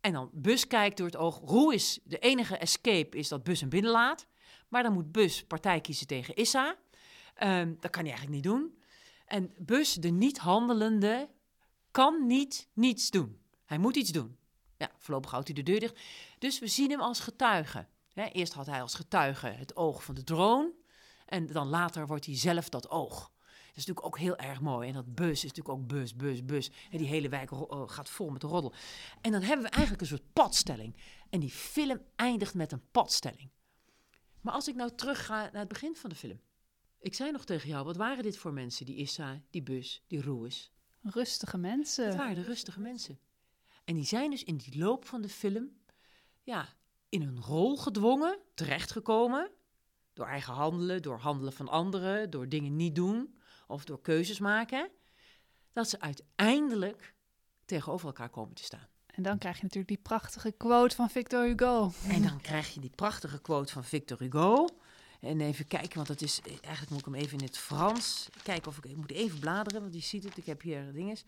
en 0.00 0.12
dan 0.12 0.30
Bus 0.32 0.66
kijkt 0.66 0.96
door 0.96 1.06
het 1.06 1.16
oog. 1.16 1.40
Roe 1.40 1.74
is 1.74 2.00
de 2.04 2.18
enige 2.18 2.56
escape 2.56 3.16
is 3.16 3.28
dat 3.28 3.42
Bus 3.42 3.60
hem 3.60 3.68
binnenlaat. 3.68 4.26
Maar 4.68 4.82
dan 4.82 4.92
moet 4.92 5.12
Bus 5.12 5.44
partij 5.44 5.80
kiezen 5.80 6.06
tegen 6.06 6.34
Issa. 6.34 6.76
Ehm, 7.34 7.74
dat 7.80 7.90
kan 7.90 8.04
hij 8.04 8.12
eigenlijk 8.12 8.44
niet 8.44 8.52
doen. 8.52 8.78
En 9.26 9.54
Bus, 9.58 9.94
de 9.94 10.08
niet 10.08 10.38
handelende, 10.38 11.30
kan 11.90 12.26
niet 12.26 12.68
niets 12.72 13.10
doen. 13.10 13.40
Hij 13.64 13.78
moet 13.78 13.96
iets 13.96 14.10
doen. 14.10 14.36
Ja, 14.76 14.90
voorlopig 14.98 15.30
houdt 15.30 15.46
hij 15.46 15.56
de 15.56 15.62
deur 15.62 15.80
dicht. 15.80 16.00
Dus 16.38 16.58
we 16.58 16.66
zien 16.66 16.90
hem 16.90 17.00
als 17.00 17.20
getuige. 17.20 17.86
Eerst 18.14 18.52
had 18.52 18.66
hij 18.66 18.82
als 18.82 18.94
getuige 18.94 19.46
het 19.46 19.76
oog 19.76 20.04
van 20.04 20.14
de 20.14 20.24
drone. 20.24 20.72
En 21.26 21.46
dan 21.46 21.68
later 21.68 22.06
wordt 22.06 22.26
hij 22.26 22.36
zelf 22.36 22.68
dat 22.68 22.90
oog. 22.90 23.34
Dat 23.76 23.84
is 23.84 23.90
natuurlijk 23.90 24.16
ook 24.16 24.24
heel 24.24 24.48
erg 24.48 24.60
mooi. 24.60 24.88
En 24.88 24.94
dat 24.94 25.14
bus 25.14 25.44
is 25.44 25.52
natuurlijk 25.52 25.68
ook 25.68 25.86
bus, 25.86 26.16
bus, 26.16 26.44
bus. 26.44 26.70
En 26.90 26.98
die 26.98 27.06
hele 27.06 27.28
wijk 27.28 27.50
eh, 27.50 27.82
gaat 27.86 28.08
vol 28.08 28.30
met 28.30 28.42
roddel. 28.42 28.72
En 29.20 29.32
dan 29.32 29.42
hebben 29.42 29.64
we 29.64 29.70
eigenlijk 29.70 30.02
een 30.02 30.08
soort 30.08 30.32
padstelling. 30.32 30.96
En 31.30 31.40
die 31.40 31.50
film 31.50 32.00
eindigt 32.14 32.54
met 32.54 32.72
een 32.72 32.90
padstelling. 32.90 33.50
Maar 34.40 34.54
als 34.54 34.68
ik 34.68 34.74
nou 34.74 34.90
terug 34.94 35.26
ga 35.26 35.42
naar 35.42 35.60
het 35.60 35.68
begin 35.68 35.96
van 35.96 36.10
de 36.10 36.16
film. 36.16 36.40
Ik 37.00 37.14
zei 37.14 37.30
nog 37.30 37.44
tegen 37.44 37.68
jou, 37.68 37.84
wat 37.84 37.96
waren 37.96 38.22
dit 38.22 38.36
voor 38.38 38.52
mensen? 38.52 38.86
Die 38.86 38.96
Issa, 38.96 39.42
die 39.50 39.62
bus, 39.62 40.02
die 40.06 40.22
Roes. 40.22 40.72
Rustige 41.02 41.56
Het 41.56 41.60
mensen. 41.60 42.16
waren 42.16 42.34
de 42.34 42.42
rustige 42.42 42.80
mensen. 42.80 43.18
En 43.84 43.94
die 43.94 44.04
zijn 44.04 44.30
dus 44.30 44.44
in 44.44 44.56
die 44.56 44.78
loop 44.78 45.04
van 45.04 45.20
de 45.22 45.28
film 45.28 45.70
ja, 46.42 46.68
in 47.08 47.22
een 47.22 47.40
rol 47.40 47.76
gedwongen, 47.76 48.38
terechtgekomen. 48.54 49.50
Door 50.12 50.26
eigen 50.26 50.54
handelen, 50.54 51.02
door 51.02 51.18
handelen 51.18 51.52
van 51.52 51.68
anderen, 51.68 52.30
door 52.30 52.48
dingen 52.48 52.76
niet 52.76 52.94
doen 52.94 53.34
of 53.66 53.84
door 53.84 54.00
keuzes 54.00 54.38
maken. 54.38 54.90
Dat 55.72 55.88
ze 55.88 56.00
uiteindelijk 56.00 57.14
tegenover 57.64 58.06
elkaar 58.06 58.30
komen 58.30 58.54
te 58.54 58.64
staan. 58.64 58.88
En 59.06 59.22
dan 59.22 59.38
krijg 59.38 59.56
je 59.56 59.62
natuurlijk 59.62 59.88
die 59.88 60.02
prachtige 60.02 60.52
quote 60.52 60.94
van 60.94 61.10
Victor 61.10 61.44
Hugo. 61.44 61.92
En 62.08 62.22
dan 62.22 62.40
krijg 62.40 62.74
je 62.74 62.80
die 62.80 62.92
prachtige 62.94 63.40
quote 63.40 63.72
van 63.72 63.84
Victor 63.84 64.18
Hugo. 64.18 64.66
En 65.20 65.40
even 65.40 65.66
kijken, 65.66 65.94
want 65.94 66.08
dat 66.08 66.20
is. 66.20 66.40
Eigenlijk 66.42 66.90
moet 66.90 66.98
ik 66.98 67.04
hem 67.04 67.14
even 67.14 67.38
in 67.38 67.44
het 67.44 67.58
Frans. 67.58 68.28
Kijken 68.42 68.70
of 68.70 68.76
ik. 68.76 68.84
Ik 68.84 68.96
moet 68.96 69.10
even 69.10 69.38
bladeren, 69.38 69.80
want 69.80 69.94
je 69.94 70.00
ziet 70.00 70.24
het. 70.24 70.36
Ik 70.36 70.46
heb 70.46 70.62
hier 70.62 70.92
dinges. 70.92 71.24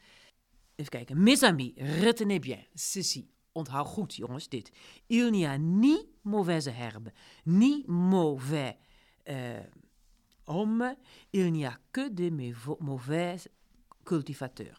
Even 0.74 0.90
kijken. 0.90 1.22
Mes 1.22 1.42
amis, 1.42 1.72
retenez 1.74 2.38
bien. 2.38 2.66
Ceci. 2.74 3.30
Onthoud 3.52 3.86
goed, 3.86 4.14
jongens, 4.14 4.48
dit. 4.48 4.70
Il 5.06 5.30
n'y 5.30 5.46
a 5.46 5.56
ni 5.56 6.08
mauvaise 6.22 6.70
herbe, 6.70 7.12
ni 7.44 7.84
mauvais 7.86 8.74
euh, 9.28 9.58
Il 11.30 11.50
n'y 11.52 11.66
a 11.66 11.78
que 11.90 12.14
des 12.14 12.30
mauvais 12.78 13.48
cultivateurs. 14.02 14.78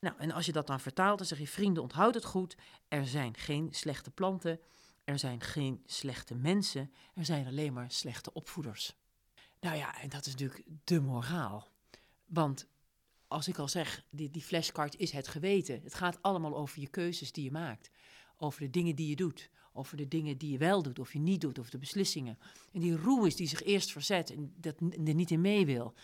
Nou, 0.00 0.14
en 0.18 0.30
als 0.30 0.46
je 0.46 0.52
dat 0.52 0.66
dan 0.66 0.80
vertaalt, 0.80 1.18
dan 1.18 1.26
zeg 1.26 1.38
je: 1.38 1.46
vrienden, 1.46 1.82
onthoud 1.82 2.14
het 2.14 2.24
goed. 2.24 2.56
Er 2.88 3.06
zijn 3.06 3.36
geen 3.36 3.68
slechte 3.70 4.10
planten. 4.10 4.60
Er 5.04 5.18
zijn 5.18 5.40
geen 5.40 5.82
slechte 5.86 6.34
mensen. 6.34 6.92
Er 7.14 7.24
zijn 7.24 7.46
alleen 7.46 7.72
maar 7.72 7.90
slechte 7.90 8.32
opvoeders. 8.32 8.96
Nou 9.60 9.76
ja, 9.76 10.00
en 10.00 10.08
dat 10.08 10.26
is 10.26 10.32
natuurlijk 10.32 10.62
de 10.84 11.00
moraal. 11.00 11.68
Want 12.26 12.66
als 13.28 13.48
ik 13.48 13.58
al 13.58 13.68
zeg, 13.68 14.04
die, 14.10 14.30
die 14.30 14.42
flashcard 14.42 14.96
is 14.96 15.10
het 15.10 15.28
geweten. 15.28 15.80
Het 15.82 15.94
gaat 15.94 16.22
allemaal 16.22 16.56
over 16.56 16.80
je 16.80 16.88
keuzes 16.88 17.32
die 17.32 17.44
je 17.44 17.50
maakt. 17.50 17.90
Over 18.36 18.60
de 18.60 18.70
dingen 18.70 18.96
die 18.96 19.08
je 19.08 19.16
doet. 19.16 19.50
Over 19.78 19.96
de 19.96 20.08
dingen 20.08 20.38
die 20.38 20.50
je 20.50 20.58
wel 20.58 20.82
doet 20.82 20.98
of 20.98 21.12
je 21.12 21.18
niet 21.18 21.40
doet. 21.40 21.58
Over 21.58 21.70
de 21.70 21.78
beslissingen. 21.78 22.38
En 22.72 22.80
die 22.80 23.26
is 23.26 23.36
die 23.36 23.48
zich 23.48 23.62
eerst 23.62 23.92
verzet 23.92 24.30
en 24.30 24.52
dat 24.56 24.80
er 25.04 25.14
niet 25.14 25.30
in 25.30 25.40
mee 25.40 25.66
wil. 25.66 25.94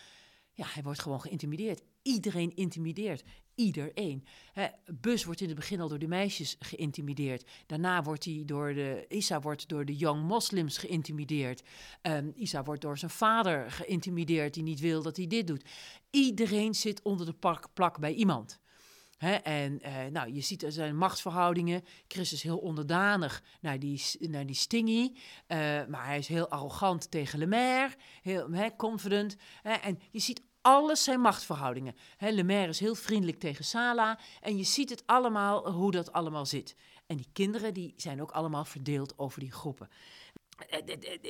Ja, 0.53 0.65
hij 0.67 0.83
wordt 0.83 1.01
gewoon 1.01 1.21
geïntimideerd. 1.21 1.81
Iedereen 2.01 2.55
intimideert. 2.55 3.23
Iedereen. 3.55 4.25
Bus 5.01 5.23
wordt 5.23 5.41
in 5.41 5.47
het 5.47 5.55
begin 5.55 5.81
al 5.81 5.87
door 5.87 5.99
de 5.99 6.07
meisjes 6.07 6.55
geïntimideerd. 6.59 7.49
Daarna 7.65 8.03
wordt 8.03 8.25
hij 8.25 8.43
door 8.45 8.73
de. 8.73 9.05
Isa 9.09 9.41
wordt 9.41 9.67
door 9.67 9.85
de 9.85 9.95
young 9.95 10.27
moslims 10.27 10.77
geïntimideerd. 10.77 11.63
Ehm, 12.01 12.31
Isa 12.35 12.63
wordt 12.63 12.81
door 12.81 12.97
zijn 12.97 13.11
vader 13.11 13.71
geïntimideerd, 13.71 14.53
die 14.53 14.63
niet 14.63 14.79
wil 14.79 15.01
dat 15.01 15.17
hij 15.17 15.27
dit 15.27 15.47
doet. 15.47 15.69
Iedereen 16.09 16.73
zit 16.73 17.01
onder 17.01 17.25
de 17.25 17.59
plak 17.73 17.99
bij 17.99 18.13
iemand. 18.13 18.59
En 19.17 19.81
eh, 19.81 20.05
nou, 20.11 20.33
je 20.33 20.41
ziet 20.41 20.63
er 20.63 20.71
zijn 20.71 20.97
machtsverhoudingen. 20.97 21.83
Chris 22.07 22.33
is 22.33 22.43
heel 22.43 22.57
onderdanig 22.57 23.41
naar 23.61 23.79
die, 23.79 24.01
naar 24.19 24.45
die 24.45 24.55
Stingy. 24.55 25.13
eh, 25.47 25.57
maar 25.87 26.05
hij 26.05 26.17
is 26.17 26.27
heel 26.27 26.49
arrogant 26.49 27.11
tegen 27.11 27.39
Lemaire. 27.39 27.95
Heel 28.21 28.51
hè, 28.51 28.75
confident. 28.75 29.35
En 29.63 29.99
je 30.11 30.19
ziet 30.19 30.41
alles 30.61 31.03
zijn 31.03 31.19
machtsverhoudingen. 31.21 31.95
Hè, 32.17 32.29
Lemaire 32.29 32.69
is 32.69 32.79
heel 32.79 32.95
vriendelijk 32.95 33.39
tegen 33.39 33.65
Sala. 33.65 34.19
En 34.41 34.57
je 34.57 34.63
ziet 34.63 34.89
het 34.89 35.03
allemaal, 35.05 35.71
hoe 35.71 35.91
dat 35.91 36.11
allemaal 36.11 36.45
zit. 36.45 36.75
En 37.05 37.17
die 37.17 37.29
kinderen 37.33 37.73
die 37.73 37.93
zijn 37.97 38.21
ook 38.21 38.31
allemaal 38.31 38.65
verdeeld 38.65 39.17
over 39.17 39.39
die 39.39 39.51
groepen. 39.51 39.87
Het- 40.67 41.21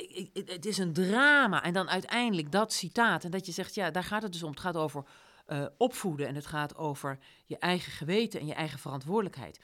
Het 0.46 0.66
is 0.66 0.78
een 0.78 0.92
drama. 0.92 1.62
En 1.62 1.72
dan 1.72 1.88
uiteindelijk 1.90 2.52
dat 2.52 2.72
citaat. 2.72 3.24
En 3.24 3.30
dat 3.30 3.46
je 3.46 3.52
zegt, 3.52 3.74
ja, 3.74 3.90
daar 3.90 4.04
gaat 4.04 4.22
het 4.22 4.32
dus 4.32 4.42
om. 4.42 4.50
Het 4.50 4.60
gaat 4.60 4.76
over 4.76 5.04
eh, 5.46 5.66
opvoeden. 5.78 6.26
En 6.26 6.34
het 6.34 6.46
gaat 6.46 6.76
over 6.76 7.18
je 7.44 7.58
eigen 7.58 7.92
geweten 7.92 8.40
en 8.40 8.46
je 8.46 8.54
eigen 8.54 8.78
verantwoordelijkheid. 8.78 9.60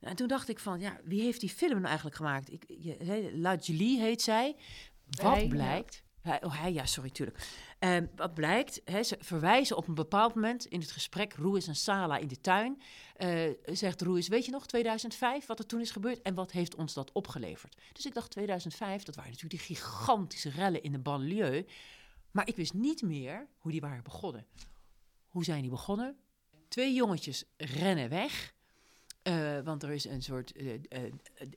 En 0.00 0.16
toen 0.16 0.28
dacht 0.28 0.48
ik 0.48 0.58
van, 0.58 0.80
ja, 0.80 1.00
wie 1.04 1.22
heeft 1.22 1.40
die 1.40 1.50
film 1.50 1.72
nou 1.72 1.84
eigenlijk 1.84 2.16
gemaakt? 2.16 2.52
Ik, 2.52 2.64
je, 2.66 3.30
La 3.34 3.54
Julie 3.54 4.00
heet 4.00 4.22
zij. 4.22 4.56
Wat 5.06 5.34
Hij, 5.34 5.48
blijkt... 5.48 6.04
Hij, 6.20 6.44
oh, 6.44 6.60
hij, 6.60 6.72
ja, 6.72 6.86
sorry, 6.86 7.10
tuurlijk. 7.10 7.48
Ehm, 7.78 8.06
wat 8.16 8.34
blijkt, 8.34 8.80
hè, 8.84 9.02
ze 9.02 9.16
verwijzen 9.20 9.76
op 9.76 9.88
een 9.88 9.94
bepaald 9.94 10.34
moment 10.34 10.66
in 10.66 10.80
het 10.80 10.90
gesprek... 10.90 11.34
Roes 11.34 11.66
en 11.66 11.76
Sala 11.76 12.16
in 12.16 12.28
de 12.28 12.40
tuin. 12.40 12.82
eh, 13.16 13.50
zegt 13.64 14.02
Roes, 14.02 14.28
weet 14.28 14.44
je 14.44 14.50
nog, 14.50 14.66
2005, 14.66 15.46
wat 15.46 15.58
er 15.58 15.66
toen 15.66 15.80
is 15.80 15.90
gebeurd... 15.90 16.22
en 16.22 16.34
wat 16.34 16.52
heeft 16.52 16.74
ons 16.74 16.94
dat 16.94 17.12
opgeleverd? 17.12 17.76
Dus 17.92 18.06
ik 18.06 18.14
dacht, 18.14 18.30
2005, 18.30 19.02
dat 19.02 19.14
waren 19.14 19.30
natuurlijk 19.30 19.66
die 19.66 19.76
gigantische 19.76 20.50
rellen 20.50 20.82
in 20.82 20.92
de 20.92 20.98
banlieue... 20.98 21.66
Maar 22.36 22.48
ik 22.48 22.56
wist 22.56 22.74
niet 22.74 23.02
meer 23.02 23.46
hoe 23.58 23.70
die 23.70 23.80
waren 23.80 24.02
begonnen. 24.02 24.46
Hoe 25.36 25.44
zijn 25.44 25.60
die 25.60 25.70
begonnen? 25.70 26.16
Twee 26.68 26.94
jongetjes 26.94 27.44
rennen 27.56 28.08
weg. 28.08 28.54
eh, 29.22 29.60
want 29.60 29.82
er 29.82 29.90
is 29.90 30.04
een 30.04 30.22
soort 30.22 30.52
eh, 30.52 31.00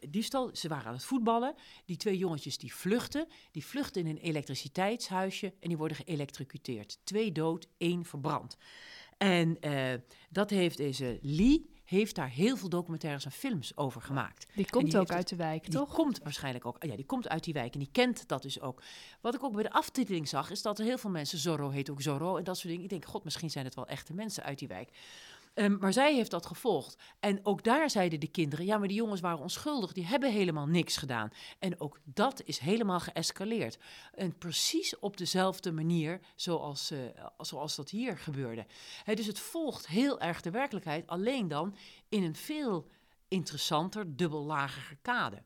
diefstal. 0.09 0.55
Ze 0.55 0.67
waren 0.67 0.85
aan 0.85 0.93
het 0.93 1.03
voetballen. 1.03 1.55
Die 1.85 1.97
twee 1.97 2.17
jongetjes 2.17 2.57
die 2.57 2.73
vluchten. 2.73 3.27
Die 3.51 3.65
vluchten 3.65 4.01
in 4.01 4.07
een 4.07 4.21
elektriciteitshuisje 4.21 5.53
en 5.59 5.67
die 5.67 5.77
worden 5.77 5.97
geëlectrocuteerd. 5.97 6.99
Twee 7.03 7.31
dood, 7.31 7.67
één 7.77 8.05
verbrand. 8.05 8.57
En 9.17 9.59
dat 10.29 10.49
heeft 10.49 10.77
deze 10.77 11.19
Lee 11.21 11.69
heeft 11.89 12.15
daar 12.15 12.29
heel 12.29 12.57
veel 12.57 12.69
documentaires 12.69 13.25
en 13.25 13.31
films 13.31 13.77
over 13.77 14.01
gemaakt. 14.01 14.45
Die 14.55 14.69
komt 14.69 14.91
die 14.91 14.99
ook 14.99 15.11
uit 15.11 15.27
de 15.29 15.35
wijk, 15.35 15.63
Die 15.63 15.73
toch? 15.73 15.93
komt 15.93 16.19
waarschijnlijk 16.23 16.65
ook. 16.65 16.83
Ja, 16.83 16.95
die 16.95 17.05
komt 17.05 17.29
uit 17.29 17.43
die 17.43 17.53
wijk 17.53 17.73
en 17.73 17.79
die 17.79 17.89
kent 17.91 18.27
dat 18.27 18.41
dus 18.41 18.61
ook. 18.61 18.81
Wat 19.21 19.35
ik 19.35 19.43
ook 19.43 19.53
bij 19.53 19.63
de 19.63 19.71
aftiteling 19.71 20.27
zag, 20.27 20.49
is 20.51 20.61
dat 20.61 20.79
er 20.79 20.85
heel 20.85 20.97
veel 20.97 21.09
mensen. 21.09 21.37
Zorro 21.37 21.69
heet 21.69 21.89
ook 21.89 22.01
Zorro 22.01 22.37
en 22.37 22.43
dat 22.43 22.57
soort 22.57 22.67
dingen. 22.67 22.83
Ik 22.83 22.89
denk, 22.89 23.05
god, 23.05 23.23
misschien 23.23 23.49
zijn 23.49 23.65
het 23.65 23.75
wel 23.75 23.87
echte 23.87 24.13
mensen 24.13 24.43
uit 24.43 24.59
die 24.59 24.67
wijk. 24.67 24.89
Ehm, 25.59 25.77
maar 25.79 25.93
zij 25.93 26.13
heeft 26.15 26.31
dat 26.31 26.45
gevolgd. 26.45 26.97
En 27.19 27.45
ook 27.45 27.63
daar 27.63 27.89
zeiden 27.89 28.19
de 28.19 28.27
kinderen: 28.27 28.65
ja, 28.65 28.77
maar 28.77 28.87
die 28.87 28.97
jongens 28.97 29.21
waren 29.21 29.39
onschuldig, 29.39 29.91
die 29.91 30.05
hebben 30.05 30.31
helemaal 30.31 30.65
niks 30.65 30.97
gedaan. 30.97 31.31
En 31.59 31.79
ook 31.79 31.99
dat 32.03 32.41
is 32.43 32.57
helemaal 32.57 32.99
geëscaleerd. 32.99 33.77
En 34.13 34.37
precies 34.37 34.99
op 34.99 35.17
dezelfde 35.17 35.71
manier 35.71 36.19
zoals, 36.35 36.91
eh, 36.91 36.99
zoals 37.37 37.75
dat 37.75 37.89
hier 37.89 38.17
gebeurde. 38.17 38.65
Dus 39.05 39.25
het 39.25 39.39
volgt 39.39 39.87
heel 39.87 40.19
erg 40.19 40.41
de 40.41 40.51
werkelijkheid, 40.51 41.07
alleen 41.07 41.47
dan 41.47 41.75
in 42.09 42.23
een 42.23 42.35
veel 42.35 42.87
interessanter, 43.27 44.15
dubbellagiger 44.15 44.97
kade. 45.01 45.43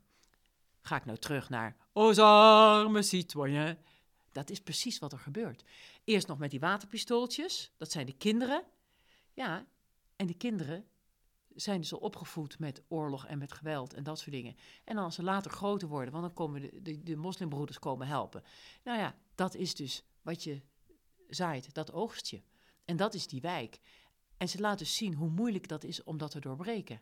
Ga 0.81 0.95
ik 0.95 1.05
nou 1.05 1.17
terug 1.17 1.49
naar 1.49 1.75
Aux 1.93 2.17
armes 2.17 3.09
citoyens. 3.09 3.77
Dat 4.31 4.49
is 4.49 4.61
precies 4.61 4.99
wat 4.99 5.11
er 5.11 5.19
gebeurt. 5.19 5.63
Eerst 6.03 6.27
nog 6.27 6.37
met 6.37 6.51
die 6.51 6.59
waterpistooltjes, 6.59 7.71
dat 7.77 7.91
zijn 7.91 8.05
de 8.05 8.17
kinderen. 8.17 8.63
Ja, 9.33 9.65
en 10.15 10.25
die 10.25 10.37
kinderen 10.37 10.85
zijn 11.55 11.81
dus 11.81 11.93
al 11.93 11.99
opgevoed 11.99 12.59
met 12.59 12.83
oorlog 12.87 13.25
en 13.25 13.37
met 13.37 13.53
geweld 13.53 13.93
en 13.93 14.03
dat 14.03 14.19
soort 14.19 14.31
dingen. 14.31 14.55
En 14.83 14.97
als 14.97 15.15
ze 15.15 15.23
later 15.23 15.51
groter 15.51 15.87
worden, 15.87 16.11
want 16.11 16.25
dan 16.25 16.33
komen 16.33 16.61
de, 16.61 16.81
de, 16.81 17.03
de 17.03 17.15
moslimbroeders 17.15 17.79
komen 17.79 18.07
helpen. 18.07 18.43
Nou 18.83 18.99
ja, 18.99 19.15
dat 19.35 19.55
is 19.55 19.75
dus 19.75 20.03
wat 20.21 20.43
je 20.43 20.61
zaait, 21.29 21.73
dat 21.73 21.91
oogst 21.91 22.27
je. 22.27 22.41
En 22.85 22.97
dat 22.97 23.13
is 23.13 23.27
die 23.27 23.41
wijk. 23.41 23.79
En 24.37 24.49
ze 24.49 24.59
laten 24.59 24.77
dus 24.77 24.95
zien 24.95 25.13
hoe 25.13 25.29
moeilijk 25.29 25.67
dat 25.67 25.83
is 25.83 26.03
om 26.03 26.17
dat 26.17 26.31
te 26.31 26.39
doorbreken. 26.39 27.01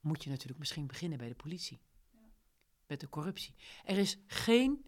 Moet 0.00 0.24
je 0.24 0.30
natuurlijk 0.30 0.58
misschien 0.58 0.86
beginnen 0.86 1.18
bij 1.18 1.28
de 1.28 1.34
politie. 1.34 1.80
Met 2.86 3.00
de 3.00 3.08
corruptie. 3.08 3.54
Er 3.84 3.98
is 3.98 4.18
geen 4.26 4.84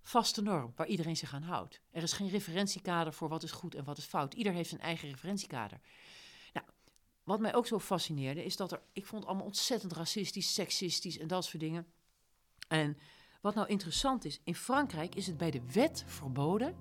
vaste 0.00 0.42
norm 0.42 0.72
waar 0.76 0.86
iedereen 0.86 1.16
zich 1.16 1.34
aan 1.34 1.42
houdt. 1.42 1.80
Er 1.90 2.02
is 2.02 2.12
geen 2.12 2.28
referentiekader 2.28 3.12
voor 3.12 3.28
wat 3.28 3.42
is 3.42 3.50
goed 3.50 3.74
en 3.74 3.84
wat 3.84 3.98
is 3.98 4.04
fout. 4.04 4.34
Ieder 4.34 4.52
heeft 4.52 4.68
zijn 4.68 4.80
eigen 4.80 5.08
referentiekader. 5.08 5.80
Wat 7.30 7.40
mij 7.40 7.54
ook 7.54 7.66
zo 7.66 7.78
fascineerde 7.78 8.44
is 8.44 8.56
dat 8.56 8.72
er, 8.72 8.80
ik 8.92 9.06
vond 9.06 9.26
allemaal 9.26 9.44
ontzettend 9.44 9.92
racistisch, 9.92 10.54
seksistisch 10.54 11.18
en 11.18 11.28
dat 11.28 11.44
soort 11.44 11.62
dingen. 11.62 11.86
En 12.68 12.96
wat 13.40 13.54
nou 13.54 13.68
interessant 13.68 14.24
is, 14.24 14.40
in 14.44 14.54
Frankrijk 14.54 15.14
is 15.14 15.26
het 15.26 15.36
bij 15.36 15.50
de 15.50 15.62
wet 15.72 16.04
verboden 16.06 16.76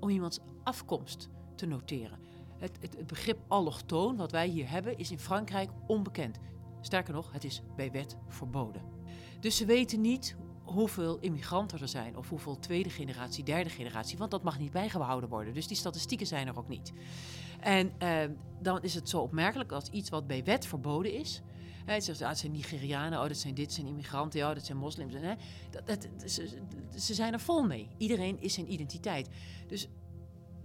om 0.00 0.08
iemands 0.08 0.38
afkomst 0.62 1.28
te 1.56 1.66
noteren. 1.66 2.18
Het, 2.58 2.78
het, 2.80 2.96
het 2.96 3.06
begrip 3.06 3.38
allochtoon, 3.48 4.16
wat 4.16 4.30
wij 4.30 4.48
hier 4.48 4.70
hebben, 4.70 4.98
is 4.98 5.10
in 5.10 5.18
Frankrijk 5.18 5.70
onbekend. 5.86 6.38
Sterker 6.80 7.14
nog, 7.14 7.32
het 7.32 7.44
is 7.44 7.62
bij 7.76 7.90
wet 7.90 8.16
verboden. 8.28 8.82
Dus 9.40 9.56
ze 9.56 9.64
weten 9.64 10.00
niet 10.00 10.36
hoeveel 10.62 11.18
immigranten 11.18 11.80
er 11.80 11.88
zijn, 11.88 12.16
of 12.16 12.28
hoeveel 12.28 12.58
tweede 12.58 12.90
generatie, 12.90 13.44
derde 13.44 13.70
generatie, 13.70 14.18
want 14.18 14.30
dat 14.30 14.42
mag 14.42 14.58
niet 14.58 14.72
bijgehouden 14.72 15.28
worden. 15.28 15.54
Dus 15.54 15.66
die 15.66 15.76
statistieken 15.76 16.26
zijn 16.26 16.46
er 16.46 16.58
ook 16.58 16.68
niet. 16.68 16.92
En 17.62 17.92
eh, 17.98 18.18
dan 18.60 18.82
is 18.82 18.94
het 18.94 19.08
zo 19.08 19.20
opmerkelijk 19.20 19.72
als 19.72 19.88
iets 19.88 20.10
wat 20.10 20.26
bij 20.26 20.44
wet 20.44 20.66
verboden 20.66 21.12
is. 21.12 21.42
Het 21.84 22.04
zegt, 22.04 22.22
ah, 22.22 22.28
het 22.28 22.38
zijn 22.38 22.52
Nigerianen, 22.52 23.20
oh, 23.20 23.28
dat 23.28 23.36
zijn 23.36 23.54
dit, 23.54 23.72
zijn 23.72 23.86
immigranten, 23.86 24.40
ja, 24.40 24.54
dat 24.54 24.64
zijn 24.64 24.78
moslims. 24.78 25.14
Hè. 25.14 25.34
Dat, 25.70 25.86
dat, 25.86 26.08
ze, 26.30 26.48
ze 26.98 27.14
zijn 27.14 27.32
er 27.32 27.40
vol 27.40 27.62
mee. 27.62 27.88
Iedereen 27.96 28.40
is 28.40 28.54
zijn 28.54 28.72
identiteit. 28.72 29.28
Dus 29.66 29.88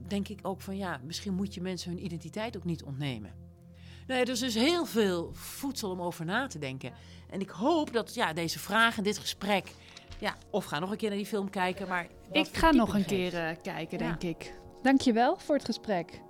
denk 0.08 0.28
ik 0.28 0.40
ook 0.42 0.62
van 0.62 0.78
ja, 0.78 1.00
misschien 1.04 1.34
moet 1.34 1.54
je 1.54 1.62
mensen 1.62 1.92
hun 1.92 2.06
identiteit 2.06 2.58
ook 2.58 2.64
niet 2.64 2.84
ontnemen. 2.84 3.34
Nou 4.08 4.20
ja, 4.20 4.26
dus 4.26 4.42
er 4.42 4.48
is 4.48 4.56
heel 4.56 4.86
veel 4.86 5.30
voedsel 5.34 5.92
om 5.92 6.02
over 6.02 6.26
na 6.26 6.48
te 6.48 6.60
denken. 6.60 6.94
En 7.30 7.40
ik 7.40 7.50
hoop 7.50 7.94
dat 7.94 8.14
ja, 8.14 8.34
deze 8.34 8.60
vragen, 8.60 9.04
dit 9.04 9.18
gesprek, 9.18 9.72
ja, 10.20 10.36
of 10.50 10.66
ga 10.66 10.80
nog 10.80 10.92
een 10.92 10.98
keer 10.98 11.10
naar 11.10 11.18
die 11.18 11.28
film 11.28 11.50
kijken. 11.50 11.88
Maar 11.88 12.08
ik 12.32 12.58
ga 12.58 12.72
nog 12.72 12.94
een 12.94 13.06
keer 13.06 13.34
uh, 13.34 13.50
kijken, 13.62 13.98
denk 13.98 14.22
ja. 14.22 14.30
ik. 14.30 14.54
Dankjewel 14.82 15.38
voor 15.38 15.56
het 15.56 15.66
gesprek. 15.66 16.22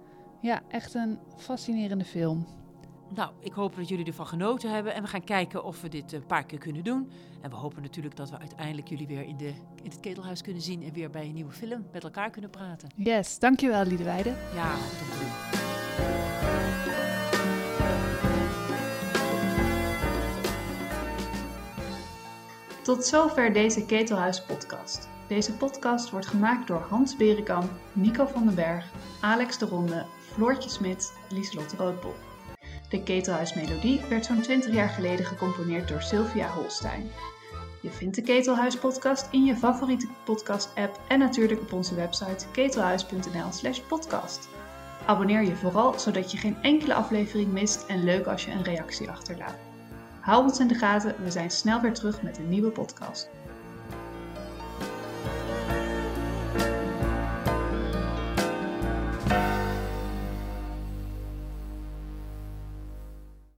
Ja, 0.42 0.62
echt 0.68 0.94
een 0.94 1.20
fascinerende 1.38 2.06
film. 2.06 2.48
Nou, 3.16 3.32
ik 3.40 3.54
hoop 3.54 3.76
dat 3.76 3.88
jullie 3.88 4.06
ervan 4.06 4.28
genoten 4.28 4.72
hebben. 4.72 4.94
En 4.94 5.02
we 5.02 5.08
gaan 5.08 5.24
kijken 5.24 5.64
of 5.64 5.82
we 5.82 5.90
dit 5.90 6.12
een 6.12 6.26
paar 6.26 6.46
keer 6.46 6.60
kunnen 6.60 6.84
doen. 6.84 7.12
En 7.42 7.50
we 7.50 7.56
hopen 7.56 7.82
natuurlijk 7.82 8.16
dat 8.16 8.30
we 8.30 8.38
uiteindelijk 8.40 8.88
jullie 8.88 9.08
weer 9.08 9.24
in, 9.24 9.38
de, 9.38 9.54
in 9.84 9.90
het 9.90 10.00
ketelhuis 10.00 10.42
kunnen 10.42 10.62
zien. 10.62 10.84
En 10.84 10.94
weer 10.94 11.10
bij 11.10 11.26
een 11.26 11.34
nieuwe 11.34 11.52
film 11.52 11.86
met 11.92 12.04
elkaar 12.04 12.30
kunnen 12.30 12.50
praten. 12.50 12.90
Yes, 12.96 13.40
dankjewel 13.40 13.86
Liedewijde. 13.86 14.34
Ja, 14.54 14.74
goed 14.74 15.02
om 15.02 15.08
te 15.10 15.20
doen. 15.20 15.66
Tot 22.84 23.06
zover 23.06 23.54
deze 23.54 23.86
Ketelhuis 23.86 24.46
podcast. 24.46 25.10
Deze 25.28 25.54
podcast 25.54 26.10
wordt 26.10 26.28
gemaakt 26.28 26.68
door 26.68 26.86
Hans 26.90 27.16
Berenkamp, 27.16 27.72
Nico 27.94 28.26
van 28.26 28.46
den 28.46 28.56
Berg, 28.56 28.92
Alex 29.22 29.58
de 29.58 29.66
Ronde, 29.66 30.06
Floortje 30.38 30.70
Smit, 30.70 31.14
Lieslot 31.30 31.74
Roodbol. 31.78 32.16
De 32.90 33.04
Ketelhuismelodie 33.04 34.02
werd 34.10 34.26
zo'n 34.26 34.42
20 34.42 34.74
jaar 34.74 34.90
geleden 34.90 35.26
gecomponeerd 35.26 35.88
door 35.88 36.02
Sylvia 36.02 36.50
Holstein. 36.50 37.10
Je 37.82 37.90
vindt 37.90 38.16
de 38.16 38.22
Ketelhuis 38.22 38.78
podcast 38.78 39.28
in 39.32 39.46
je 39.46 39.56
favoriete 39.56 40.08
podcast 40.26 40.70
app 40.76 41.00
en 41.08 41.20
natuurlijk 41.20 41.62
op 41.62 41.74
onze 41.74 41.96
website 41.96 42.46
ketelhuis.nl/slash 42.52 43.80
podcast. 43.80 44.50
Abonneer 45.06 45.44
je 45.44 45.56
vooral 45.56 46.00
zodat 46.00 46.32
je 46.32 46.38
geen 46.38 46.58
enkele 46.62 46.94
aflevering 46.94 47.52
mist 47.52 47.86
en 47.86 48.04
leuk 48.04 48.26
als 48.26 48.46
je 48.46 48.52
een 48.52 48.64
reactie 48.64 49.10
achterlaat. 49.10 49.58
Hou 50.20 50.44
ons 50.44 50.60
in 50.60 50.68
de 50.68 50.76
gaten, 50.76 51.16
we 51.24 51.32
zijn 51.32 51.52
snel 51.52 51.82
weer 51.82 51.94
terug 51.94 52.22
met 52.22 52.38
een 52.38 52.50
nieuwe 52.50 52.70
podcast. 52.70 53.30